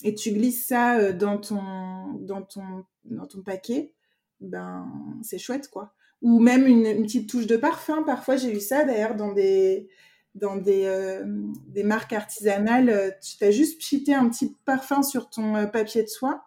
Et 0.02 0.14
tu 0.14 0.32
glisses 0.32 0.66
ça 0.66 0.96
euh, 0.96 1.12
dans 1.12 1.36
ton, 1.36 2.14
dans 2.14 2.40
ton, 2.40 2.86
dans 3.04 3.26
ton 3.26 3.42
paquet, 3.42 3.92
ben, 4.40 4.90
c'est 5.22 5.38
chouette, 5.38 5.68
quoi. 5.68 5.92
Ou 6.22 6.40
même 6.40 6.66
une, 6.66 7.02
petite 7.02 7.28
touche 7.28 7.46
de 7.46 7.58
parfum. 7.58 8.02
Parfois, 8.04 8.36
j'ai 8.36 8.56
eu 8.56 8.60
ça, 8.60 8.84
d'ailleurs, 8.84 9.16
dans 9.16 9.32
des, 9.32 9.90
dans 10.34 10.56
des, 10.56 10.84
euh, 10.86 11.22
des 11.66 11.82
marques 11.82 12.14
artisanales. 12.14 13.14
Tu 13.22 13.44
as 13.44 13.50
juste 13.50 13.78
pchité 13.78 14.14
un 14.14 14.26
petit 14.30 14.56
parfum 14.64 15.02
sur 15.02 15.28
ton 15.28 15.56
euh, 15.56 15.66
papier 15.66 16.02
de 16.02 16.08
soie. 16.08 16.42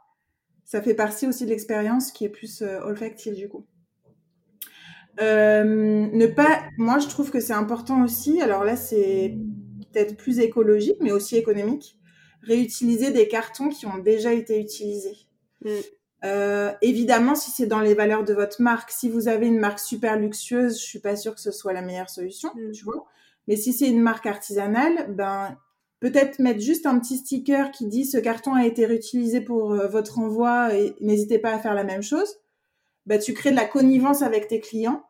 Ça 0.66 0.82
fait 0.82 0.96
partie 0.96 1.28
aussi 1.28 1.46
de 1.46 1.52
l'expérience 1.52 2.12
qui 2.12 2.26
est 2.26 2.30
plus 2.30 2.64
olfactive, 2.64 3.36
du 3.36 3.48
coup. 3.48 3.68
ne 5.20 6.26
pas, 6.26 6.64
moi, 6.80 6.98
je 6.98 7.08
trouve 7.10 7.30
que 7.30 7.40
c'est 7.40 7.54
important 7.54 8.04
aussi. 8.04 8.42
Alors 8.42 8.64
là, 8.64 8.76
c'est 8.76 9.38
peut-être 9.94 10.18
plus 10.18 10.40
écologique, 10.40 10.98
mais 11.00 11.12
aussi 11.12 11.38
économique, 11.38 11.98
réutiliser 12.42 13.12
des 13.12 13.28
cartons 13.28 13.70
qui 13.70 13.86
ont 13.86 13.98
déjà 13.98 14.34
été 14.34 14.60
utilisés. 14.60 15.18
Mm. 15.64 15.70
Euh, 16.26 16.72
évidemment, 16.82 17.36
si 17.36 17.52
c'est 17.52 17.68
dans 17.68 17.82
les 17.82 17.94
valeurs 17.94 18.24
de 18.24 18.34
votre 18.34 18.62
marque, 18.62 18.92
si 18.92 19.10
vous 19.10 19.28
avez 19.28 19.48
une 19.48 19.60
marque 19.60 19.80
super 19.80 20.18
luxueuse, 20.18 20.80
je 20.80 20.84
suis 20.84 21.00
pas 21.00 21.16
sûre 21.16 21.36
que 21.36 21.42
ce 21.42 21.52
soit 21.52 21.74
la 21.74 21.82
meilleure 21.82 22.10
solution, 22.10 22.50
mm. 22.56 22.72
tu 22.72 22.84
vois. 22.86 23.06
Mais 23.48 23.58
si 23.58 23.74
c'est 23.74 23.90
une 23.90 24.02
marque 24.02 24.26
artisanale, 24.26 25.14
ben 25.14 25.58
peut-être 26.00 26.40
mettre 26.40 26.62
juste 26.62 26.86
un 26.86 27.00
petit 27.00 27.18
sticker 27.18 27.72
qui 27.72 27.88
dit 27.88 28.06
ce 28.06 28.18
carton 28.18 28.54
a 28.54 28.66
été 28.66 28.86
réutilisé 28.86 29.42
pour 29.42 29.74
euh, 29.74 29.88
votre 29.88 30.20
envoi 30.20 30.74
et 30.76 30.96
n'hésitez 31.02 31.40
pas 31.40 31.54
à 31.54 31.60
faire 31.60 31.74
la 31.74 31.84
même 31.84 32.04
chose. 32.04 32.38
Ben, 33.06 33.20
tu 33.20 33.34
crées 33.34 33.52
de 33.52 33.56
la 33.58 33.66
connivence 33.66 34.22
avec 34.22 34.48
tes 34.48 34.62
clients 34.62 35.04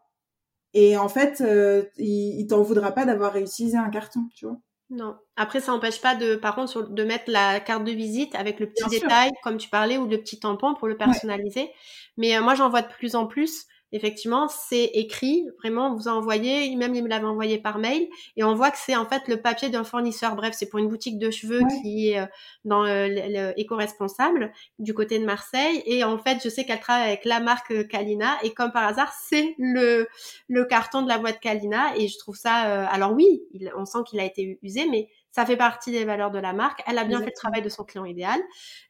et 0.74 0.98
en 0.98 1.10
fait, 1.10 1.42
euh, 1.42 1.84
il, 1.98 2.40
il 2.40 2.48
t'en 2.48 2.64
voudra 2.64 2.92
pas 2.92 3.06
d'avoir 3.06 3.34
réutilisé 3.34 3.78
un 3.78 3.90
carton, 3.90 4.22
tu 4.36 4.46
vois. 4.48 4.60
Non. 4.90 5.18
Après, 5.36 5.60
ça 5.60 5.72
n'empêche 5.72 6.02
pas 6.02 6.16
de, 6.16 6.36
par 6.36 6.56
contre, 6.56 6.90
de 6.90 7.04
mettre 7.04 7.26
la 7.28 7.60
carte 7.60 7.84
de 7.84 7.92
visite 7.92 8.36
avec 8.36 8.60
le 8.60 8.70
petit 8.70 8.88
détail, 8.90 9.32
comme 9.42 9.58
tu 9.58 9.70
parlais, 9.70 9.98
ou 9.98 10.08
le 10.08 10.18
petit 10.20 10.40
tampon 10.40 10.76
pour 10.76 10.88
le 10.88 10.98
personnaliser. 10.98 11.72
Mais 12.18 12.38
euh, 12.38 12.42
moi, 12.42 12.56
j'en 12.56 12.70
vois 12.70 12.82
de 12.82 12.94
plus 12.94 13.16
en 13.16 13.26
plus 13.26 13.66
effectivement, 13.94 14.50
c'est 14.50 14.86
écrit, 14.94 15.48
vraiment, 15.60 15.96
vous 15.96 16.10
envoyez, 16.10 16.76
même 16.76 16.94
il 16.96 17.04
me 17.04 17.08
l'avait 17.08 17.26
envoyé 17.26 17.60
par 17.60 17.78
mail, 17.78 18.10
et 18.36 18.44
on 18.44 18.56
voit 18.56 18.72
que 18.72 18.78
c'est 18.78 18.96
en 18.96 19.06
fait 19.06 19.28
le 19.30 19.42
papier 19.42 19.70
d'un 19.70 19.86
fournisseur. 19.86 20.36
Bref, 20.36 20.56
c'est 20.58 20.68
pour 20.68 20.80
une 20.80 20.90
boutique 20.90 21.18
de 21.18 21.32
cheveux 21.32 21.62
qui 21.82 22.10
est 22.10 22.20
euh, 22.20 22.26
dans 22.66 22.84
euh, 22.84 23.08
l'éco-responsable 23.56 24.52
du 24.80 24.94
côté 24.94 25.20
de 25.20 25.26
Marseille, 25.26 25.82
et 25.86 26.04
en 26.04 26.18
fait, 26.18 26.40
je 26.44 26.50
sais 26.50 26.66
qu'elle 26.66 26.82
travaille 26.82 27.08
avec 27.08 27.24
la 27.24 27.40
marque 27.40 27.88
Kalina, 27.88 28.38
et 28.44 28.54
comme 28.54 28.72
par 28.72 28.86
hasard, 28.86 29.14
c'est 29.14 29.56
le, 29.58 30.08
le 30.50 30.66
carton 30.66 31.04
de 31.04 31.08
la 31.08 31.20
boîte 31.20 31.40
Kalina, 31.40 31.96
et 31.96 32.08
je 32.10 32.18
trouve 32.18 32.36
ça, 32.36 32.66
euh, 32.66 32.86
alors 32.90 33.14
oui, 33.14 33.44
on 33.78 33.86
sent 33.86 34.00
qu'il 34.08 34.20
a 34.20 34.26
été 34.26 34.60
usé, 34.64 34.88
mais 34.90 35.08
ça 35.34 35.48
fait 35.48 35.58
partie 35.58 35.92
des 35.92 36.06
valeurs 36.06 36.30
de 36.30 36.38
la 36.38 36.54
marque. 36.54 36.84
Elle 36.86 37.00
a 37.00 37.06
bien 37.06 37.18
fait 37.20 37.26
le 37.26 37.32
travail 37.32 37.64
de 37.64 37.70
son 37.70 37.84
client 37.84 38.06
idéal. 38.06 38.40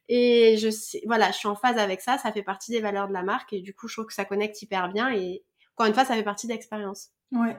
Et 0.08 0.58
je 0.58 0.68
sais, 0.68 1.00
voilà, 1.06 1.30
je 1.30 1.38
suis 1.38 1.48
en 1.48 1.56
phase 1.56 1.78
avec 1.78 2.02
ça. 2.02 2.18
Ça 2.18 2.32
fait 2.32 2.42
partie 2.42 2.70
des 2.70 2.80
valeurs 2.80 3.08
de 3.08 3.14
la 3.14 3.22
marque. 3.22 3.54
Et 3.54 3.60
du 3.60 3.74
coup, 3.74 3.88
je 3.88 3.94
trouve 3.94 4.06
que 4.06 4.12
ça 4.12 4.26
connecte 4.26 4.60
hyper 4.60 4.92
bien. 4.92 5.10
Et 5.10 5.42
encore 5.74 5.86
une 5.86 5.94
fois, 5.94 6.04
ça 6.04 6.14
fait 6.14 6.22
partie 6.22 6.46
de 6.46 6.52
l'expérience. 6.52 7.08
Ouais. 7.32 7.56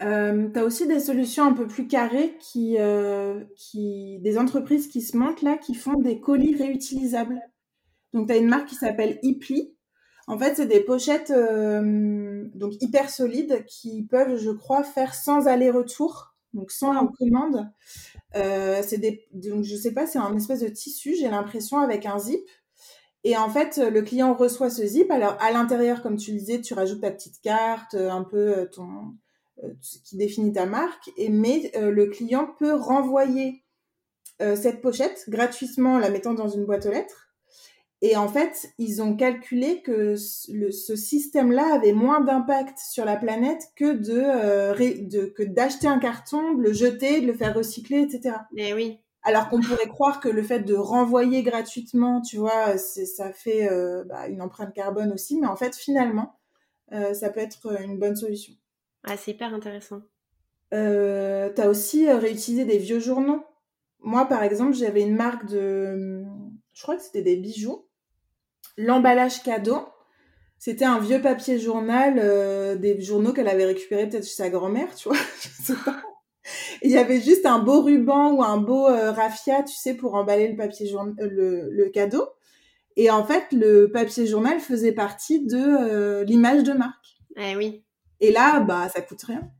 Euh, 0.00 0.48
tu 0.50 0.58
as 0.58 0.64
aussi 0.64 0.86
des 0.86 1.00
solutions 1.00 1.44
un 1.44 1.52
peu 1.52 1.68
plus 1.68 1.86
carrées 1.86 2.34
qui, 2.40 2.76
euh, 2.78 3.44
qui, 3.56 4.18
des 4.20 4.38
entreprises 4.38 4.88
qui 4.88 5.02
se 5.02 5.18
montent 5.18 5.42
là, 5.42 5.58
qui 5.58 5.74
font 5.74 6.00
des 6.00 6.18
colis 6.18 6.56
réutilisables. 6.56 7.38
Donc, 8.14 8.28
tu 8.28 8.32
as 8.32 8.38
une 8.38 8.48
marque 8.48 8.68
qui 8.68 8.74
s'appelle 8.74 9.18
Ipli. 9.22 9.76
En 10.28 10.38
fait, 10.38 10.54
c'est 10.54 10.66
des 10.66 10.80
pochettes 10.80 11.30
euh, 11.30 12.48
donc 12.54 12.72
hyper 12.80 13.10
solides 13.10 13.66
qui 13.66 14.02
peuvent, 14.02 14.38
je 14.38 14.50
crois, 14.50 14.82
faire 14.82 15.14
sans 15.14 15.46
aller-retour 15.46 16.33
donc 16.54 16.70
sans 16.70 16.96
en 16.96 17.08
commande. 17.08 17.68
Euh, 18.36 18.82
c'est 18.82 18.98
des, 18.98 19.26
donc 19.32 19.64
je 19.64 19.76
sais 19.76 19.92
pas, 19.92 20.06
c'est 20.06 20.18
un 20.18 20.34
espèce 20.36 20.60
de 20.60 20.68
tissu, 20.68 21.14
j'ai 21.14 21.28
l'impression, 21.28 21.78
avec 21.78 22.06
un 22.06 22.18
zip. 22.18 22.48
Et 23.24 23.36
en 23.36 23.48
fait, 23.48 23.78
le 23.78 24.02
client 24.02 24.34
reçoit 24.34 24.70
ce 24.70 24.86
zip. 24.86 25.10
Alors, 25.10 25.36
à 25.40 25.50
l'intérieur, 25.50 26.02
comme 26.02 26.16
tu 26.16 26.32
le 26.32 26.38
disais, 26.38 26.60
tu 26.60 26.74
rajoutes 26.74 27.00
ta 27.00 27.10
petite 27.10 27.40
carte, 27.40 27.94
un 27.94 28.22
peu 28.22 28.68
ton, 28.70 29.14
ce 29.80 29.98
qui 30.04 30.16
définit 30.16 30.52
ta 30.52 30.66
marque. 30.66 31.10
Et, 31.16 31.30
mais 31.30 31.72
le 31.74 32.04
client 32.06 32.46
peut 32.58 32.74
renvoyer 32.74 33.64
cette 34.40 34.82
pochette 34.82 35.24
gratuitement 35.28 35.94
en 35.94 35.98
la 35.98 36.10
mettant 36.10 36.34
dans 36.34 36.48
une 36.48 36.66
boîte 36.66 36.84
aux 36.84 36.90
lettres. 36.90 37.23
Et 38.06 38.18
en 38.18 38.28
fait, 38.28 38.70
ils 38.76 39.00
ont 39.00 39.16
calculé 39.16 39.80
que 39.80 40.14
ce 40.14 40.94
système-là 40.94 41.74
avait 41.74 41.94
moins 41.94 42.20
d'impact 42.20 42.78
sur 42.78 43.06
la 43.06 43.16
planète 43.16 43.62
que 43.76 43.94
de, 43.94 45.28
que 45.30 45.42
d'acheter 45.42 45.86
un 45.86 45.98
carton, 45.98 46.52
de 46.52 46.62
le 46.62 46.74
jeter, 46.74 47.22
de 47.22 47.26
le 47.26 47.32
faire 47.32 47.54
recycler, 47.54 48.02
etc. 48.02 48.36
Mais 48.52 48.74
oui. 48.74 49.00
Alors 49.22 49.48
qu'on 49.48 49.58
pourrait 49.62 49.88
croire 49.88 50.20
que 50.20 50.28
le 50.28 50.42
fait 50.42 50.60
de 50.60 50.74
renvoyer 50.74 51.42
gratuitement, 51.42 52.20
tu 52.20 52.36
vois, 52.36 52.76
ça 52.76 53.32
fait 53.32 53.70
bah, 54.04 54.28
une 54.28 54.42
empreinte 54.42 54.74
carbone 54.74 55.10
aussi, 55.10 55.40
mais 55.40 55.46
en 55.46 55.56
fait, 55.56 55.74
finalement, 55.74 56.38
ça 56.90 57.30
peut 57.30 57.40
être 57.40 57.80
une 57.80 57.98
bonne 57.98 58.16
solution. 58.16 58.52
Ah, 59.04 59.16
c'est 59.16 59.30
hyper 59.30 59.54
intéressant. 59.54 60.02
Euh, 60.74 61.50
tu 61.54 61.62
as 61.62 61.70
aussi 61.70 62.10
réutilisé 62.10 62.66
des 62.66 62.76
vieux 62.76 63.00
journaux. 63.00 63.42
Moi, 64.00 64.26
par 64.26 64.42
exemple, 64.42 64.74
j'avais 64.74 65.00
une 65.00 65.16
marque 65.16 65.46
de, 65.46 66.22
je 66.74 66.82
crois 66.82 66.96
que 66.96 67.02
c'était 67.02 67.22
des 67.22 67.36
bijoux 67.36 67.86
l'emballage 68.76 69.42
cadeau, 69.42 69.86
c'était 70.58 70.84
un 70.84 70.98
vieux 70.98 71.20
papier 71.20 71.58
journal, 71.58 72.14
euh, 72.18 72.76
des 72.76 73.00
journaux 73.02 73.32
qu'elle 73.32 73.48
avait 73.48 73.66
récupéré 73.66 74.08
peut-être 74.08 74.24
chez 74.24 74.34
sa 74.34 74.50
grand-mère, 74.50 74.94
tu 74.94 75.08
vois, 75.08 75.18
je 75.40 75.48
sais 75.62 75.84
pas. 75.84 76.02
Il 76.82 76.90
y 76.90 76.98
avait 76.98 77.20
juste 77.20 77.46
un 77.46 77.58
beau 77.58 77.82
ruban 77.82 78.32
ou 78.32 78.42
un 78.42 78.58
beau 78.58 78.86
euh, 78.88 79.12
raffia, 79.12 79.62
tu 79.62 79.74
sais, 79.74 79.94
pour 79.94 80.14
emballer 80.14 80.48
le 80.48 80.56
papier 80.56 80.86
journal, 80.86 81.14
euh, 81.20 81.68
le, 81.70 81.88
cadeau. 81.90 82.28
Et 82.96 83.10
en 83.10 83.24
fait, 83.24 83.46
le 83.52 83.90
papier 83.90 84.26
journal 84.26 84.60
faisait 84.60 84.92
partie 84.92 85.44
de 85.44 86.22
l'image 86.24 86.62
de 86.62 86.72
marque. 86.72 87.16
Eh 87.36 87.56
oui. 87.56 87.84
Et 88.20 88.30
là, 88.30 88.60
bah, 88.60 88.88
ça 88.88 89.00
coûte 89.00 89.22
rien. 89.22 89.50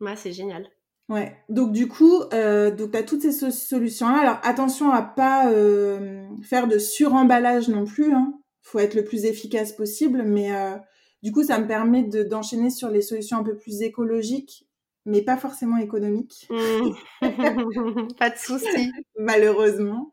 Ouais, 0.00 0.16
c'est 0.16 0.32
génial. 0.32 0.68
Ouais. 1.08 1.34
Donc 1.48 1.72
du 1.72 1.88
coup, 1.88 2.22
euh, 2.34 2.70
donc 2.70 2.94
as 2.94 3.02
toutes 3.02 3.22
ces 3.22 3.50
solutions-là. 3.50 4.18
Alors 4.18 4.40
attention 4.42 4.90
à 4.90 5.02
pas 5.02 5.50
euh, 5.50 6.26
faire 6.42 6.68
de 6.68 6.78
suremballage 6.78 7.68
non 7.68 7.84
plus. 7.86 8.12
Hein. 8.12 8.34
Faut 8.62 8.78
être 8.78 8.94
le 8.94 9.04
plus 9.04 9.24
efficace 9.24 9.72
possible, 9.72 10.22
mais 10.22 10.54
euh, 10.54 10.76
du 11.22 11.32
coup, 11.32 11.42
ça 11.42 11.58
me 11.58 11.66
permet 11.66 12.02
de 12.02 12.22
d'enchaîner 12.22 12.70
sur 12.70 12.90
les 12.90 13.00
solutions 13.00 13.38
un 13.38 13.42
peu 13.42 13.56
plus 13.56 13.80
écologiques, 13.80 14.66
mais 15.06 15.22
pas 15.22 15.38
forcément 15.38 15.78
économiques. 15.78 16.46
Mmh. 16.50 16.90
pas 18.18 18.28
de 18.30 18.36
souci. 18.36 18.92
Malheureusement, 19.18 20.12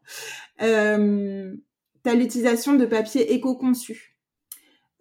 euh, 0.62 1.54
tu 2.04 2.10
as 2.10 2.16
l'utilisation 2.16 2.76
de 2.76 2.86
papier 2.86 3.34
éco-conçu. 3.34 4.15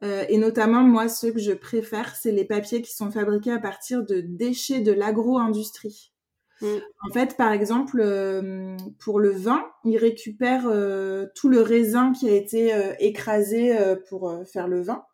Euh, 0.03 0.25
et 0.29 0.39
notamment, 0.39 0.83
moi, 0.83 1.09
ce 1.09 1.29
que 1.29 1.39
je 1.39 1.53
préfère, 1.53 2.17
c'est 2.17 2.33
les 2.33 2.45
papiers 2.45 2.83
qui 2.83 2.93
sont 2.93 3.11
fabriqués 3.11 3.53
à 3.53 3.59
partir 3.59 4.05
de 4.05 4.21
déchets 4.21 4.81
de 4.81 4.93
l'agro-industrie. 4.93 6.13
Mm. 6.61 6.67
En 7.09 7.13
fait, 7.13 7.37
par 7.37 7.53
exemple, 7.53 8.01
euh, 8.01 8.77
pour 8.99 9.21
le 9.21 9.31
vin, 9.31 9.65
ils 9.85 9.97
récupèrent 9.97 10.69
euh, 10.69 11.27
tout 11.35 11.49
le 11.49 11.61
raisin 11.63 12.13
qui 12.13 12.29
a 12.29 12.33
été 12.33 12.73
écrasé 12.99 13.77
pour 14.09 14.35
faire 14.47 14.69
le 14.69 14.83
vin 14.83 15.05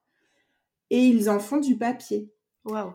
et 0.91 0.99
ils 0.99 1.31
en 1.31 1.39
font 1.39 1.59
du 1.59 1.77
papier. 1.77 2.31
Wow. 2.65 2.93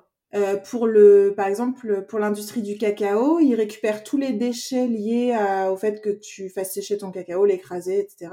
pour 0.69 0.85
le, 0.85 1.33
par 1.35 1.47
exemple, 1.47 2.05
pour 2.07 2.19
l'industrie 2.19 2.61
du 2.61 2.77
cacao, 2.77 3.39
ils 3.39 3.55
récupèrent 3.55 4.03
tous 4.03 4.17
les 4.17 4.33
déchets 4.33 4.87
liés 4.87 5.35
au 5.71 5.77
fait 5.77 6.01
que 6.01 6.09
tu 6.09 6.49
fasses 6.49 6.73
sécher 6.73 6.97
ton 6.97 7.11
cacao, 7.11 7.45
l'écraser, 7.45 7.99
etc., 7.99 8.31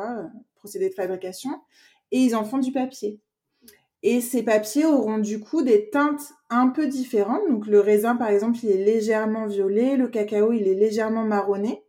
procédé 0.57 0.91
de 0.91 0.95
fabrication, 0.95 1.51
et 2.11 2.19
ils 2.19 2.35
en 2.35 2.45
font 2.45 2.59
du 2.59 2.73
papier. 2.73 3.21
Et 4.03 4.21
ces 4.21 4.43
papiers 4.43 4.85
auront 4.85 5.19
du 5.19 5.39
coup 5.39 5.63
des 5.63 5.89
teintes 5.91 6.33
un 6.51 6.69
peu 6.69 6.87
différentes. 6.87 7.49
Donc 7.49 7.67
le 7.67 7.81
raisin, 7.81 8.17
par 8.17 8.29
exemple, 8.29 8.59
il 8.63 8.71
est 8.71 8.85
légèrement 8.85 9.47
violet, 9.47 9.97
le 9.97 10.09
cacao, 10.09 10.53
il 10.53 10.67
est 10.67 10.75
légèrement 10.75 11.25
marronné. 11.25 11.85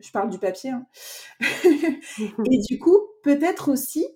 Je 0.00 0.10
parle 0.10 0.30
du 0.30 0.38
papier. 0.38 0.70
Hein. 0.70 0.86
et 1.40 2.58
du 2.68 2.78
coup, 2.78 2.98
peut-être 3.22 3.70
aussi 3.70 4.06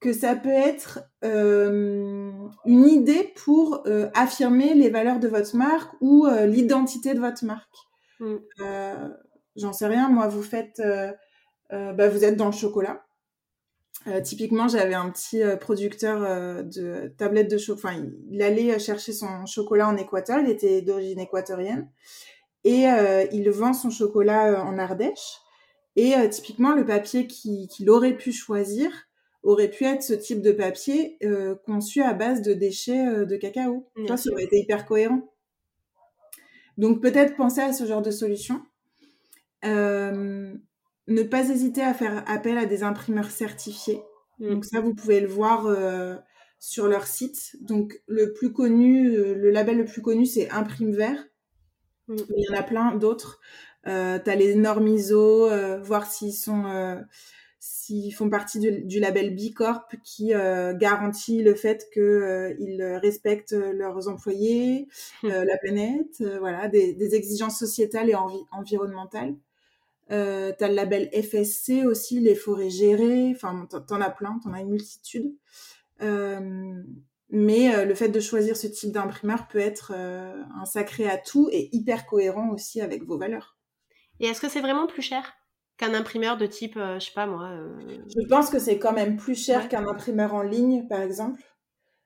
que 0.00 0.12
ça 0.12 0.36
peut 0.36 0.48
être 0.50 1.00
euh, 1.24 2.30
une 2.66 2.86
idée 2.86 3.32
pour 3.34 3.82
euh, 3.86 4.08
affirmer 4.14 4.74
les 4.74 4.90
valeurs 4.90 5.18
de 5.18 5.28
votre 5.28 5.56
marque 5.56 5.92
ou 6.00 6.26
euh, 6.26 6.46
l'identité 6.46 7.14
de 7.14 7.20
votre 7.20 7.44
marque. 7.44 7.74
Mm. 8.20 8.36
J'en 9.56 9.72
sais 9.72 9.86
rien, 9.86 10.10
moi, 10.10 10.28
vous 10.28 10.42
faites, 10.42 10.82
bah, 11.70 12.08
vous 12.08 12.24
êtes 12.24 12.36
dans 12.36 12.46
le 12.46 12.52
chocolat. 12.52 13.05
Euh, 14.06 14.20
typiquement, 14.20 14.68
j'avais 14.68 14.94
un 14.94 15.10
petit 15.10 15.42
euh, 15.42 15.56
producteur 15.56 16.22
euh, 16.22 16.62
de 16.62 17.12
tablettes 17.18 17.50
de 17.50 17.58
chocolat. 17.58 17.94
Enfin, 17.94 18.08
il, 18.30 18.42
allait 18.42 18.78
chercher 18.78 19.12
son 19.12 19.46
chocolat 19.46 19.88
en 19.88 19.96
Équateur. 19.96 20.40
Il 20.40 20.48
était 20.48 20.82
d'origine 20.82 21.20
équatorienne. 21.20 21.90
Et 22.64 22.86
il 23.30 23.48
vend 23.50 23.72
son 23.72 23.90
chocolat 23.90 24.64
en 24.64 24.76
Ardèche. 24.76 25.38
Et 25.94 26.14
typiquement, 26.30 26.74
le 26.74 26.84
papier 26.84 27.28
qu'il 27.28 27.90
aurait 27.90 28.16
pu 28.16 28.32
choisir 28.32 28.90
aurait 29.44 29.70
pu 29.70 29.84
être 29.84 30.02
ce 30.02 30.14
type 30.14 30.42
de 30.42 30.50
papier 30.50 31.16
conçu 31.64 32.02
à 32.02 32.12
base 32.12 32.42
de 32.42 32.54
déchets 32.54 33.24
de 33.24 33.36
cacao. 33.36 33.86
ça 34.08 34.32
aurait 34.32 34.42
été 34.42 34.58
hyper 34.58 34.84
cohérent. 34.84 35.22
Donc, 36.76 37.00
peut-être 37.00 37.36
penser 37.36 37.60
à 37.60 37.72
ce 37.72 37.86
genre 37.86 38.02
de 38.02 38.10
solution. 38.10 38.60
Euh, 39.64 40.54
ne 41.08 41.22
pas 41.22 41.48
hésiter 41.48 41.82
à 41.82 41.94
faire 41.94 42.24
appel 42.26 42.58
à 42.58 42.66
des 42.66 42.82
imprimeurs 42.82 43.30
certifiés. 43.30 44.02
Mm. 44.38 44.50
Donc 44.50 44.64
ça, 44.64 44.80
vous 44.80 44.94
pouvez 44.94 45.20
le 45.20 45.28
voir 45.28 45.66
euh, 45.66 46.16
sur 46.58 46.88
leur 46.88 47.06
site. 47.06 47.56
Donc 47.60 48.00
le 48.06 48.32
plus 48.32 48.52
connu, 48.52 49.10
euh, 49.10 49.34
le 49.34 49.50
label 49.50 49.78
le 49.78 49.84
plus 49.84 50.02
connu, 50.02 50.26
c'est 50.26 50.50
Imprime 50.50 50.94
Vert. 50.94 51.26
Mm. 52.08 52.16
Il 52.36 52.44
y 52.44 52.54
en 52.54 52.58
a 52.58 52.62
plein 52.62 52.94
d'autres. 52.94 53.40
Euh, 53.86 54.18
tu 54.18 54.30
as 54.30 54.34
les 54.34 54.54
normes 54.56 54.88
ISO, 54.88 55.48
euh, 55.48 55.80
voir 55.80 56.10
s'ils 56.10 56.34
sont 56.34 56.64
s'ils 57.58 58.14
font 58.14 58.28
partie 58.28 58.58
du, 58.58 59.00
label 59.00 59.34
B 59.34 59.52
Corp 59.54 59.94
qui 60.04 60.28
garantit 60.28 61.42
le 61.42 61.54
fait 61.54 61.88
qu'ils 61.92 62.82
respectent 63.02 63.52
leurs 63.54 64.08
employés, 64.08 64.88
mm. 65.22 65.28
la 65.28 65.56
planète, 65.56 66.22
voilà, 66.40 66.68
des, 66.68 66.94
des, 66.94 67.14
exigences 67.14 67.58
sociétales 67.58 68.10
et 68.10 68.14
environnementales. 68.52 69.36
Euh, 70.12 70.52
t'as 70.56 70.68
le 70.68 70.74
label 70.74 71.10
FSC 71.12 71.84
aussi, 71.84 72.20
les 72.20 72.34
forêts 72.34 72.70
gérées. 72.70 73.32
Enfin, 73.34 73.66
t'en 73.66 74.00
as 74.00 74.10
plein, 74.10 74.38
t'en 74.42 74.52
as 74.52 74.60
une 74.60 74.70
multitude. 74.70 75.34
Euh, 76.02 76.82
mais 77.30 77.74
euh, 77.74 77.84
le 77.84 77.94
fait 77.94 78.08
de 78.08 78.20
choisir 78.20 78.56
ce 78.56 78.66
type 78.66 78.92
d'imprimeur 78.92 79.48
peut 79.48 79.58
être 79.58 79.92
un 79.92 80.64
sacré 80.64 81.08
atout 81.08 81.48
et 81.50 81.68
hyper 81.72 82.06
cohérent 82.06 82.50
aussi 82.50 82.80
avec 82.80 83.04
vos 83.04 83.18
valeurs. 83.18 83.56
Et 84.20 84.26
est-ce 84.26 84.40
que 84.40 84.48
c'est 84.48 84.60
vraiment 84.60 84.86
plus 84.86 85.02
cher 85.02 85.34
qu'un 85.76 85.92
imprimeur 85.92 86.38
de 86.38 86.46
type, 86.46 86.76
je 86.76 87.04
sais 87.04 87.12
pas 87.14 87.26
moi 87.26 87.50
Je 87.84 88.26
pense 88.28 88.48
que 88.48 88.58
c'est 88.58 88.78
quand 88.78 88.94
même 88.94 89.16
plus 89.16 89.34
cher 89.34 89.68
qu'un 89.68 89.86
imprimeur 89.86 90.32
en 90.32 90.42
ligne, 90.42 90.86
par 90.88 91.02
exemple. 91.02 91.42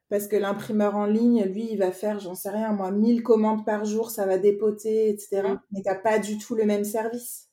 Parce 0.09 0.27
que 0.27 0.35
l'imprimeur 0.35 0.97
en 0.97 1.07
ligne, 1.07 1.45
lui, 1.45 1.69
il 1.71 1.79
va 1.79 1.93
faire, 1.93 2.19
j'en 2.19 2.35
sais 2.35 2.51
rien, 2.51 2.73
moi, 2.73 2.91
1000 2.91 3.23
commandes 3.23 3.65
par 3.65 3.85
jour, 3.85 4.11
ça 4.11 4.27
va 4.27 4.39
dépoter, 4.39 5.09
etc. 5.09 5.43
Mm. 5.43 5.61
Mais 5.71 5.83
t'as 5.85 5.95
pas 5.95 6.19
du 6.19 6.37
tout 6.37 6.57
le 6.57 6.65
même 6.65 6.83
service. 6.83 7.50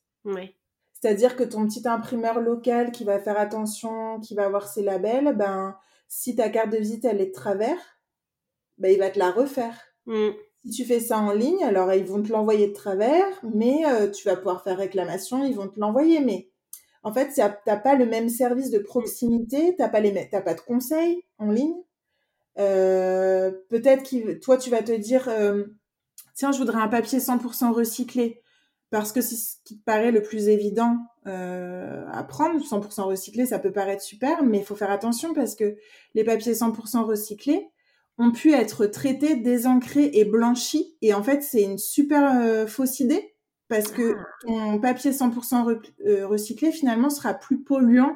C'est-à-dire 1.00 1.36
que 1.36 1.44
ton 1.44 1.68
petit 1.68 1.88
imprimeur 1.88 2.40
local 2.40 2.92
qui 2.92 3.04
va 3.04 3.20
faire 3.20 3.40
attention, 3.40 4.20
qui 4.20 4.34
va 4.34 4.46
avoir 4.46 4.68
ses 4.68 4.82
labels, 4.82 5.36
ben, 5.36 5.76
si 6.08 6.36
ta 6.36 6.50
carte 6.50 6.72
de 6.72 6.78
visite, 6.78 7.06
elle 7.06 7.22
est 7.22 7.28
de 7.28 7.32
travers, 7.32 7.78
ben, 8.78 8.92
il 8.92 9.00
va 9.00 9.10
te 9.10 9.20
la 9.20 9.32
refaire. 9.32 9.78
Mm. 10.06 10.30
Si 10.66 10.72
tu 10.72 10.86
fais 10.86 11.00
ça 11.00 11.20
en 11.20 11.32
ligne, 11.32 11.64
alors 11.64 11.94
ils 11.94 12.04
vont 12.04 12.22
te 12.22 12.32
l'envoyer 12.32 12.68
de 12.68 12.74
travers, 12.74 13.26
mais 13.44 13.86
euh, 13.86 14.10
tu 14.10 14.28
vas 14.28 14.36
pouvoir 14.36 14.64
faire 14.64 14.78
réclamation, 14.78 15.46
ils 15.46 15.56
vont 15.56 15.68
te 15.68 15.80
l'envoyer. 15.80 16.20
Mais 16.20 16.50
en 17.04 17.14
fait, 17.14 17.34
tu 17.34 17.42
n'as 17.42 17.78
pas 17.78 17.96
le 17.96 18.06
même 18.06 18.28
service 18.28 18.72
de 18.72 18.80
proximité, 18.80 19.76
tu 19.76 19.82
n'as 19.82 19.90
pas, 19.90 20.02
pas 20.42 20.54
de 20.54 20.62
conseils 20.62 21.24
en 21.38 21.52
ligne. 21.52 21.76
Euh, 22.58 23.52
peut-être 23.70 24.10
que 24.10 24.34
toi, 24.34 24.58
tu 24.58 24.70
vas 24.70 24.82
te 24.82 24.92
dire, 24.92 25.30
euh, 25.30 25.64
tiens, 26.34 26.52
je 26.52 26.58
voudrais 26.58 26.82
un 26.82 26.88
papier 26.88 27.20
100% 27.20 27.72
recyclé 27.72 28.42
parce 28.90 29.12
que 29.12 29.22
c'est 29.22 29.36
ce 29.36 29.56
qui 29.66 29.78
te 29.78 29.84
paraît 29.84 30.12
le 30.12 30.22
plus 30.22 30.48
évident 30.48 30.98
euh, 31.26 32.06
à 32.12 32.24
prendre. 32.24 32.64
100% 32.64 33.02
recyclé, 33.02 33.46
ça 33.46 33.60
peut 33.60 33.72
paraître 33.72 34.02
super, 34.02 34.44
mais 34.44 34.60
il 34.60 34.64
faut 34.64 34.76
faire 34.76 34.92
attention 34.92 35.34
parce 35.34 35.56
que 35.56 35.76
les 36.14 36.24
papiers 36.24 36.54
100% 36.54 37.04
recyclés 37.04 37.70
ont 38.18 38.32
pu 38.32 38.54
être 38.54 38.86
traités, 38.86 39.36
désancrés 39.36 40.10
et 40.14 40.26
blanchis. 40.26 40.96
Et 41.02 41.14
en 41.14 41.22
fait, 41.22 41.44
c'est 41.44 41.64
une 41.64 41.78
super 41.78 42.42
euh, 42.42 42.66
fausse 42.66 43.00
idée 43.00 43.36
parce 43.68 43.92
que 43.92 44.16
ah. 44.18 44.24
ton 44.42 44.80
papier 44.80 45.12
100% 45.12 45.82
euh, 46.06 46.26
recyclé, 46.26 46.72
finalement, 46.72 47.10
sera 47.10 47.34
plus 47.34 47.62
polluant 47.62 48.16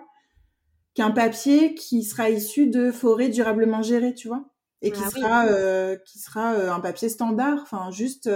qu'un 0.93 1.11
papier 1.11 1.75
qui 1.75 2.03
sera 2.03 2.29
issu 2.29 2.67
de 2.67 2.91
forêts 2.91 3.29
durablement 3.29 3.81
gérées, 3.81 4.13
tu 4.13 4.29
vois, 4.29 4.45
et 4.81 4.91
qui 4.91 5.01
ah 5.05 5.09
sera 5.09 5.45
euh, 5.47 5.97
qui 5.97 6.19
sera 6.19 6.49
un 6.49 6.79
papier 6.79 7.07
standard, 7.09 7.59
enfin 7.61 7.91
juste 7.91 8.29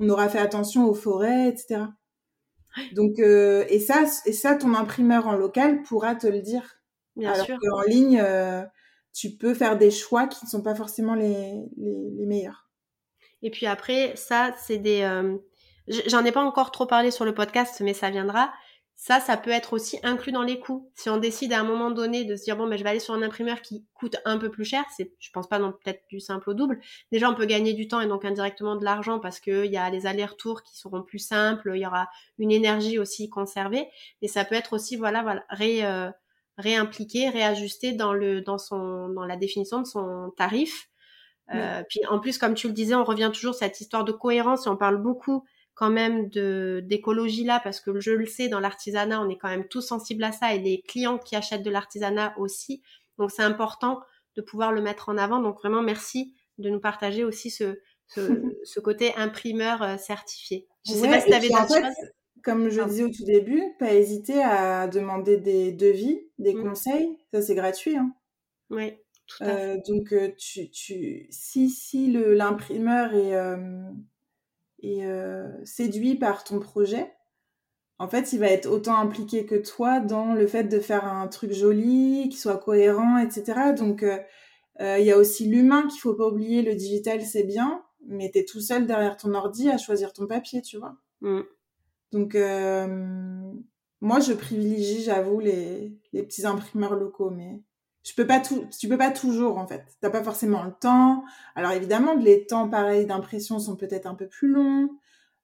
on 0.00 0.08
aura 0.08 0.28
fait 0.28 0.38
attention 0.40 0.86
aux 0.88 0.94
forêts, 0.94 1.48
etc. 1.48 1.82
Donc, 2.92 3.18
euh, 3.18 3.64
et 3.68 3.80
ça, 3.80 4.04
et 4.26 4.32
ça, 4.32 4.54
ton 4.54 4.74
imprimeur 4.74 5.26
en 5.26 5.34
local 5.34 5.82
pourra 5.82 6.14
te 6.14 6.26
le 6.26 6.40
dire. 6.40 6.76
Bien 7.16 7.32
Alors 7.32 7.44
sûr. 7.46 7.58
qu'en 7.60 7.82
ligne, 7.82 8.20
euh, 8.24 8.62
tu 9.12 9.30
peux 9.36 9.54
faire 9.54 9.76
des 9.76 9.90
choix 9.90 10.26
qui 10.26 10.44
ne 10.44 10.50
sont 10.50 10.62
pas 10.62 10.74
forcément 10.74 11.14
les, 11.14 11.54
les, 11.76 12.10
les 12.16 12.26
meilleurs. 12.26 12.70
Et 13.42 13.50
puis 13.50 13.66
après, 13.66 14.14
ça, 14.16 14.54
c'est 14.60 14.78
des. 14.78 15.02
euh, 15.02 15.36
J'en 16.06 16.24
ai 16.24 16.30
pas 16.30 16.42
encore 16.42 16.70
trop 16.70 16.86
parlé 16.86 17.10
sur 17.10 17.24
le 17.24 17.34
podcast, 17.34 17.80
mais 17.80 17.94
ça 17.94 18.10
viendra. 18.10 18.52
Ça, 19.02 19.18
ça 19.18 19.38
peut 19.38 19.48
être 19.50 19.72
aussi 19.72 19.98
inclus 20.02 20.30
dans 20.30 20.42
les 20.42 20.60
coûts. 20.60 20.92
Si 20.94 21.08
on 21.08 21.16
décide 21.16 21.54
à 21.54 21.60
un 21.60 21.64
moment 21.64 21.90
donné 21.90 22.26
de 22.26 22.36
se 22.36 22.44
dire 22.44 22.58
bon, 22.58 22.68
ben 22.68 22.76
je 22.76 22.84
vais 22.84 22.90
aller 22.90 23.00
sur 23.00 23.14
un 23.14 23.22
imprimeur 23.22 23.62
qui 23.62 23.86
coûte 23.94 24.16
un 24.26 24.36
peu 24.36 24.50
plus 24.50 24.66
cher, 24.66 24.84
c'est, 24.94 25.14
je 25.18 25.30
pense 25.30 25.48
pas 25.48 25.58
non 25.58 25.72
peut-être 25.72 26.02
du 26.10 26.20
simple 26.20 26.50
au 26.50 26.54
double. 26.54 26.78
Déjà, 27.10 27.30
on 27.30 27.34
peut 27.34 27.46
gagner 27.46 27.72
du 27.72 27.88
temps 27.88 28.02
et 28.02 28.06
donc 28.06 28.26
indirectement 28.26 28.76
de 28.76 28.84
l'argent 28.84 29.18
parce 29.18 29.40
que 29.40 29.64
il 29.64 29.72
y 29.72 29.78
a 29.78 29.88
les 29.88 30.04
allers-retours 30.06 30.62
qui 30.62 30.76
seront 30.76 31.02
plus 31.02 31.18
simples, 31.18 31.72
il 31.74 31.80
y 31.80 31.86
aura 31.86 32.10
une 32.36 32.50
énergie 32.50 32.98
aussi 32.98 33.30
conservée. 33.30 33.88
Mais 34.20 34.28
ça 34.28 34.44
peut 34.44 34.54
être 34.54 34.74
aussi 34.74 34.96
voilà, 34.96 35.22
voilà, 35.22 35.46
ré, 35.48 35.82
euh, 35.82 36.10
réimpliqué, 36.58 37.30
réajusté 37.30 37.92
dans 37.92 38.12
le 38.12 38.42
dans 38.42 38.58
son 38.58 39.08
dans 39.08 39.24
la 39.24 39.36
définition 39.38 39.80
de 39.80 39.86
son 39.86 40.30
tarif. 40.36 40.90
Euh, 41.54 41.82
Puis 41.88 42.00
en 42.10 42.20
plus, 42.20 42.36
comme 42.36 42.52
tu 42.54 42.66
le 42.68 42.74
disais, 42.74 42.94
on 42.94 43.04
revient 43.04 43.30
toujours 43.32 43.54
à 43.54 43.58
cette 43.58 43.80
histoire 43.80 44.04
de 44.04 44.12
cohérence 44.12 44.66
et 44.66 44.68
on 44.68 44.76
parle 44.76 44.98
beaucoup 45.02 45.44
quand 45.80 45.90
même 45.90 46.28
de 46.28 46.82
d'écologie 46.84 47.44
là 47.44 47.60
parce 47.64 47.80
que 47.80 48.00
je 48.00 48.12
le 48.12 48.26
sais 48.26 48.48
dans 48.48 48.60
l'artisanat, 48.60 49.20
on 49.22 49.28
est 49.30 49.38
quand 49.38 49.48
même 49.48 49.66
tous 49.68 49.80
sensibles 49.82 50.24
à 50.24 50.32
ça 50.32 50.54
et 50.54 50.58
les 50.58 50.82
clients 50.82 51.18
qui 51.18 51.36
achètent 51.36 51.62
de 51.64 51.70
l'artisanat 51.70 52.34
aussi. 52.38 52.82
Donc 53.18 53.30
c'est 53.30 53.42
important 53.42 54.00
de 54.36 54.42
pouvoir 54.42 54.72
le 54.72 54.82
mettre 54.82 55.08
en 55.08 55.16
avant. 55.18 55.40
Donc 55.40 55.58
vraiment 55.60 55.82
merci 55.82 56.34
de 56.58 56.70
nous 56.70 56.80
partager 56.80 57.24
aussi 57.24 57.50
ce 57.50 57.80
ce, 58.06 58.20
ce 58.64 58.80
côté 58.80 59.14
imprimeur 59.16 59.82
euh, 59.82 59.96
certifié. 59.96 60.66
Je 60.86 60.92
sais 60.92 61.02
Ouais, 61.02 61.08
pas 61.08 61.20
si 61.20 61.28
tu 61.28 61.34
avais 61.34 61.48
d'autres 61.48 61.68
fait, 61.68 61.80
choses. 61.80 62.10
Comme 62.42 62.68
je 62.70 62.82
disais 62.82 63.04
au 63.04 63.08
tout 63.08 63.24
début, 63.24 63.62
pas 63.78 63.94
hésiter 63.94 64.42
à 64.42 64.88
demander 64.88 65.36
des 65.38 65.72
devis, 65.72 66.20
des 66.38 66.54
Mm. 66.54 66.62
conseils. 66.62 67.16
Ça, 67.32 67.42
c'est 67.42 67.54
gratuit. 67.54 67.96
Hein. 67.96 68.14
Oui, 68.70 68.96
tout 69.26 69.44
à 69.46 69.56
fait. 69.56 69.74
Euh, 69.74 69.76
donc, 69.88 70.12
euh, 70.12 70.30
tu, 70.38 70.70
tu, 70.70 71.26
si, 71.30 71.70
si 71.70 72.08
le- 72.12 72.34
l'imprimeur 72.34 73.14
est, 73.14 73.34
euh, 73.34 73.56
est 74.82 75.06
euh, 75.06 75.48
séduit 75.64 76.16
par 76.16 76.44
ton 76.44 76.60
projet, 76.60 77.12
en 78.00 78.08
fait, 78.08 78.32
il 78.32 78.38
va 78.38 78.46
être 78.46 78.64
autant 78.64 78.96
impliqué 78.96 79.44
que 79.44 79.56
toi 79.56 80.00
dans 80.00 80.32
le 80.32 80.46
fait 80.46 80.64
de 80.64 80.80
faire 80.80 81.04
un 81.04 81.28
truc 81.28 81.52
joli, 81.52 82.30
qui 82.30 82.38
soit 82.38 82.56
cohérent, 82.56 83.18
etc. 83.18 83.74
Donc, 83.76 84.02
euh, 84.02 84.16
euh, 84.80 84.98
il 84.98 85.04
y 85.04 85.12
a 85.12 85.18
aussi 85.18 85.46
l'humain 85.46 85.86
qu'il 85.86 86.00
faut 86.00 86.14
pas 86.14 86.26
oublier. 86.26 86.62
Le 86.62 86.74
digital, 86.74 87.20
c'est 87.20 87.42
bien, 87.42 87.82
mais 88.06 88.30
tu 88.32 88.38
es 88.38 88.46
tout 88.46 88.62
seul 88.62 88.86
derrière 88.86 89.18
ton 89.18 89.34
ordi 89.34 89.68
à 89.68 89.76
choisir 89.76 90.14
ton 90.14 90.26
papier, 90.26 90.62
tu 90.62 90.78
vois. 90.78 90.96
Mm. 91.20 91.42
Donc, 92.12 92.34
euh, 92.36 93.52
moi, 94.00 94.18
je 94.18 94.32
privilégie, 94.32 95.02
j'avoue, 95.02 95.38
les, 95.38 95.94
les 96.14 96.22
petits 96.22 96.46
imprimeurs 96.46 96.94
locaux, 96.94 97.28
mais 97.28 97.60
je 98.02 98.14
peux 98.14 98.26
pas 98.26 98.40
tout, 98.40 98.66
tu 98.78 98.88
peux 98.88 98.98
pas 98.98 99.10
toujours, 99.10 99.58
en 99.58 99.66
fait. 99.66 99.84
T'as 100.00 100.10
pas 100.10 100.22
forcément 100.22 100.62
le 100.64 100.72
temps. 100.72 101.24
Alors, 101.54 101.72
évidemment, 101.72 102.14
les 102.14 102.46
temps, 102.46 102.68
pareils, 102.68 103.06
d'impression 103.06 103.58
sont 103.58 103.76
peut-être 103.76 104.06
un 104.06 104.14
peu 104.14 104.26
plus 104.26 104.48
longs, 104.48 104.88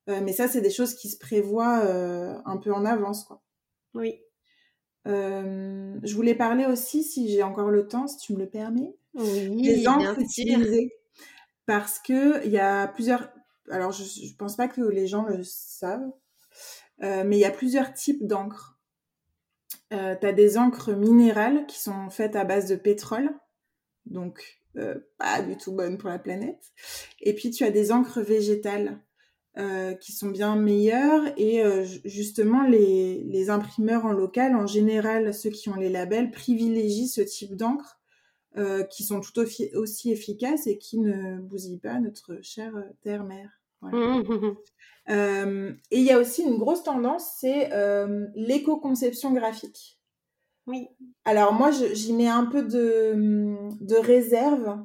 euh, 0.09 0.21
mais 0.23 0.33
ça, 0.33 0.49
c'est 0.49 0.61
des 0.61 0.71
choses 0.71 0.95
qui 0.95 1.09
se 1.09 1.19
prévoient 1.19 1.81
euh, 1.85 2.39
un 2.45 2.57
peu 2.57 2.73
en 2.73 2.85
avance, 2.85 3.25
quoi. 3.25 3.43
Oui. 3.95 4.21
Euh, 5.07 5.99
je 6.03 6.15
voulais 6.15 6.35
parler 6.35 6.65
aussi, 6.67 7.03
si 7.03 7.29
j'ai 7.29 7.43
encore 7.43 7.71
le 7.71 7.87
temps, 7.87 8.07
si 8.07 8.19
tu 8.19 8.33
me 8.33 8.39
le 8.39 8.49
permets, 8.49 8.95
Oui, 9.15 9.63
des 9.63 9.87
encres 9.89 10.19
utilisées. 10.19 10.93
Parce 11.67 11.99
que 11.99 12.45
il 12.45 12.53
y 12.53 12.59
a 12.59 12.89
plusieurs. 12.89 13.29
Alors, 13.71 13.93
je, 13.93 14.05
je 14.05 14.35
pense 14.37 14.57
pas 14.57 14.69
que 14.69 14.83
les 14.83 15.07
gens 15.07 15.25
le 15.25 15.43
savent, 15.43 16.11
mais 17.01 17.37
il 17.37 17.41
y 17.41 17.45
a 17.45 17.51
plusieurs 17.51 17.93
types 17.93 18.27
d'encre. 18.27 18.76
Euh, 19.93 20.17
tu 20.21 20.27
as 20.27 20.33
des 20.33 20.59
encres 20.59 20.91
minérales 20.91 21.67
qui 21.67 21.79
sont 21.79 22.11
faites 22.11 22.35
à 22.35 22.45
base 22.45 22.69
de 22.69 22.77
pétrole, 22.77 23.31
donc 24.05 24.61
euh, 24.77 24.99
pas 25.17 25.43
du 25.43 25.57
tout 25.57 25.73
bonnes 25.73 25.97
pour 25.97 26.09
la 26.09 26.19
planète. 26.19 26.73
Et 27.21 27.35
puis 27.35 27.51
tu 27.51 27.65
as 27.65 27.71
des 27.71 27.93
encres 27.93 28.21
végétales 28.21 29.01
euh, 29.59 29.95
qui 29.95 30.13
sont 30.13 30.29
bien 30.29 30.57
meilleures. 30.57 31.23
Et 31.37 31.63
ju- 31.85 32.01
justement, 32.05 32.63
les, 32.65 33.49
imprimeurs 33.51 34.05
en 34.05 34.13
local, 34.13 34.57
en 34.57 34.67
général, 34.67 35.33
ceux 35.33 35.51
qui 35.51 35.69
ont 35.69 35.77
les 35.77 35.89
labels, 35.89 36.31
privilégient 36.31 37.09
ce 37.09 37.21
type 37.21 37.57
d'encre 37.57 38.01
qui 38.91 39.05
sont 39.05 39.21
tout 39.21 39.39
aussi, 39.75 40.11
efficaces 40.11 40.67
et 40.67 40.79
qui 40.79 40.99
ne 40.99 41.39
bousillent 41.39 41.79
pas 41.79 42.01
notre 42.01 42.39
chère 42.41 42.73
terre-mère. 43.03 43.56
Voilà. 43.81 43.97
Mhm. 43.97 44.57
Euh, 45.09 45.73
et 45.91 45.99
il 45.99 46.05
y 46.05 46.11
a 46.11 46.19
aussi 46.19 46.43
une 46.43 46.59
grosse 46.59 46.83
tendance, 46.83 47.37
c'est 47.39 47.73
euh, 47.73 48.27
l'éco-conception 48.35 49.33
graphique. 49.33 50.01
Oui. 50.67 50.89
Alors 51.25 51.53
moi, 51.53 51.71
j'y 51.71 52.13
mets 52.13 52.27
un 52.27 52.45
peu 52.45 52.63
de, 52.63 53.55
de 53.81 53.95
réserve, 53.95 54.85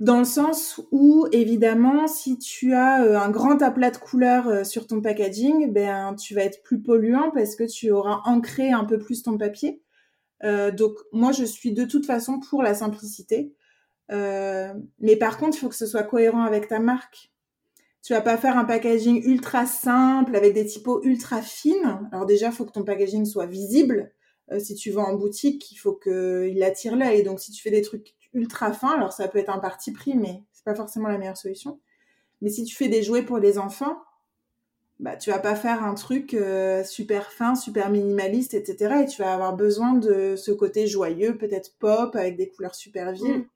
dans 0.00 0.18
le 0.18 0.24
sens 0.24 0.82
où, 0.92 1.26
évidemment, 1.32 2.06
si 2.06 2.36
tu 2.38 2.74
as 2.74 3.02
euh, 3.02 3.18
un 3.18 3.30
grand 3.30 3.62
aplat 3.62 3.90
de 3.90 3.96
couleurs 3.96 4.66
sur 4.66 4.86
ton 4.86 5.00
packaging, 5.00 5.72
ben, 5.72 6.14
tu 6.14 6.34
vas 6.34 6.42
être 6.42 6.62
plus 6.62 6.82
polluant 6.82 7.30
parce 7.30 7.56
que 7.56 7.64
tu 7.64 7.90
auras 7.90 8.20
ancré 8.26 8.72
un 8.72 8.84
peu 8.84 8.98
plus 8.98 9.22
ton 9.22 9.38
papier. 9.38 9.80
Euh, 10.42 10.70
donc 10.70 10.92
moi, 11.12 11.32
je 11.32 11.44
suis 11.44 11.72
de 11.72 11.84
toute 11.84 12.06
façon 12.06 12.40
pour 12.40 12.62
la 12.62 12.74
simplicité. 12.74 13.54
Euh, 14.12 14.74
mais 15.00 15.16
par 15.16 15.38
contre, 15.38 15.56
il 15.56 15.60
faut 15.60 15.68
que 15.68 15.74
ce 15.74 15.86
soit 15.86 16.02
cohérent 16.02 16.42
avec 16.42 16.68
ta 16.68 16.78
marque. 16.78 17.32
Tu 18.04 18.12
vas 18.12 18.20
pas 18.20 18.36
faire 18.36 18.58
un 18.58 18.66
packaging 18.66 19.22
ultra 19.24 19.64
simple 19.64 20.36
avec 20.36 20.52
des 20.52 20.66
typos 20.66 21.00
ultra 21.04 21.40
fines. 21.40 22.06
Alors 22.12 22.26
déjà, 22.26 22.48
il 22.48 22.52
faut 22.52 22.66
que 22.66 22.72
ton 22.72 22.84
packaging 22.84 23.24
soit 23.24 23.46
visible. 23.46 24.12
Euh, 24.52 24.58
si 24.58 24.74
tu 24.74 24.90
vas 24.90 25.00
en 25.00 25.14
boutique, 25.14 25.72
il 25.72 25.76
faut 25.76 25.94
qu'il 25.94 26.62
attire 26.62 26.96
l'œil. 26.96 27.22
Donc 27.22 27.40
si 27.40 27.50
tu 27.50 27.62
fais 27.62 27.70
des 27.70 27.80
trucs 27.80 28.14
ultra 28.34 28.74
fins, 28.74 28.94
alors 28.94 29.14
ça 29.14 29.26
peut 29.26 29.38
être 29.38 29.48
un 29.48 29.58
parti 29.58 29.90
pris, 29.90 30.18
mais 30.18 30.42
c'est 30.52 30.64
pas 30.64 30.74
forcément 30.74 31.08
la 31.08 31.16
meilleure 31.16 31.38
solution. 31.38 31.80
Mais 32.42 32.50
si 32.50 32.64
tu 32.64 32.76
fais 32.76 32.88
des 32.88 33.02
jouets 33.02 33.22
pour 33.22 33.38
les 33.38 33.56
enfants, 33.56 33.96
bah 35.00 35.16
tu 35.16 35.30
vas 35.30 35.38
pas 35.38 35.56
faire 35.56 35.82
un 35.82 35.94
truc 35.94 36.34
euh, 36.34 36.84
super 36.84 37.32
fin, 37.32 37.54
super 37.54 37.88
minimaliste, 37.88 38.52
etc. 38.52 38.96
Et 39.02 39.06
tu 39.06 39.22
vas 39.22 39.32
avoir 39.32 39.56
besoin 39.56 39.94
de 39.94 40.36
ce 40.36 40.52
côté 40.52 40.86
joyeux, 40.86 41.38
peut-être 41.38 41.74
pop, 41.78 42.14
avec 42.16 42.36
des 42.36 42.50
couleurs 42.50 42.74
super 42.74 43.12
vives. 43.12 43.38
Mm. 43.38 43.46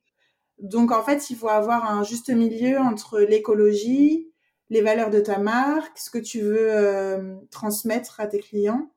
Donc 0.60 0.90
en 0.90 1.02
fait, 1.02 1.28
il 1.28 1.36
faut 1.36 1.50
avoir 1.50 1.84
un 1.84 2.02
juste 2.02 2.30
milieu 2.30 2.78
entre 2.78 3.20
l'écologie, 3.20 4.27
les 4.70 4.82
valeurs 4.82 5.10
de 5.10 5.20
ta 5.20 5.38
marque, 5.38 5.98
ce 5.98 6.10
que 6.10 6.18
tu 6.18 6.40
veux 6.40 6.70
euh, 6.70 7.36
transmettre 7.50 8.20
à 8.20 8.26
tes 8.26 8.40
clients. 8.40 8.90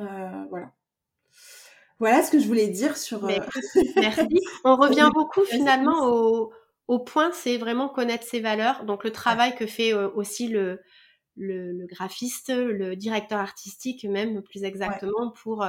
Euh, 0.00 0.44
voilà. 0.50 0.72
Voilà 1.98 2.22
ce 2.22 2.30
que 2.30 2.38
je 2.38 2.46
voulais 2.46 2.68
dire 2.68 2.96
sur. 2.96 3.24
Mais 3.24 3.40
euh, 3.40 3.82
merci. 3.96 4.40
On 4.64 4.76
revient 4.76 5.10
beaucoup 5.12 5.44
finalement 5.44 6.06
au, 6.06 6.52
au 6.86 6.98
point, 7.00 7.32
c'est 7.32 7.58
vraiment 7.58 7.88
connaître 7.88 8.24
ses 8.24 8.40
valeurs. 8.40 8.84
Donc 8.84 9.04
le 9.04 9.10
travail 9.10 9.54
que 9.56 9.66
fait 9.66 9.92
aussi 9.92 10.48
le, 10.48 10.80
le, 11.36 11.72
le 11.72 11.86
graphiste, 11.86 12.50
le 12.50 12.96
directeur 12.96 13.40
artistique 13.40 14.04
même 14.04 14.42
plus 14.42 14.64
exactement 14.64 15.32
pour 15.42 15.66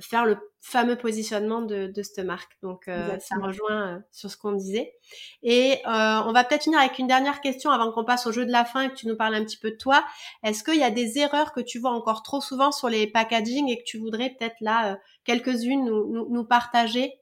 faire 0.00 0.24
le 0.24 0.36
fameux 0.60 0.96
positionnement 0.96 1.62
de, 1.62 1.86
de 1.86 2.02
cette 2.02 2.24
marque. 2.24 2.52
Donc 2.62 2.88
euh, 2.88 3.18
ça 3.18 3.36
rejoint 3.36 3.96
euh, 3.96 3.98
sur 4.10 4.30
ce 4.30 4.36
qu'on 4.36 4.52
disait. 4.52 4.94
Et 5.42 5.80
euh, 5.86 6.22
on 6.26 6.32
va 6.32 6.44
peut-être 6.44 6.64
finir 6.64 6.78
avec 6.80 6.98
une 6.98 7.06
dernière 7.06 7.40
question 7.40 7.70
avant 7.70 7.92
qu'on 7.92 8.04
passe 8.04 8.26
au 8.26 8.32
jeu 8.32 8.44
de 8.44 8.52
la 8.52 8.64
fin 8.64 8.82
et 8.82 8.88
que 8.90 8.94
tu 8.94 9.06
nous 9.06 9.16
parles 9.16 9.34
un 9.34 9.44
petit 9.44 9.58
peu 9.58 9.70
de 9.70 9.76
toi. 9.76 10.04
Est-ce 10.42 10.64
qu'il 10.64 10.76
y 10.76 10.84
a 10.84 10.90
des 10.90 11.18
erreurs 11.18 11.52
que 11.52 11.60
tu 11.60 11.78
vois 11.78 11.92
encore 11.92 12.22
trop 12.22 12.40
souvent 12.40 12.72
sur 12.72 12.88
les 12.88 13.06
packaging 13.06 13.68
et 13.68 13.78
que 13.78 13.84
tu 13.84 13.98
voudrais 13.98 14.30
peut-être 14.30 14.56
là 14.60 14.92
euh, 14.92 14.96
quelques-unes 15.24 15.84
nous, 15.84 16.12
nous, 16.12 16.28
nous 16.30 16.44
partager? 16.44 17.12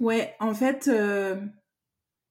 Ouais, 0.00 0.34
en 0.40 0.54
fait, 0.54 0.90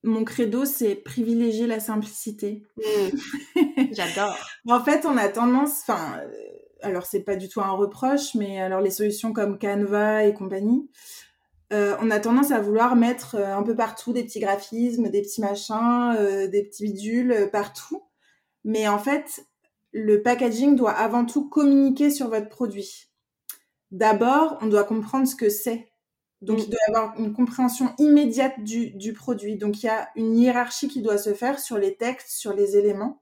mon 0.04 0.26
credo, 0.26 0.66
c'est 0.66 0.96
privilégier 0.96 1.66
la 1.66 1.80
simplicité. 1.80 2.64
Mm. 2.78 3.92
J'adore. 3.94 4.38
En 4.68 4.84
fait, 4.84 5.06
on 5.06 5.16
a 5.16 5.30
tendance, 5.30 5.82
enfin, 5.82 6.20
alors 6.84 7.06
c'est 7.06 7.22
pas 7.22 7.36
du 7.36 7.50
tout 7.50 7.62
un 7.62 7.72
reproche, 7.72 8.36
mais 8.36 8.62
alors 8.62 8.82
les 8.82 8.92
solutions 8.92 9.34
comme 9.34 9.58
Canva 9.58 10.26
et 10.26 10.34
compagnie, 10.34 10.90
euh, 11.72 11.96
on 12.02 12.12
a 12.12 12.20
tendance 12.20 12.52
à 12.52 12.60
vouloir 12.60 12.96
mettre 12.96 13.36
euh, 13.36 13.56
un 13.56 13.64
peu 13.64 13.76
partout 13.76 14.14
des 14.14 14.24
petits 14.24 14.40
graphismes, 14.40 15.10
des 15.10 15.22
petits 15.22 15.42
machins, 15.42 16.16
euh, 16.18 16.48
des 16.48 16.64
petits 16.64 16.84
bidules 16.84 17.50
partout. 17.52 18.04
Mais 18.64 18.88
en 18.88 19.00
fait, 19.00 19.46
le 19.92 20.22
packaging 20.22 20.76
doit 20.76 20.92
avant 20.92 21.26
tout 21.26 21.50
communiquer 21.50 22.12
sur 22.12 22.30
votre 22.30 22.50
produit. 22.50 23.08
D'abord, 23.92 24.58
on 24.62 24.68
doit 24.68 24.84
comprendre 24.84 25.28
ce 25.28 25.36
que 25.36 25.50
c'est. 25.50 25.90
Donc, 26.42 26.64
il 26.64 26.70
doit 26.70 26.80
y 26.88 26.92
avoir 26.92 27.18
une 27.18 27.32
compréhension 27.32 27.94
immédiate 27.98 28.62
du, 28.64 28.92
du 28.92 29.14
produit. 29.14 29.56
Donc, 29.56 29.82
il 29.82 29.86
y 29.86 29.90
a 29.90 30.10
une 30.16 30.38
hiérarchie 30.38 30.90
qui 30.90 31.02
doit 31.02 31.18
se 31.18 31.34
faire 31.34 31.58
sur 31.58 31.78
les 31.78 31.96
textes, 31.96 32.32
sur 32.32 32.54
les 32.54 32.76
éléments. 32.76 33.22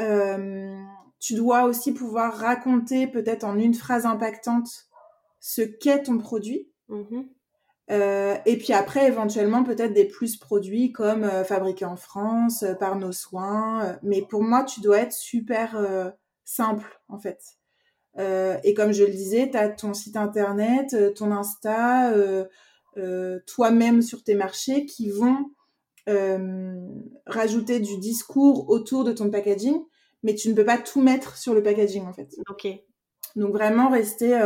Euh, 0.00 0.82
tu 1.22 1.34
dois 1.34 1.62
aussi 1.62 1.92
pouvoir 1.92 2.36
raconter 2.36 3.06
peut-être 3.06 3.44
en 3.44 3.56
une 3.56 3.74
phrase 3.74 4.06
impactante 4.06 4.88
ce 5.38 5.62
qu'est 5.62 6.02
ton 6.02 6.18
produit. 6.18 6.68
Mhm. 6.88 7.28
Euh, 7.92 8.36
et 8.44 8.58
puis 8.58 8.72
après, 8.72 9.06
éventuellement, 9.06 9.62
peut-être 9.62 9.92
des 9.92 10.04
plus 10.04 10.36
produits 10.36 10.90
comme 10.90 11.22
euh, 11.22 11.44
fabriqués 11.44 11.84
en 11.84 11.94
France, 11.94 12.64
euh, 12.64 12.74
par 12.74 12.96
nos 12.96 13.12
soins. 13.12 13.84
Euh, 13.84 13.92
mais 14.02 14.22
pour 14.22 14.42
moi, 14.42 14.64
tu 14.64 14.80
dois 14.80 14.98
être 14.98 15.12
super 15.12 16.12
simple 16.44 17.00
en 17.08 17.18
fait. 17.18 17.40
et 18.18 18.74
comme 18.74 18.92
je 18.92 19.04
le 19.04 19.12
disais, 19.12 19.48
tu 19.48 19.56
as 19.56 19.68
ton 19.68 19.94
site 19.94 20.16
internet, 20.16 21.14
ton 21.14 21.30
Insta, 21.30 22.12
toi-même 23.46 24.02
sur 24.02 24.24
tes 24.24 24.34
marchés 24.34 24.86
qui 24.86 25.10
vont 25.10 25.50
rajouter 27.26 27.78
du 27.78 27.96
discours 27.98 28.68
autour 28.68 29.04
de 29.04 29.12
ton 29.12 29.30
packaging, 29.30 29.80
mais 30.22 30.34
tu 30.34 30.48
ne 30.48 30.54
peux 30.54 30.64
pas 30.64 30.78
tout 30.78 31.00
mettre 31.00 31.36
sur 31.36 31.54
le 31.54 31.62
packaging 31.62 32.06
en 32.06 32.12
fait. 32.12 32.28
Ok. 32.48 32.68
Donc 33.36 33.52
vraiment 33.52 33.88
rester 33.90 34.38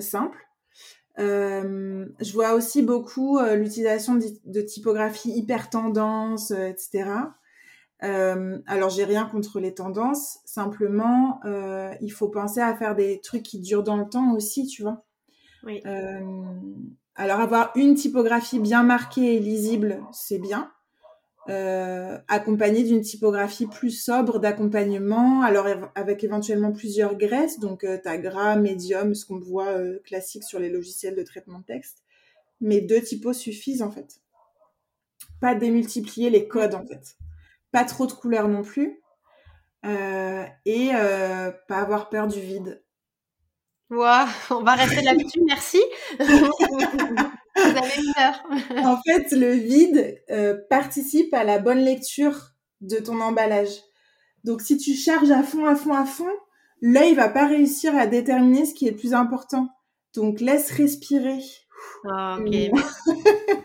simple. 0.00 0.48
Euh, 1.18 2.06
je 2.20 2.32
vois 2.32 2.52
aussi 2.52 2.82
beaucoup 2.82 3.38
euh, 3.38 3.56
l'utilisation 3.56 4.18
de, 4.44 4.60
typographie 4.60 5.30
hyper 5.30 5.68
tendance, 5.68 6.52
euh, 6.52 6.68
etc. 6.68 7.10
alors 8.00 8.90
j'ai 8.90 9.04
rien 9.04 9.24
contre 9.24 9.58
les 9.58 9.74
tendances, 9.74 10.38
simplement 10.44 11.40
il 12.00 12.10
faut 12.10 12.28
penser 12.28 12.60
à 12.60 12.76
faire 12.76 12.94
des 12.94 13.20
trucs 13.20 13.42
qui 13.42 13.58
durent 13.58 13.82
dans 13.82 13.96
le 13.96 14.08
temps 14.08 14.34
aussi, 14.34 14.66
tu 14.66 14.82
vois. 14.82 15.04
Oui. 15.64 15.82
alors 17.16 17.40
avoir 17.40 17.72
une 17.74 17.96
typographie 17.96 18.60
bien 18.60 18.84
marquée 18.84 19.34
et 19.34 19.40
lisible, 19.40 20.00
c'est 20.12 20.38
bien. 20.38 20.70
Euh, 21.48 22.18
accompagné 22.28 22.82
d'une 22.82 23.00
typographie 23.00 23.66
plus 23.66 23.90
sobre 23.90 24.38
d'accompagnement, 24.38 25.40
alors 25.40 25.66
avec 25.94 26.22
éventuellement 26.22 26.72
plusieurs 26.72 27.16
graisses, 27.16 27.58
donc 27.58 27.84
euh, 27.84 27.96
tu 28.02 28.06
as 28.06 28.18
gras, 28.18 28.56
médium, 28.56 29.14
ce 29.14 29.24
qu'on 29.24 29.38
voit 29.38 29.68
euh, 29.68 29.98
classique 30.04 30.44
sur 30.44 30.58
les 30.58 30.68
logiciels 30.68 31.16
de 31.16 31.22
traitement 31.22 31.60
de 31.60 31.64
texte, 31.64 32.02
mais 32.60 32.82
deux 32.82 33.00
typos 33.00 33.32
suffisent 33.32 33.80
en 33.80 33.90
fait. 33.90 34.20
Pas 35.40 35.54
démultiplier 35.54 36.28
les 36.28 36.48
codes 36.48 36.74
en 36.74 36.84
fait. 36.84 37.16
Pas 37.72 37.84
trop 37.84 38.06
de 38.06 38.12
couleurs 38.12 38.48
non 38.48 38.62
plus, 38.62 39.00
et 39.84 40.90
pas 40.92 41.78
avoir 41.78 42.10
peur 42.10 42.26
du 42.26 42.40
vide. 42.40 42.82
Wow, 43.88 44.26
on 44.50 44.62
va 44.62 44.74
rester 44.74 45.00
là-dessus, 45.00 45.40
merci. 45.46 45.80
Heure. 48.18 48.42
en 48.86 49.00
fait, 49.02 49.32
le 49.32 49.52
vide 49.52 50.20
euh, 50.30 50.56
participe 50.68 51.32
à 51.34 51.44
la 51.44 51.58
bonne 51.58 51.78
lecture 51.78 52.52
de 52.80 52.98
ton 52.98 53.20
emballage. 53.20 53.82
Donc, 54.44 54.62
si 54.62 54.76
tu 54.76 54.94
charges 54.94 55.30
à 55.30 55.42
fond, 55.42 55.66
à 55.66 55.74
fond, 55.74 55.94
à 55.94 56.04
fond, 56.04 56.30
l'œil 56.80 57.14
va 57.14 57.28
pas 57.28 57.46
réussir 57.46 57.96
à 57.96 58.06
déterminer 58.06 58.64
ce 58.64 58.74
qui 58.74 58.86
est 58.86 58.92
le 58.92 58.96
plus 58.96 59.14
important. 59.14 59.68
Donc, 60.14 60.40
laisse 60.40 60.70
respirer. 60.70 61.40
Ah, 62.08 62.38
ok. 62.40 62.54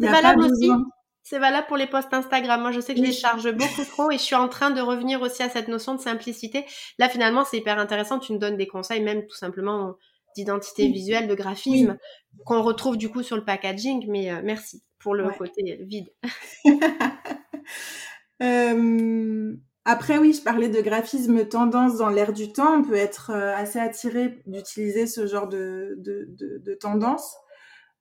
C'est 0.00 0.06
valable 0.06 0.44
aussi. 0.44 0.70
C'est 1.22 1.38
valable 1.38 1.68
pour 1.68 1.76
les 1.76 1.86
posts 1.86 2.12
Instagram. 2.12 2.60
Moi, 2.60 2.72
je 2.72 2.80
sais 2.80 2.92
que 2.92 3.00
je 3.00 3.04
les 3.04 3.12
charge 3.12 3.52
beaucoup 3.52 3.84
trop 3.84 4.10
et 4.10 4.18
je 4.18 4.22
suis 4.22 4.34
en 4.34 4.48
train 4.48 4.70
de 4.70 4.80
revenir 4.80 5.22
aussi 5.22 5.44
à 5.44 5.48
cette 5.48 5.68
notion 5.68 5.94
de 5.94 6.00
simplicité. 6.00 6.64
Là, 6.98 7.08
finalement, 7.08 7.44
c'est 7.44 7.58
hyper 7.58 7.78
intéressant. 7.78 8.18
Tu 8.18 8.32
nous 8.32 8.38
donnes 8.40 8.56
des 8.56 8.66
conseils, 8.66 9.00
même 9.00 9.26
tout 9.28 9.36
simplement 9.36 9.94
d'identité 10.34 10.88
visuelle, 10.88 11.28
de 11.28 11.34
graphisme, 11.34 11.96
qu'on 12.44 12.62
retrouve 12.62 12.96
du 12.96 13.08
coup 13.10 13.22
sur 13.22 13.36
le 13.36 13.44
packaging. 13.44 14.06
Mais 14.08 14.30
euh, 14.30 14.40
merci 14.44 14.82
pour 14.98 15.14
le 15.14 15.30
côté 15.30 15.78
vide. 15.82 16.10
Euh, 18.42 19.54
après, 19.84 20.16
oui, 20.16 20.32
je 20.32 20.40
parlais 20.40 20.70
de 20.70 20.80
graphisme 20.80 21.46
tendance 21.46 21.98
dans 21.98 22.08
l'air 22.08 22.32
du 22.32 22.54
temps. 22.54 22.78
On 22.78 22.82
peut 22.82 22.94
être 22.94 23.32
euh, 23.34 23.54
assez 23.54 23.78
attiré 23.78 24.40
d'utiliser 24.46 25.06
ce 25.06 25.26
genre 25.26 25.46
de, 25.46 25.94
de, 25.98 26.74
tendance. 26.74 27.36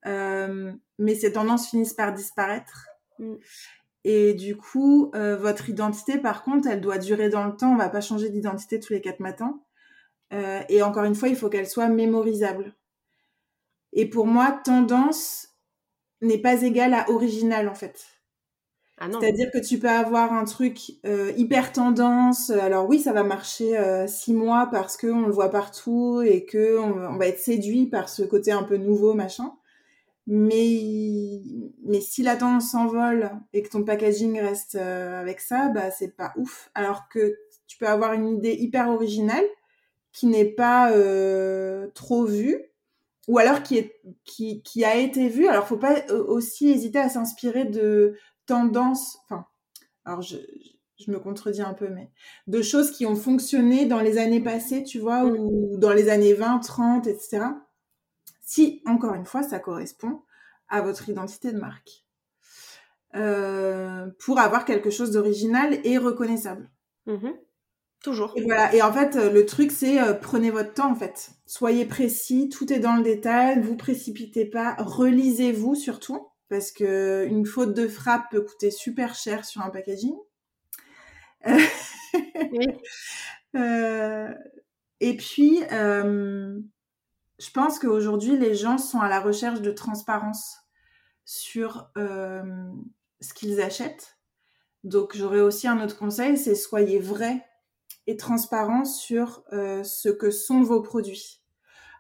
mais 0.06 1.16
ces 1.16 1.34
tendances 1.34 1.70
finissent 1.70 1.94
par 1.94 2.14
disparaître. 2.14 2.88
Mm. 3.20 3.34
Et 4.06 4.34
du 4.34 4.56
coup, 4.56 5.12
votre 5.14 5.68
identité, 5.70 6.18
par 6.18 6.44
contre, 6.44 6.70
elle 6.70 6.80
doit 6.80 7.00
durer 7.00 7.28
dans 7.28 7.44
le 7.44 7.58
temps. 7.58 7.74
On 7.74 7.78
va 7.78 7.90
pas 7.90 8.00
changer 8.00 8.30
d'identité 8.30 8.80
tous 8.80 8.94
les 8.94 9.02
quatre 9.02 9.20
matins. 9.20 9.60
Euh, 10.34 10.62
et 10.70 10.82
encore 10.82 11.04
une 11.04 11.16
fois, 11.16 11.30
il 11.30 11.36
faut 11.36 11.50
qu'elle 11.50 11.68
soit 11.68 11.88
mémorisable. 11.88 12.76
Et 13.94 14.06
pour 14.08 14.28
moi, 14.28 14.60
tendance 14.64 15.48
n'est 16.22 16.38
pas 16.38 16.62
égale 16.62 16.94
à 16.94 17.10
original, 17.10 17.68
en 17.68 17.76
fait. 17.76 18.06
Ah 19.02 19.08
C'est-à-dire 19.10 19.50
que 19.52 19.66
tu 19.66 19.80
peux 19.80 19.90
avoir 19.90 20.34
un 20.34 20.44
truc 20.44 20.92
euh, 21.06 21.32
hyper 21.38 21.72
tendance. 21.72 22.50
Alors 22.50 22.88
oui, 22.88 23.00
ça 23.00 23.14
va 23.14 23.24
marcher 23.24 23.78
euh, 23.78 24.08
six 24.08 24.34
mois 24.34 24.68
parce 24.70 24.98
qu'on 24.98 25.22
le 25.22 25.32
voit 25.32 25.50
partout 25.50 26.22
et 26.22 26.46
que 26.46 26.78
on, 26.78 27.18
va 27.18 27.28
être 27.28 27.40
séduit 27.40 27.86
par 27.86 28.10
ce 28.10 28.24
côté 28.24 28.52
un 28.52 28.64
peu 28.64 28.76
nouveau, 28.76 29.14
machin. 29.14 29.54
Mais, 30.28 31.42
mais 31.86 32.02
si 32.02 32.24
la 32.24 32.36
tendance 32.36 32.72
s'envole 32.72 33.32
et 33.54 33.64
que 33.64 33.70
ton 33.70 33.84
packaging 33.84 34.40
reste 34.40 34.76
avec 34.76 35.40
ça, 35.40 35.70
bah 35.70 35.92
c'est 35.92 36.16
pas 36.16 36.34
ouf. 36.36 36.70
Alors 36.76 37.08
que 37.08 37.38
tu 37.68 37.78
peux 37.78 37.88
avoir 37.88 38.14
une 38.14 38.28
idée 38.28 38.54
hyper 38.54 38.90
originale 38.90 39.46
qui 40.12 40.28
n'est 40.28 40.46
pas 40.46 40.92
euh, 40.92 41.88
trop 41.94 42.26
vu 42.26 42.64
ou 43.28 43.38
alors 43.38 43.62
qui, 43.62 43.78
est, 43.78 44.02
qui, 44.26 44.64
qui 44.64 44.84
a 44.84 44.96
été 44.96 45.30
vu. 45.30 45.48
Alors, 45.48 45.68
faut 45.68 45.78
pas 45.78 46.00
euh, 46.10 46.24
aussi 46.26 46.70
hésiter 46.70 46.98
à 46.98 47.10
s'inspirer 47.10 47.66
de 47.66 48.16
tendances, 48.48 49.20
enfin, 49.26 49.46
alors 50.04 50.24
je, 50.24 50.38
je, 51.00 51.12
me 51.12 51.20
contredis 51.20 51.62
un 51.62 51.76
peu, 51.76 51.90
mais 51.90 52.10
de 52.48 52.64
choses 52.64 52.90
qui 52.90 53.06
ont 53.06 53.16
fonctionné 53.16 53.86
dans 53.86 54.00
les 54.00 54.18
années 54.18 54.42
passées, 54.42 54.84
tu 54.84 54.98
vois, 54.98 55.26
ou 55.26 55.78
dans 55.78 55.94
les 55.94 56.10
années 56.10 56.34
20, 56.34 56.60
30, 56.60 57.06
etc. 57.06 57.46
Si, 58.42 58.82
encore 58.88 59.14
une 59.14 59.26
fois, 59.26 59.44
ça 59.44 59.60
correspond 59.60 60.24
à 60.68 60.82
votre 60.82 61.08
identité 61.08 61.52
de 61.52 61.60
marque. 61.60 62.04
Euh, 63.16 64.08
pour 64.20 64.40
avoir 64.40 64.66
quelque 64.66 64.92
chose 64.92 65.12
d'original 65.12 65.80
et 65.84 65.98
reconnaissable. 65.98 66.70
Mm-hmm. 67.08 67.34
Toujours. 68.04 68.32
Et 68.38 68.44
voilà. 68.44 68.74
Et 68.74 68.82
en 68.82 68.94
fait, 68.94 69.18
euh, 69.18 69.30
le 69.32 69.46
truc, 69.46 69.72
c'est 69.72 70.02
euh, 70.02 70.14
prenez 70.14 70.52
votre 70.52 70.74
temps, 70.74 70.92
en 70.92 70.96
fait. 70.96 71.32
Soyez 71.46 71.86
précis, 71.86 72.48
tout 72.48 72.72
est 72.72 72.80
dans 72.80 72.96
le 72.96 73.04
détail, 73.04 73.62
vous 73.62 73.76
précipitez 73.76 74.46
pas, 74.46 74.76
relisez-vous 74.80 75.76
surtout, 75.76 76.30
parce 76.48 76.72
que 76.72 77.26
une 77.28 77.46
faute 77.46 77.74
de 77.74 77.88
frappe 77.88 78.32
peut 78.32 78.42
coûter 78.42 78.72
super 78.72 79.16
cher 79.16 79.44
sur 79.46 79.62
un 79.62 79.70
packaging. 79.70 80.16
Euh, 83.56 84.32
et 85.00 85.18
puis, 85.18 85.62
je 85.72 87.52
pense 87.52 87.80
qu'aujourd'hui, 87.80 88.38
les 88.38 88.54
gens 88.54 88.78
sont 88.78 89.00
à 89.00 89.10
la 89.10 89.20
recherche 89.20 89.62
de 89.62 89.72
transparence 89.72 90.58
sur 91.26 91.90
ce 91.96 93.34
qu'ils 93.34 93.60
achètent. 93.60 94.20
Donc, 94.84 95.18
j'aurais 95.18 95.42
aussi 95.42 95.68
un 95.68 95.84
autre 95.84 95.98
conseil, 95.98 96.38
c'est 96.38 96.54
soyez 96.54 97.00
vrai 97.00 97.44
et 98.10 98.18
transparent 98.18 98.86
sur 98.86 99.44
euh, 99.54 99.84
ce 99.84 100.10
que 100.10 100.32
sont 100.32 100.64
vos 100.64 100.82
produits. 100.82 101.44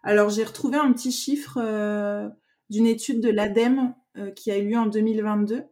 Alors 0.01 0.31
j'ai 0.31 0.43
retrouvé 0.43 0.75
un 0.75 0.91
petit 0.91 1.11
chiffre 1.11 1.59
euh, 1.61 2.27
d'une 2.71 2.87
étude 2.87 3.21
de 3.21 3.29
l'ADEME 3.29 3.93
euh, 4.17 4.31
qui 4.31 4.49
a 4.49 4.57
eu 4.57 4.69
lieu 4.69 4.77
en 4.77 4.87
2022 4.87 5.65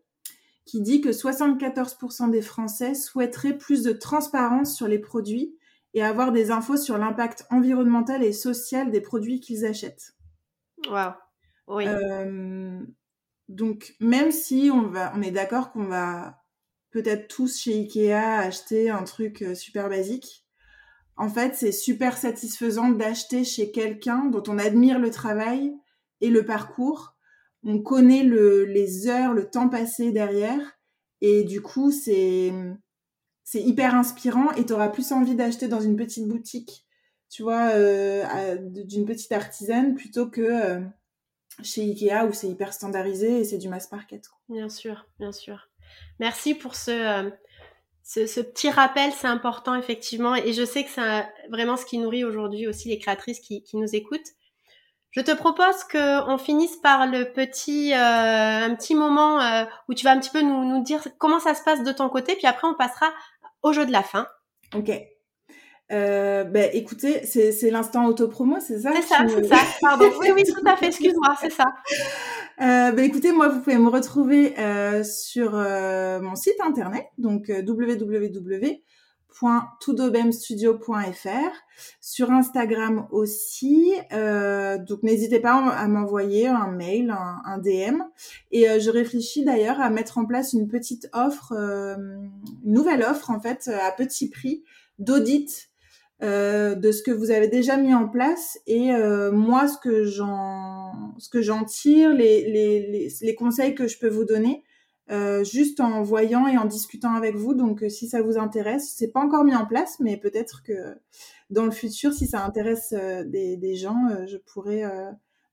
qui 0.64 0.82
dit 0.82 1.02
que 1.02 1.10
74% 1.10 2.30
des 2.30 2.44
Français 2.44 2.94
souhaiteraient 2.94 3.58
plus 3.58 3.82
de 3.82 3.94
transparence 3.94 4.76
sur 4.76 4.88
les 4.88 5.00
produits 5.00 5.58
et 5.96 6.04
avoir 6.04 6.32
des 6.32 6.52
infos 6.52 6.78
sur 6.78 7.00
l'impact 7.00 7.48
environnemental 7.50 8.22
et 8.24 8.34
social 8.34 8.92
des 8.92 9.02
produits 9.02 9.40
qu'ils 9.40 9.66
achètent. 9.66 10.14
Wow. 10.88 11.14
Oui. 11.68 11.86
donc 13.50 13.96
même 14.00 14.32
si 14.32 14.70
on 14.72 14.84
va, 14.84 15.12
on 15.16 15.22
est 15.24 15.32
d'accord 15.32 15.72
qu'on 15.72 15.86
va 15.86 16.37
peut-être 16.98 17.28
tous 17.28 17.60
chez 17.60 17.76
Ikea 17.76 18.40
acheter 18.40 18.90
un 18.90 19.04
truc 19.04 19.44
euh, 19.44 19.54
super 19.54 19.88
basique. 19.88 20.44
En 21.16 21.30
fait, 21.30 21.54
c'est 21.54 21.72
super 21.72 22.18
satisfaisant 22.18 22.90
d'acheter 22.90 23.44
chez 23.44 23.72
quelqu'un 23.72 24.26
dont 24.26 24.42
on 24.48 24.58
admire 24.58 24.98
le 24.98 25.12
travail 25.12 25.76
et 26.22 26.30
le 26.30 26.44
parcours. 26.44 27.16
On 27.64 27.80
connaît 27.84 28.24
le, 28.24 28.66
les 28.66 29.08
heures, 29.08 29.34
le 29.34 29.48
temps 29.48 29.70
passé 29.70 30.12
derrière. 30.12 30.80
Et 31.22 31.44
du 31.44 31.62
coup, 31.62 31.92
c'est, 31.92 32.52
c'est 33.44 33.62
hyper 33.62 33.94
inspirant 33.94 34.52
et 34.54 34.66
tu 34.66 34.74
auras 34.74 34.90
plus 34.90 35.12
envie 35.12 35.36
d'acheter 35.36 35.68
dans 35.68 35.82
une 35.82 35.98
petite 35.98 36.28
boutique, 36.28 36.88
tu 37.30 37.44
vois, 37.44 37.70
euh, 37.74 38.58
d'une 38.60 39.06
petite 39.06 39.32
artisane 39.32 39.94
plutôt 39.94 40.30
que 40.30 40.42
euh, 40.42 40.82
chez 41.62 41.82
Ikea 41.84 42.26
où 42.28 42.34
c'est 42.34 42.50
hyper 42.50 42.74
standardisé 42.74 43.40
et 43.40 43.44
c'est 43.44 43.60
du 43.60 43.70
mass 43.70 43.92
market. 43.92 44.30
Bien 44.50 44.70
sûr, 44.70 45.08
bien 45.20 45.32
sûr. 45.32 45.70
Merci 46.20 46.56
pour 46.56 46.74
euh, 46.90 47.30
ce, 48.04 48.42
petit 48.42 48.70
rappel, 48.70 49.12
c'est 49.12 49.28
important 49.28 49.76
effectivement. 49.76 50.36
Et 50.36 50.54
je 50.54 50.66
sais 50.66 50.84
que 50.84 50.90
c'est 50.90 51.26
vraiment 51.50 51.78
ce 51.78 51.86
qui 51.86 51.98
nourrit 51.98 52.24
aujourd'hui 52.24 52.68
aussi 52.68 52.90
les 52.90 53.00
créatrices 53.00 53.40
qui, 53.40 53.64
qui, 53.64 53.78
nous 53.78 53.96
écoutent. 53.96 54.32
Je 55.12 55.22
te 55.22 55.32
propose 55.32 55.84
qu'on 55.92 56.38
finisse 56.38 56.76
par 56.78 57.08
le 57.08 57.32
petit, 57.32 57.94
euh, 57.94 58.66
un 58.66 58.76
petit 58.76 58.94
moment 58.94 59.42
euh, 59.42 59.66
où 59.88 59.94
tu 59.94 60.04
vas 60.04 60.12
un 60.12 60.20
petit 60.20 60.30
peu 60.30 60.42
nous, 60.42 60.66
nous 60.66 60.84
dire 60.84 61.08
comment 61.18 61.40
ça 61.40 61.56
se 61.56 61.64
passe 61.64 61.84
de 61.84 61.92
ton 61.92 62.10
côté, 62.10 62.36
puis 62.36 62.46
après 62.46 62.68
on 62.68 62.76
passera 62.76 63.12
au 63.64 63.74
jeu 63.74 63.86
de 63.86 63.92
la 63.92 64.04
fin. 64.04 64.28
Ok. 64.76 64.92
Euh, 65.92 66.44
ben, 66.44 66.70
écoutez, 66.74 67.26
c'est 67.26 67.70
l'instant 67.70 68.06
autopromo, 68.06 68.58
c'est 68.60 68.80
ça 68.80 68.92
C'est 68.96 69.08
ça, 69.08 69.26
c'est 69.28 69.46
ça. 69.46 69.58
Pardon. 69.82 70.06
Oui, 70.20 70.32
oui, 70.34 70.44
tout 70.44 70.62
à 70.66 70.76
fait. 70.76 70.88
Excuse-moi, 70.88 71.36
c'est 71.40 71.52
ça. 71.52 71.66
Euh, 72.62 72.92
ben, 72.92 73.00
écoutez, 73.00 73.32
moi, 73.32 73.48
vous 73.48 73.62
pouvez 73.62 73.78
me 73.78 73.90
retrouver 73.90 74.58
euh, 74.60 75.04
sur 75.04 75.52
euh, 75.54 76.20
mon 76.20 76.36
site 76.36 76.60
internet, 76.62 77.06
donc 77.18 77.50
euh, 77.50 77.62
www 77.62 78.82
www.toudobemstudio.fr, 79.42 81.52
sur 82.02 82.32
Instagram 82.32 83.08
aussi. 83.12 83.94
Euh, 84.12 84.78
donc 84.78 85.04
n'hésitez 85.04 85.40
pas 85.40 85.54
à 85.54 85.88
m'envoyer 85.88 86.48
un 86.48 86.72
mail, 86.72 87.12
un, 87.12 87.58
DM. 87.60 88.02
Et 88.52 88.70
euh, 88.70 88.80
je 88.80 88.90
réfléchis 88.90 89.46
d'ailleurs 89.46 89.80
à 89.82 89.90
mettre 89.90 90.18
en 90.18 90.26
place 90.26 90.54
une 90.54 90.68
petite 90.68 91.10
offre, 91.14 91.54
euh, 91.54 91.96
une 92.66 92.74
nouvelle 92.74 93.04
offre 93.04 93.32
en 93.32 93.40
fait 93.40 93.70
à 93.70 93.92
petit 93.92 94.30
prix 94.30 94.64
d'audit 95.00 95.70
euh, 96.24 96.74
de 96.74 96.92
ce 96.92 97.04
que 97.04 97.12
vous 97.12 97.30
avez 97.30 97.48
déjà 97.48 97.78
mis 97.78 97.94
en 97.94 98.08
place 98.08 98.58
et 98.66 98.92
euh, 98.92 99.32
moi 99.32 99.68
ce 99.68 99.78
que 99.78 100.04
j'en 100.04 101.14
ce 101.20 101.30
que 101.30 101.44
j'en 101.44 101.64
tire 101.64 102.12
les, 102.12 102.50
les, 102.50 102.88
les, 102.88 103.08
les, 103.22 103.36
conseils 103.36 103.76
que 103.76 103.88
je 103.88 104.00
peux 104.00 104.10
vous 104.10 104.26
donner 104.26 104.64
euh, 105.12 105.44
juste 105.44 105.80
en 105.80 106.02
voyant 106.02 106.48
et 106.48 106.58
en 106.58 106.66
discutant 106.66 107.14
avec 107.14 107.36
vous. 107.36 107.54
Donc 107.54 107.84
euh, 107.84 107.90
si 107.90 108.10
ça 108.10 108.22
vous 108.22 108.38
intéresse 108.38 108.94
c'est 108.98 109.10
pas 109.10 109.22
encore 109.22 109.44
mis 109.44 109.56
en 109.56 109.66
place 109.66 110.00
mais 110.00 110.18
peut-être 110.18 110.64
que 110.64 110.98
dans 111.52 111.66
le 111.66 111.72
futur 111.72 112.14
si 112.14 112.26
ça 112.26 112.44
intéresse 112.44 112.94
euh, 112.94 113.24
des, 113.24 113.56
des, 113.56 113.76
gens 113.76 114.26
je 114.26 114.38
pourrais 114.38 114.84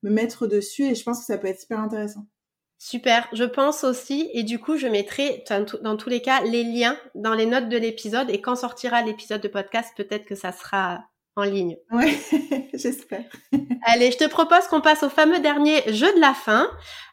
me 0.02 0.10
mettre 0.10 0.46
dessus 0.46 0.84
et 0.84 0.94
je 0.94 1.04
pense 1.04 1.20
que 1.20 1.26
ça 1.26 1.36
peut 1.36 1.48
être 1.48 1.60
super 1.60 1.80
intéressant 1.80 2.26
Super, 2.78 3.28
je 3.32 3.44
pense 3.44 3.84
aussi, 3.84 4.30
et 4.34 4.42
du 4.42 4.58
coup, 4.58 4.76
je 4.76 4.86
mettrai 4.86 5.44
dans 5.82 5.96
tous 5.96 6.08
les 6.08 6.20
cas 6.20 6.42
les 6.42 6.64
liens 6.64 6.98
dans 7.14 7.34
les 7.34 7.46
notes 7.46 7.68
de 7.68 7.78
l'épisode, 7.78 8.28
et 8.30 8.40
quand 8.40 8.56
sortira 8.56 9.02
l'épisode 9.02 9.40
de 9.40 9.48
podcast, 9.48 9.92
peut-être 9.96 10.26
que 10.26 10.34
ça 10.34 10.52
sera 10.52 11.04
en 11.36 11.44
ligne. 11.44 11.76
Ouais, 11.90 12.16
j'espère. 12.74 13.24
Allez, 13.86 14.10
je 14.10 14.18
te 14.18 14.28
propose 14.28 14.66
qu'on 14.66 14.80
passe 14.80 15.02
au 15.02 15.08
fameux 15.08 15.40
dernier 15.40 15.82
jeu 15.92 16.12
de 16.14 16.20
la 16.20 16.34
fin. 16.34 16.70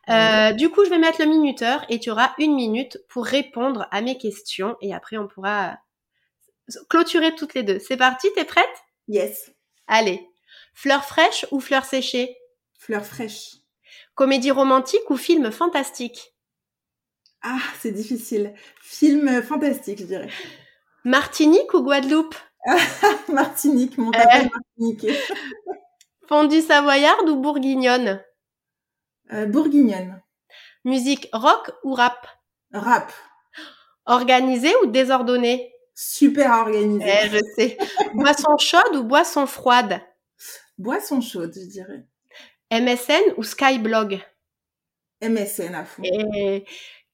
Euh, 0.10 0.52
du 0.54 0.70
coup, 0.70 0.84
je 0.84 0.90
vais 0.90 0.98
mettre 0.98 1.22
le 1.22 1.28
minuteur 1.28 1.86
et 1.90 2.00
tu 2.00 2.12
auras 2.12 2.34
une 2.38 2.56
minute 2.56 2.98
pour 3.08 3.26
répondre 3.26 3.88
à 3.92 4.02
mes 4.02 4.18
questions, 4.18 4.76
et 4.82 4.94
après, 4.94 5.18
on 5.18 5.28
pourra 5.28 5.78
clôturer 6.90 7.36
toutes 7.36 7.54
les 7.54 7.64
deux. 7.64 7.80
C'est 7.80 7.98
parti, 7.98 8.28
t'es 8.36 8.46
prête? 8.46 8.66
Yes. 9.08 9.52
Allez, 9.88 10.28
fleurs 10.74 11.06
fraîches 11.06 11.46
ou 11.52 11.60
fleurs 11.60 11.86
séchées? 11.86 12.36
Fleurs 12.78 13.06
fraîches. 13.06 13.61
Comédie 14.16 14.52
romantique 14.52 15.10
ou 15.10 15.18
film 15.18 15.52
fantastique? 15.52 16.36
Ah, 17.42 17.60
c'est 17.80 17.92
difficile. 17.92 18.54
Film 18.82 19.42
fantastique, 19.42 20.00
je 20.00 20.06
dirais. 20.06 20.30
Martinique 21.04 21.74
ou 21.74 21.82
Guadeloupe? 21.82 22.36
Martinique, 23.30 23.98
mon 23.98 24.12
papa 24.12 24.40
euh... 24.40 24.50
Martinique. 24.54 25.08
Fondue 26.28 26.62
savoyarde 26.62 27.30
ou 27.30 27.38
bourguignonne? 27.38 28.24
Euh, 29.34 29.46
Bourguignonne. 29.46 30.22
Musique 30.86 31.30
rock 31.34 31.72
ou 31.84 31.94
rap? 31.94 32.28
Rap. 32.74 33.12
Organisée 34.06 34.74
ou 34.84 34.88
désordonnée 34.88 35.72
Super 35.94 36.52
organisée. 36.52 37.06
Eh, 37.06 37.30
je 37.30 37.40
sais. 37.56 37.78
boisson 38.16 38.58
chaude 38.58 38.96
ou 38.96 39.04
boisson 39.04 39.46
froide? 39.46 40.02
Boisson 40.78 41.22
chaude, 41.22 41.54
je 41.54 41.70
dirais. 41.70 42.08
MSN 42.72 43.34
ou 43.38 43.44
Skyblog? 43.44 44.20
MSN 45.22 45.76
à 45.76 45.86
fond. 45.86 46.02
Et 46.04 46.66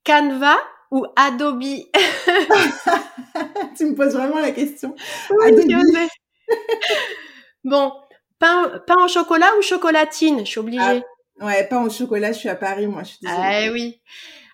Canva 0.06 0.58
ou 0.92 1.06
Adobe? 1.16 1.62
Tu 3.78 3.86
me 3.86 3.96
poses 3.96 4.14
vraiment 4.14 4.40
la 4.40 4.52
question. 4.52 4.96
Oui, 5.30 5.48
Adobe. 5.48 6.08
bon, 7.64 7.94
pain, 8.40 8.82
pain 8.86 9.04
au 9.04 9.08
chocolat 9.08 9.50
ou 9.58 9.62
chocolatine? 9.62 10.40
Je 10.40 10.52
suis 10.52 10.60
obligée. 10.60 11.04
Ah, 11.40 11.46
ouais, 11.46 11.68
pain 11.68 11.84
au 11.84 11.90
chocolat, 11.90 12.32
je 12.32 12.40
suis 12.40 12.50
à 12.50 12.56
Paris, 12.56 12.88
moi, 12.88 13.04
je 13.04 13.10
suis 13.10 13.20
désolée. 13.22 13.42
Ah 13.42 13.72
oui. 13.72 14.02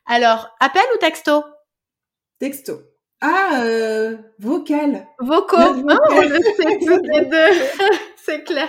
Alors, 0.05 0.53
appel 0.59 0.83
ou 0.95 0.97
texto? 0.97 1.43
Texto. 2.39 2.81
Ah, 3.25 3.61
euh, 3.63 4.17
vocal. 4.37 5.07
Vocaux. 5.19 5.55
Oh, 5.57 5.75
je 6.23 6.41
sais 6.57 6.77
toutes 6.85 7.07
les 7.07 7.25
deux. 7.25 7.65
C'est 8.17 8.43
clair. 8.43 8.67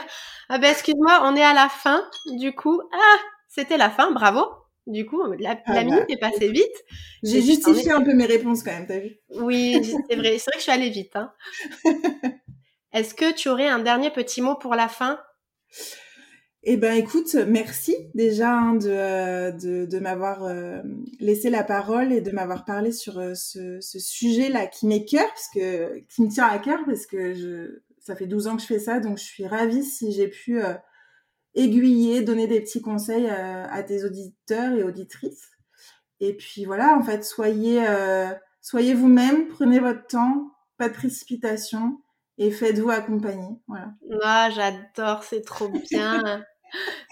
Ah 0.49 0.59
ben 0.59 0.71
excuse-moi, 0.71 1.23
on 1.25 1.35
est 1.35 1.43
à 1.43 1.55
la 1.55 1.69
fin. 1.69 2.09
Du 2.39 2.55
coup, 2.55 2.81
ah, 2.93 3.19
c'était 3.49 3.77
la 3.77 3.91
fin. 3.91 4.13
Bravo. 4.13 4.47
Du 4.87 5.07
coup, 5.07 5.21
la, 5.41 5.59
Ah 5.67 5.75
la 5.75 5.81
bah, 5.81 5.85
minute 5.85 6.05
est 6.09 6.21
passée 6.21 6.53
vite. 6.53 6.85
J'ai 7.25 7.43
justifié 7.43 7.91
un 7.91 8.03
peu 8.03 8.15
mes 8.15 8.27
réponses 8.27 8.63
quand 8.63 8.71
même, 8.71 8.87
t'as 8.87 9.01
vu 9.01 9.17
Oui, 9.31 9.83
c'est 10.09 10.15
vrai. 10.15 10.39
C'est 10.39 10.51
vrai 10.51 10.53
que 10.53 10.59
je 10.59 10.63
suis 10.63 10.73
allée 10.73 10.91
vite. 10.91 11.17
Hein. 11.17 11.33
Est-ce 12.93 13.13
que 13.13 13.33
tu 13.33 13.49
aurais 13.49 13.67
un 13.67 13.81
dernier 13.81 14.11
petit 14.11 14.41
mot 14.41 14.55
pour 14.55 14.77
la 14.77 14.87
fin? 14.87 15.19
Eh 16.67 16.79
ben, 16.79 16.95
écoute, 16.95 17.35
merci 17.35 17.95
déjà 18.15 18.51
hein, 18.51 18.75
de, 18.75 18.89
euh, 18.89 19.51
de, 19.53 19.85
de 19.85 19.99
m'avoir 19.99 20.45
euh, 20.45 20.81
laissé 21.21 21.51
la 21.51 21.63
parole 21.63 22.11
et 22.11 22.23
de 22.23 22.31
m'avoir 22.31 22.65
parlé 22.65 22.91
sur 22.91 23.19
euh, 23.19 23.35
ce, 23.35 23.81
ce 23.83 23.99
sujet-là 23.99 24.67
qui 24.67 24.87
m'est 24.87 25.05
cœur, 25.05 25.27
parce 25.29 25.49
que 25.55 25.99
qui 26.09 26.23
me 26.23 26.29
tient 26.31 26.47
à 26.47 26.59
cœur, 26.59 26.81
parce 26.87 27.05
que 27.05 27.35
je, 27.35 27.83
ça 27.99 28.17
fait 28.17 28.27
12 28.27 28.47
ans 28.47 28.57
que 28.57 28.63
je 28.63 28.67
fais 28.67 28.79
ça, 28.79 28.99
donc 28.99 29.19
je 29.19 29.25
suis 29.25 29.47
ravie 29.47 29.85
si 29.85 30.11
j'ai 30.13 30.29
pu 30.29 30.63
euh, 30.65 30.73
aiguiller, 31.55 32.23
donner 32.23 32.47
des 32.47 32.63
petits 32.63 32.81
conseils 32.81 33.29
à 33.29 33.83
tes 33.83 34.05
auditeurs 34.05 34.73
et 34.73 34.83
auditrices. 34.83 35.51
Et 36.21 36.35
puis 36.35 36.65
voilà, 36.65 36.97
en 36.97 37.03
fait, 37.03 37.25
soyez, 37.25 37.85
soyez 38.61 38.95
vous-même, 38.95 39.49
prenez 39.49 39.79
votre 39.79 40.07
temps, 40.07 40.51
pas 40.79 40.89
de 40.89 40.95
précipitation 40.95 42.01
et 42.39 42.51
faites-vous 42.51 42.91
accompagner. 42.91 43.57
Voilà. 43.69 43.93
Ah, 44.23 44.51
j'adore, 44.51 45.23
c'est 45.23 45.43
trop 45.43 45.69
bien. 45.69 46.45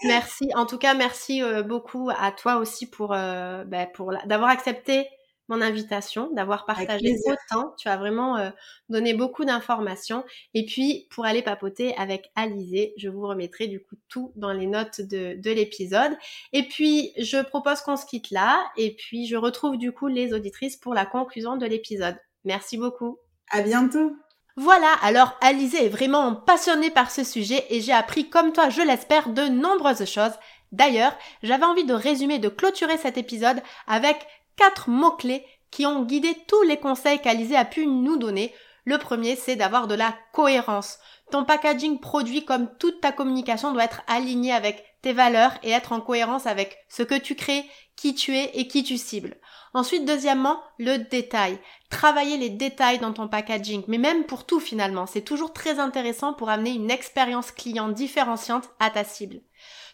merci. 0.03 0.49
En 0.55 0.65
tout 0.65 0.77
cas, 0.77 0.93
merci 0.93 1.41
euh, 1.43 1.63
beaucoup 1.63 2.09
à 2.17 2.31
toi 2.31 2.57
aussi 2.57 2.89
pour, 2.89 3.13
euh, 3.13 3.63
pour 3.93 4.11
la- 4.11 4.25
d'avoir 4.25 4.49
accepté 4.49 5.07
mon 5.49 5.61
invitation, 5.61 6.31
d'avoir 6.33 6.65
partagé 6.65 7.17
autant. 7.27 7.73
Tu 7.77 7.89
as 7.89 7.97
vraiment 7.97 8.37
euh, 8.37 8.49
donné 8.89 9.13
beaucoup 9.13 9.43
d'informations. 9.43 10.23
Et 10.53 10.65
puis, 10.65 11.07
pour 11.11 11.25
aller 11.25 11.41
papoter 11.41 11.93
avec 11.97 12.31
Alizé, 12.35 12.93
je 12.97 13.09
vous 13.09 13.27
remettrai 13.27 13.67
du 13.67 13.81
coup 13.83 13.95
tout 14.07 14.31
dans 14.37 14.53
les 14.53 14.67
notes 14.67 15.01
de, 15.01 15.35
de 15.37 15.51
l'épisode. 15.51 16.13
Et 16.53 16.63
puis, 16.63 17.11
je 17.17 17.43
propose 17.43 17.81
qu'on 17.81 17.97
se 17.97 18.05
quitte 18.05 18.31
là. 18.31 18.63
Et 18.77 18.95
puis, 18.95 19.27
je 19.27 19.35
retrouve 19.35 19.77
du 19.77 19.91
coup 19.91 20.07
les 20.07 20.33
auditrices 20.33 20.77
pour 20.77 20.93
la 20.93 21.05
conclusion 21.05 21.57
de 21.57 21.65
l'épisode. 21.65 22.15
Merci 22.45 22.77
beaucoup. 22.77 23.19
À 23.51 23.61
bientôt. 23.61 24.15
Voilà, 24.55 24.93
alors 25.01 25.33
Alizé 25.41 25.85
est 25.85 25.89
vraiment 25.89 26.35
passionnée 26.35 26.91
par 26.91 27.09
ce 27.09 27.23
sujet 27.23 27.65
et 27.69 27.81
j'ai 27.81 27.91
appris 27.91 28.29
comme 28.29 28.53
toi, 28.53 28.69
je 28.69 28.81
l'espère, 28.81 29.29
de 29.29 29.47
nombreuses 29.47 30.05
choses. 30.05 30.33
D'ailleurs, 30.71 31.15
j'avais 31.41 31.65
envie 31.65 31.85
de 31.85 31.93
résumer, 31.93 32.37
de 32.37 32.49
clôturer 32.49 32.97
cet 32.97 33.17
épisode 33.17 33.61
avec 33.87 34.17
quatre 34.55 34.89
mots-clés 34.89 35.43
qui 35.71 35.87
ont 35.87 36.03
guidé 36.03 36.37
tous 36.47 36.61
les 36.63 36.77
conseils 36.77 37.19
qu'Alizé 37.19 37.55
a 37.55 37.65
pu 37.65 37.87
nous 37.87 38.17
donner. 38.17 38.53
Le 38.85 38.99
premier, 38.99 39.35
c'est 39.35 39.55
d'avoir 39.55 39.87
de 39.87 39.95
la 39.95 40.13
cohérence. 40.33 40.99
Ton 41.31 41.45
packaging 41.45 41.99
produit 41.99 42.45
comme 42.45 42.69
toute 42.77 43.01
ta 43.01 43.11
communication 43.11 43.71
doit 43.71 43.85
être 43.85 44.03
aligné 44.07 44.53
avec 44.53 44.92
tes 45.03 45.13
valeurs 45.13 45.53
et 45.61 45.69
être 45.69 45.91
en 45.91 46.01
cohérence 46.01 46.47
avec 46.47 46.79
ce 46.89 47.03
que 47.03 47.17
tu 47.17 47.35
crées, 47.35 47.65
qui 47.95 48.15
tu 48.15 48.35
es 48.35 48.51
et 48.55 48.67
qui 48.67 48.83
tu 48.83 48.97
cibles. 48.97 49.37
Ensuite, 49.75 50.05
deuxièmement, 50.05 50.59
le 50.79 50.97
détail. 50.97 51.59
Travailler 51.89 52.37
les 52.37 52.49
détails 52.49 52.99
dans 52.99 53.13
ton 53.13 53.27
packaging, 53.27 53.83
mais 53.87 53.97
même 53.99 54.23
pour 54.23 54.45
tout 54.45 54.59
finalement. 54.59 55.05
C'est 55.05 55.21
toujours 55.21 55.53
très 55.53 55.79
intéressant 55.79 56.33
pour 56.33 56.49
amener 56.49 56.71
une 56.71 56.89
expérience 56.89 57.51
client 57.51 57.89
différenciante 57.89 58.69
à 58.79 58.89
ta 58.89 59.03
cible. 59.03 59.41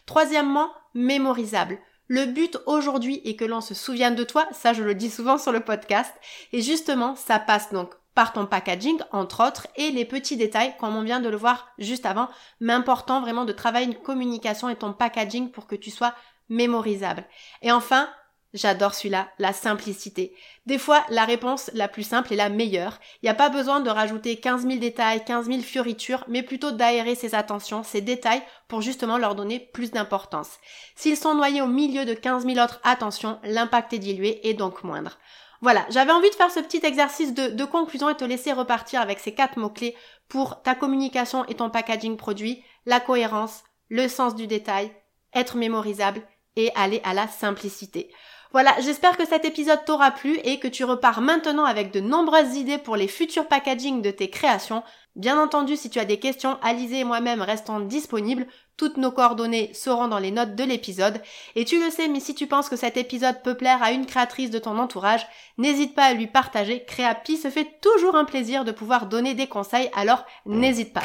Troisièmement, 0.06 0.70
mémorisable. 0.94 1.78
Le 2.06 2.26
but 2.26 2.58
aujourd'hui 2.66 3.20
est 3.24 3.36
que 3.36 3.44
l'on 3.44 3.60
se 3.60 3.74
souvienne 3.74 4.16
de 4.16 4.24
toi, 4.24 4.48
ça 4.52 4.72
je 4.72 4.82
le 4.82 4.94
dis 4.94 5.10
souvent 5.10 5.38
sur 5.38 5.52
le 5.52 5.60
podcast, 5.60 6.12
et 6.52 6.60
justement 6.60 7.14
ça 7.14 7.38
passe 7.38 7.72
donc 7.72 7.92
par 8.14 8.32
ton 8.32 8.46
packaging 8.46 8.98
entre 9.12 9.46
autres 9.46 9.66
et 9.76 9.90
les 9.90 10.04
petits 10.04 10.36
détails 10.36 10.74
comme 10.78 10.96
on 10.96 11.02
vient 11.02 11.20
de 11.20 11.28
le 11.28 11.36
voir 11.36 11.68
juste 11.78 12.06
avant, 12.06 12.28
mais 12.60 12.72
important 12.72 13.20
vraiment 13.20 13.44
de 13.44 13.52
travailler 13.52 13.86
une 13.86 13.94
communication 13.94 14.68
et 14.68 14.76
ton 14.76 14.92
packaging 14.92 15.50
pour 15.50 15.66
que 15.66 15.76
tu 15.76 15.90
sois 15.90 16.14
mémorisable. 16.48 17.24
Et 17.62 17.70
enfin, 17.70 18.08
J'adore 18.52 18.94
celui-là, 18.94 19.28
la 19.38 19.52
simplicité. 19.52 20.34
Des 20.66 20.78
fois, 20.78 21.04
la 21.08 21.24
réponse 21.24 21.70
la 21.72 21.86
plus 21.86 22.02
simple 22.02 22.32
est 22.32 22.36
la 22.36 22.48
meilleure. 22.48 22.98
Il 23.22 23.26
n'y 23.26 23.30
a 23.30 23.34
pas 23.34 23.48
besoin 23.48 23.78
de 23.78 23.90
rajouter 23.90 24.40
15 24.40 24.66
000 24.66 24.80
détails, 24.80 25.24
15 25.24 25.46
000 25.46 25.60
fioritures, 25.60 26.24
mais 26.26 26.42
plutôt 26.42 26.72
d'aérer 26.72 27.14
ses 27.14 27.36
attentions, 27.36 27.84
ses 27.84 28.00
détails, 28.00 28.42
pour 28.66 28.82
justement 28.82 29.18
leur 29.18 29.36
donner 29.36 29.60
plus 29.60 29.92
d'importance. 29.92 30.58
S'ils 30.96 31.16
sont 31.16 31.34
noyés 31.34 31.62
au 31.62 31.68
milieu 31.68 32.04
de 32.04 32.14
15 32.14 32.44
000 32.44 32.58
autres 32.58 32.80
attentions, 32.82 33.38
l'impact 33.44 33.92
est 33.92 34.00
dilué 34.00 34.40
et 34.48 34.54
donc 34.54 34.82
moindre. 34.82 35.18
Voilà, 35.62 35.84
j'avais 35.90 36.12
envie 36.12 36.30
de 36.30 36.34
faire 36.34 36.50
ce 36.50 36.60
petit 36.60 36.80
exercice 36.84 37.34
de, 37.34 37.64
conclusion 37.64 38.08
et 38.08 38.16
te 38.16 38.24
laisser 38.24 38.52
repartir 38.52 39.00
avec 39.00 39.18
ces 39.18 39.34
quatre 39.34 39.58
mots-clés 39.58 39.94
pour 40.28 40.62
ta 40.62 40.74
communication 40.74 41.44
et 41.46 41.54
ton 41.54 41.68
packaging 41.68 42.16
produit, 42.16 42.62
la 42.86 42.98
cohérence, 42.98 43.62
le 43.88 44.08
sens 44.08 44.34
du 44.34 44.46
détail, 44.46 44.90
être 45.34 45.56
mémorisable 45.56 46.22
et 46.56 46.72
aller 46.74 47.02
à 47.04 47.12
la 47.12 47.28
simplicité. 47.28 48.10
Voilà, 48.52 48.74
j'espère 48.80 49.16
que 49.16 49.26
cet 49.26 49.44
épisode 49.44 49.84
t'aura 49.84 50.10
plu 50.10 50.38
et 50.42 50.58
que 50.58 50.66
tu 50.66 50.82
repars 50.82 51.20
maintenant 51.20 51.64
avec 51.64 51.92
de 51.92 52.00
nombreuses 52.00 52.56
idées 52.56 52.78
pour 52.78 52.96
les 52.96 53.06
futurs 53.06 53.46
packaging 53.46 54.02
de 54.02 54.10
tes 54.10 54.28
créations. 54.28 54.82
Bien 55.14 55.40
entendu, 55.40 55.76
si 55.76 55.88
tu 55.90 56.00
as 56.00 56.04
des 56.04 56.18
questions, 56.18 56.58
Alizé 56.62 57.00
et 57.00 57.04
moi-même 57.04 57.42
restons 57.42 57.80
disponibles. 57.80 58.48
Toutes 58.80 58.96
nos 58.96 59.10
coordonnées 59.10 59.72
seront 59.74 60.08
dans 60.08 60.18
les 60.18 60.30
notes 60.30 60.54
de 60.54 60.64
l'épisode. 60.64 61.20
Et 61.54 61.66
tu 61.66 61.84
le 61.84 61.90
sais, 61.90 62.08
mais 62.08 62.18
si 62.18 62.34
tu 62.34 62.46
penses 62.46 62.70
que 62.70 62.76
cet 62.76 62.96
épisode 62.96 63.42
peut 63.44 63.54
plaire 63.54 63.82
à 63.82 63.92
une 63.92 64.06
créatrice 64.06 64.50
de 64.50 64.58
ton 64.58 64.78
entourage, 64.78 65.26
n'hésite 65.58 65.94
pas 65.94 66.04
à 66.04 66.14
lui 66.14 66.26
partager. 66.26 66.82
Créapi 66.86 67.36
se 67.36 67.50
fait 67.50 67.68
toujours 67.82 68.16
un 68.16 68.24
plaisir 68.24 68.64
de 68.64 68.72
pouvoir 68.72 69.04
donner 69.04 69.34
des 69.34 69.48
conseils, 69.48 69.90
alors 69.94 70.24
n'hésite 70.46 70.94
pas. 70.94 71.02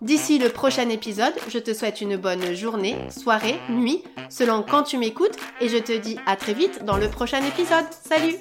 D'ici 0.00 0.38
le 0.38 0.48
prochain 0.48 0.88
épisode, 0.88 1.34
je 1.48 1.58
te 1.58 1.74
souhaite 1.74 2.00
une 2.00 2.16
bonne 2.16 2.54
journée, 2.54 2.96
soirée, 3.10 3.60
nuit, 3.68 4.02
selon 4.30 4.62
quand 4.62 4.84
tu 4.84 4.96
m'écoutes, 4.96 5.36
et 5.60 5.68
je 5.68 5.76
te 5.76 5.92
dis 5.92 6.16
à 6.24 6.36
très 6.36 6.54
vite 6.54 6.86
dans 6.86 6.96
le 6.96 7.10
prochain 7.10 7.44
épisode. 7.44 7.84
Salut 8.02 8.38